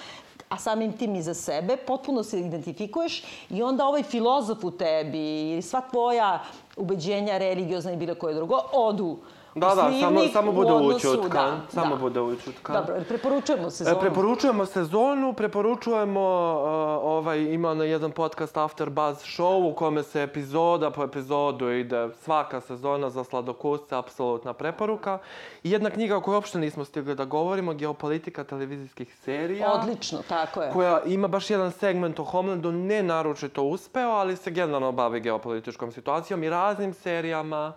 a 0.48 0.58
samim 0.58 0.92
tim 0.92 1.14
i 1.14 1.22
za 1.22 1.34
sebe, 1.34 1.76
potpuno 1.76 2.22
se 2.22 2.40
identifikuješ 2.40 3.24
i 3.50 3.62
onda 3.62 3.86
ovaj 3.86 4.02
filozof 4.02 4.64
u 4.64 4.70
tebi 4.70 5.56
i 5.58 5.62
sva 5.62 5.80
tvoja 5.90 6.42
ubeđenja, 6.76 7.38
religiozna 7.38 7.92
i 7.92 7.96
bilo 7.96 8.14
koje 8.14 8.34
drugo, 8.34 8.60
odu 8.72 9.18
Da, 9.56 9.72
u 9.72 9.76
da, 9.76 9.92
samo, 10.00 10.20
samo 10.32 10.50
u 10.50 10.54
bude 10.54 10.72
odnosu- 10.72 11.10
učutkan. 11.10 11.50
da, 11.50 11.60
samo 11.68 11.94
da. 11.96 12.00
bude 12.00 12.20
učutkan. 12.20 12.76
Dobro, 12.76 13.02
preporučujemo 13.08 13.70
sezonu. 13.70 13.96
E, 13.96 14.00
preporučujemo 14.00 14.66
sezonu, 14.66 15.32
preporučujemo, 15.32 16.20
uh, 16.20 16.68
ovaj, 17.10 17.38
ima 17.40 17.74
na 17.74 17.84
jedan 17.84 18.10
podcast 18.10 18.56
After 18.56 18.90
Buzz 18.90 19.16
Show 19.18 19.70
u 19.70 19.74
kome 19.74 20.02
se 20.02 20.22
epizoda 20.22 20.90
po 20.90 21.04
epizodu 21.04 21.70
ide 21.70 22.08
svaka 22.22 22.60
sezona 22.60 23.10
za 23.10 23.24
sladokusce, 23.24 23.96
apsolutna 23.96 24.52
preporuka. 24.52 25.18
I 25.62 25.70
jedna 25.70 25.90
knjiga 25.90 26.16
o 26.16 26.20
kojoj 26.20 26.34
uopšte 26.34 26.58
nismo 26.58 26.84
stigli 26.84 27.14
da 27.14 27.24
govorimo, 27.24 27.74
Geopolitika 27.74 28.44
televizijskih 28.44 29.14
serija. 29.24 29.72
Odlično, 29.72 30.18
tako 30.28 30.62
je. 30.62 30.72
koja 30.72 31.02
ima 31.06 31.28
baš 31.28 31.50
jedan 31.50 31.72
segment 31.72 32.18
o 32.20 32.24
Homelandu, 32.24 32.72
ne 32.72 33.02
naročito 33.02 33.62
uspeo, 33.62 34.10
ali 34.10 34.36
se 34.36 34.50
generalno 34.50 34.92
bavi 34.92 35.20
geopolitičkom 35.20 35.92
situacijom 35.92 36.44
i 36.44 36.50
raznim 36.50 36.94
serijama, 36.94 37.72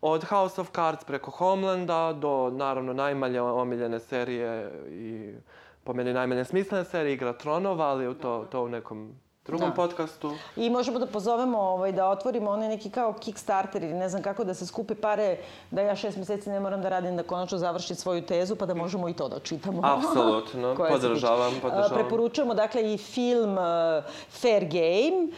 od 0.00 0.24
House 0.24 0.60
of 0.60 0.70
Cards 0.74 1.04
preko 1.04 1.30
Homelanda 1.30 2.12
do, 2.12 2.50
naravno, 2.50 2.92
najmanje 2.92 3.40
omiljene 3.40 4.00
serije 4.00 4.72
i 4.90 5.34
po 5.84 5.92
meni 5.92 6.12
najmanje 6.12 6.44
smislene 6.44 6.84
serije, 6.84 7.14
Igra 7.14 7.32
Tronova, 7.32 7.86
ali 7.86 8.18
to, 8.18 8.46
to 8.50 8.62
u 8.62 8.68
nekom 8.68 9.14
drugom 9.46 9.68
Da. 9.68 9.74
podcastu. 9.74 10.34
I 10.56 10.70
možemo 10.70 10.98
da 10.98 11.06
pozovemo 11.06 11.58
ovaj, 11.58 11.92
da 11.92 12.08
otvorimo 12.08 12.50
onaj 12.50 12.68
neki 12.68 12.90
kao 12.90 13.12
Kickstarter 13.12 13.82
ili 13.82 13.94
ne 13.94 14.08
znam 14.08 14.22
kako 14.22 14.44
da 14.44 14.54
se 14.54 14.66
skupi 14.66 14.94
pare, 14.94 15.36
da 15.70 15.80
ja 15.80 15.96
šest 15.96 16.16
meseci 16.16 16.50
ne 16.50 16.60
moram 16.60 16.82
da 16.82 16.88
radim, 16.88 17.16
da 17.16 17.22
konačno 17.22 17.58
završim 17.58 17.96
svoju 17.96 18.22
tezu, 18.22 18.56
pa 18.56 18.66
da 18.66 18.74
možemo 18.74 19.08
i 19.08 19.14
to 19.14 19.28
da 19.28 19.38
čitamo. 19.38 19.80
Apsolutno, 19.84 20.74
podržavam, 20.92 21.52
podržavam. 21.62 21.94
Preporučujemo 21.94 22.54
dakle 22.54 22.94
i 22.94 22.98
film 22.98 23.52
uh, 23.58 24.04
Fair 24.30 24.64
Game, 24.64 25.28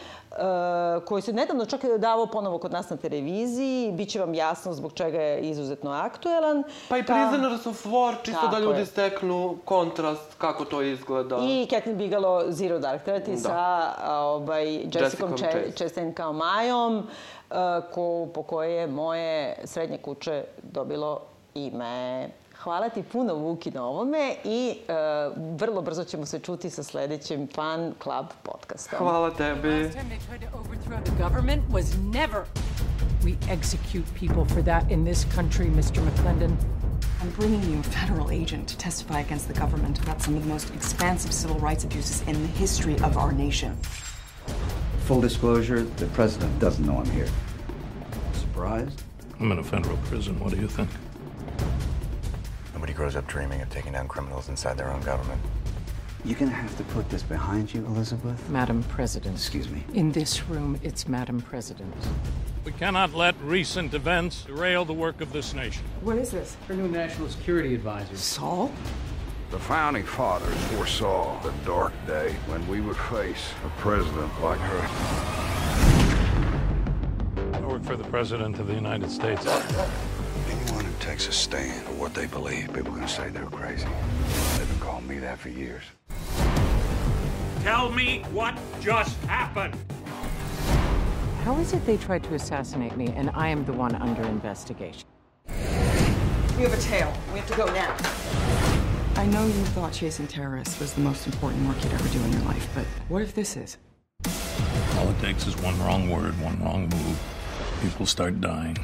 koji 1.05 1.21
se 1.21 1.33
nedavno 1.33 1.65
čak 1.65 1.81
davao 1.97 2.27
ponovo 2.27 2.57
kod 2.57 2.71
nas 2.71 2.89
na 2.89 2.97
televiziji. 2.97 3.91
Biće 3.91 4.19
vam 4.19 4.33
jasno 4.33 4.73
zbog 4.73 4.93
čega 4.93 5.21
je 5.21 5.41
izuzetno 5.41 5.91
aktuelan. 5.91 6.63
Pa 6.89 6.97
i 6.97 7.05
Ta- 7.05 7.13
Prisoners 7.13 7.65
of 7.65 7.85
War, 7.85 8.15
čisto 8.23 8.39
Tako 8.41 8.51
da 8.51 8.59
ljudi 8.59 8.79
je. 8.79 8.85
steknu 8.85 9.57
kontrast 9.65 10.35
kako 10.37 10.65
to 10.65 10.81
izgleda. 10.81 11.37
I 11.41 11.67
Catherine 11.69 11.99
Bigelow 11.99 12.51
Zero 12.51 12.79
Dark 12.79 13.07
Thirty 13.07 13.31
Da. 13.31 13.37
sa 13.37 13.93
ovaj, 14.19 14.75
Jessicom 14.93 15.33
Chastain. 15.75 16.13
Kao 16.13 16.33
Majom, 16.33 17.07
a, 17.49 17.81
ko, 17.91 18.27
po 18.33 18.43
koje 18.43 18.71
je 18.71 18.87
moje 18.87 19.55
srednje 19.63 19.97
kuće 19.97 20.43
dobilo 20.63 21.21
ime. 21.53 22.29
Hvala 22.63 22.89
ti 22.89 23.03
puno, 23.03 23.35
Vuki, 23.35 23.71
na 23.71 23.83
ovome 23.83 24.35
i 24.43 24.77
e, 24.87 24.93
vrlo 25.55 25.81
brzo 25.81 26.03
ćemo 26.03 26.25
se 26.25 26.39
čuti 26.39 26.69
sa 26.69 26.83
sledećim 26.83 27.47
Fan 27.55 27.93
Club 28.03 28.25
podcastom. 28.43 28.99
Hvala 28.99 29.31
tebi. 29.31 29.83
Last 29.83 29.97
time 29.97 30.09
they 30.09 30.19
tried 30.27 30.41
to 30.41 30.57
overthrow 30.57 31.03
the 31.03 31.23
government 31.23 31.61
was 31.73 31.85
never. 32.13 32.43
We 33.23 33.31
execute 33.31 34.05
people 34.19 34.45
for 34.53 34.63
that 34.63 34.91
in 34.91 35.05
this 35.05 35.25
country, 35.35 35.65
Mr. 35.65 36.01
McClendon. 36.01 36.51
I'm 37.21 37.31
bringing 37.39 37.73
you 37.73 37.79
a 37.79 37.83
federal 37.83 38.29
agent 38.41 38.67
to 38.69 38.77
testify 38.77 39.19
against 39.19 39.47
the 39.47 39.59
government 39.59 40.03
about 40.03 40.21
some 40.21 40.37
of 40.37 40.43
the 40.43 40.53
most 40.53 40.69
expansive 40.75 41.33
civil 41.33 41.59
rights 41.69 41.83
abuses 41.83 42.21
in 42.27 42.41
the 42.41 42.59
history 42.59 42.95
of 42.95 43.17
our 43.17 43.31
nation. 43.31 43.71
Full 45.07 45.21
disclosure, 45.21 45.83
the 45.97 46.05
president 46.05 46.59
doesn't 46.59 46.85
know 46.85 46.97
I'm 47.01 47.11
here. 47.11 47.29
Surprised? 48.33 49.01
I'm 49.39 49.51
in 49.51 49.59
a 49.59 49.63
federal 49.63 49.97
prison. 50.09 50.39
What 50.39 50.53
do 50.53 50.61
you 50.61 50.67
think? 50.67 50.89
Nobody 52.91 53.05
grows 53.05 53.15
up 53.15 53.25
dreaming 53.25 53.61
of 53.61 53.69
taking 53.69 53.93
down 53.93 54.09
criminals 54.09 54.49
inside 54.49 54.77
their 54.77 54.89
own 54.89 54.99
government. 55.03 55.39
You're 56.25 56.37
gonna 56.37 56.51
have 56.51 56.75
to 56.75 56.83
put 56.83 57.09
this 57.09 57.23
behind 57.23 57.73
you, 57.73 57.85
Elizabeth. 57.85 58.49
Madam 58.49 58.83
President. 58.83 59.33
Excuse 59.33 59.69
me. 59.69 59.85
In 59.93 60.11
this 60.11 60.43
room, 60.49 60.77
it's 60.83 61.07
Madam 61.07 61.39
President. 61.39 61.95
We 62.65 62.73
cannot 62.73 63.13
let 63.13 63.39
recent 63.43 63.93
events 63.93 64.43
derail 64.43 64.83
the 64.83 64.91
work 64.91 65.21
of 65.21 65.31
this 65.31 65.53
nation. 65.53 65.85
What 66.01 66.17
is 66.17 66.31
this? 66.31 66.57
Her 66.67 66.73
new 66.73 66.89
national 66.89 67.29
security 67.29 67.75
advisor. 67.75 68.17
Saul? 68.17 68.73
The 69.51 69.59
founding 69.59 70.03
fathers 70.03 70.53
foresaw 70.73 71.41
the 71.43 71.53
dark 71.65 71.93
day 72.05 72.35
when 72.47 72.67
we 72.67 72.81
would 72.81 72.97
face 72.97 73.51
a 73.65 73.69
president 73.79 74.41
like 74.41 74.59
her. 74.59 74.81
I 77.53 77.59
work 77.61 77.85
for 77.85 77.95
the 77.95 78.03
President 78.09 78.59
of 78.59 78.67
the 78.67 78.73
United 78.73 79.09
States. 79.09 79.45
Anyone 80.61 80.85
who 80.85 80.93
takes 80.99 81.27
a 81.27 81.31
stand 81.31 81.83
for 81.85 81.93
what 81.93 82.13
they 82.13 82.27
believe, 82.27 82.73
people 82.73 82.93
are 82.93 82.95
gonna 82.95 83.07
say 83.07 83.29
they're 83.29 83.45
crazy. 83.45 83.87
They've 84.57 84.69
been 84.69 84.79
calling 84.79 85.07
me 85.07 85.17
that 85.19 85.39
for 85.39 85.49
years. 85.49 85.83
Tell 87.63 87.91
me 87.91 88.23
what 88.31 88.57
just 88.79 89.17
happened. 89.25 89.75
How 91.43 91.57
is 91.57 91.73
it 91.73 91.85
they 91.85 91.97
tried 91.97 92.23
to 92.25 92.35
assassinate 92.35 92.95
me 92.95 93.07
and 93.15 93.31
I 93.33 93.49
am 93.49 93.65
the 93.65 93.73
one 93.73 93.95
under 93.95 94.21
investigation? 94.23 95.07
We 95.47 96.63
have 96.63 96.73
a 96.73 96.81
tail. 96.81 97.11
We 97.33 97.39
have 97.39 97.49
to 97.49 97.57
go 97.57 97.65
now. 97.65 97.95
I 99.15 99.25
know 99.25 99.45
you 99.45 99.53
thought 99.73 99.93
chasing 99.93 100.27
terrorists 100.27 100.79
was 100.79 100.93
the 100.93 101.01
most 101.01 101.25
important 101.25 101.67
work 101.67 101.83
you'd 101.83 101.93
ever 101.93 102.07
do 102.09 102.23
in 102.23 102.33
your 102.33 102.41
life, 102.43 102.67
but 102.75 102.85
what 103.09 103.23
if 103.23 103.33
this 103.33 103.57
is? 103.57 103.77
All 104.97 105.09
it 105.09 105.19
takes 105.19 105.47
is 105.47 105.57
one 105.57 105.79
wrong 105.79 106.09
word, 106.09 106.39
one 106.39 106.61
wrong 106.63 106.87
move. 106.89 107.19
People 107.81 108.05
start 108.05 108.39
dying. 108.41 108.77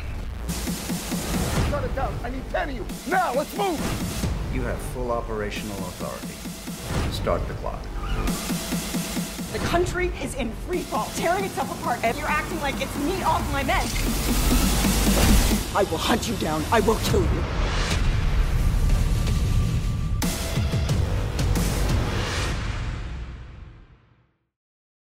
Down. 1.96 2.14
I 2.24 2.30
need 2.30 2.48
10 2.52 2.70
of 2.70 2.76
you. 2.76 2.86
Now, 3.10 3.34
let's 3.34 3.56
move. 3.58 3.80
You 4.54 4.62
have 4.62 4.78
full 4.94 5.12
operational 5.12 5.78
authority. 5.78 7.12
Start 7.12 7.48
the 7.48 7.54
clock. 7.56 7.82
The 9.54 9.60
country 9.60 10.12
is 10.22 10.36
in 10.36 10.52
free 10.68 10.82
fall, 10.82 11.10
tearing 11.16 11.46
itself 11.46 11.80
apart, 11.82 12.04
and 12.04 12.18
you're 12.18 12.28
acting 12.28 12.60
like 12.62 12.80
it's 12.82 12.96
me 13.00 13.22
off 13.24 13.42
my 13.52 13.64
men. 13.64 13.88
I 15.76 15.84
will 15.90 15.98
hunt 15.98 16.28
you 16.28 16.36
down. 16.36 16.64
I 16.72 16.82
will 16.82 16.98
kill 17.06 17.22
you. 17.22 17.44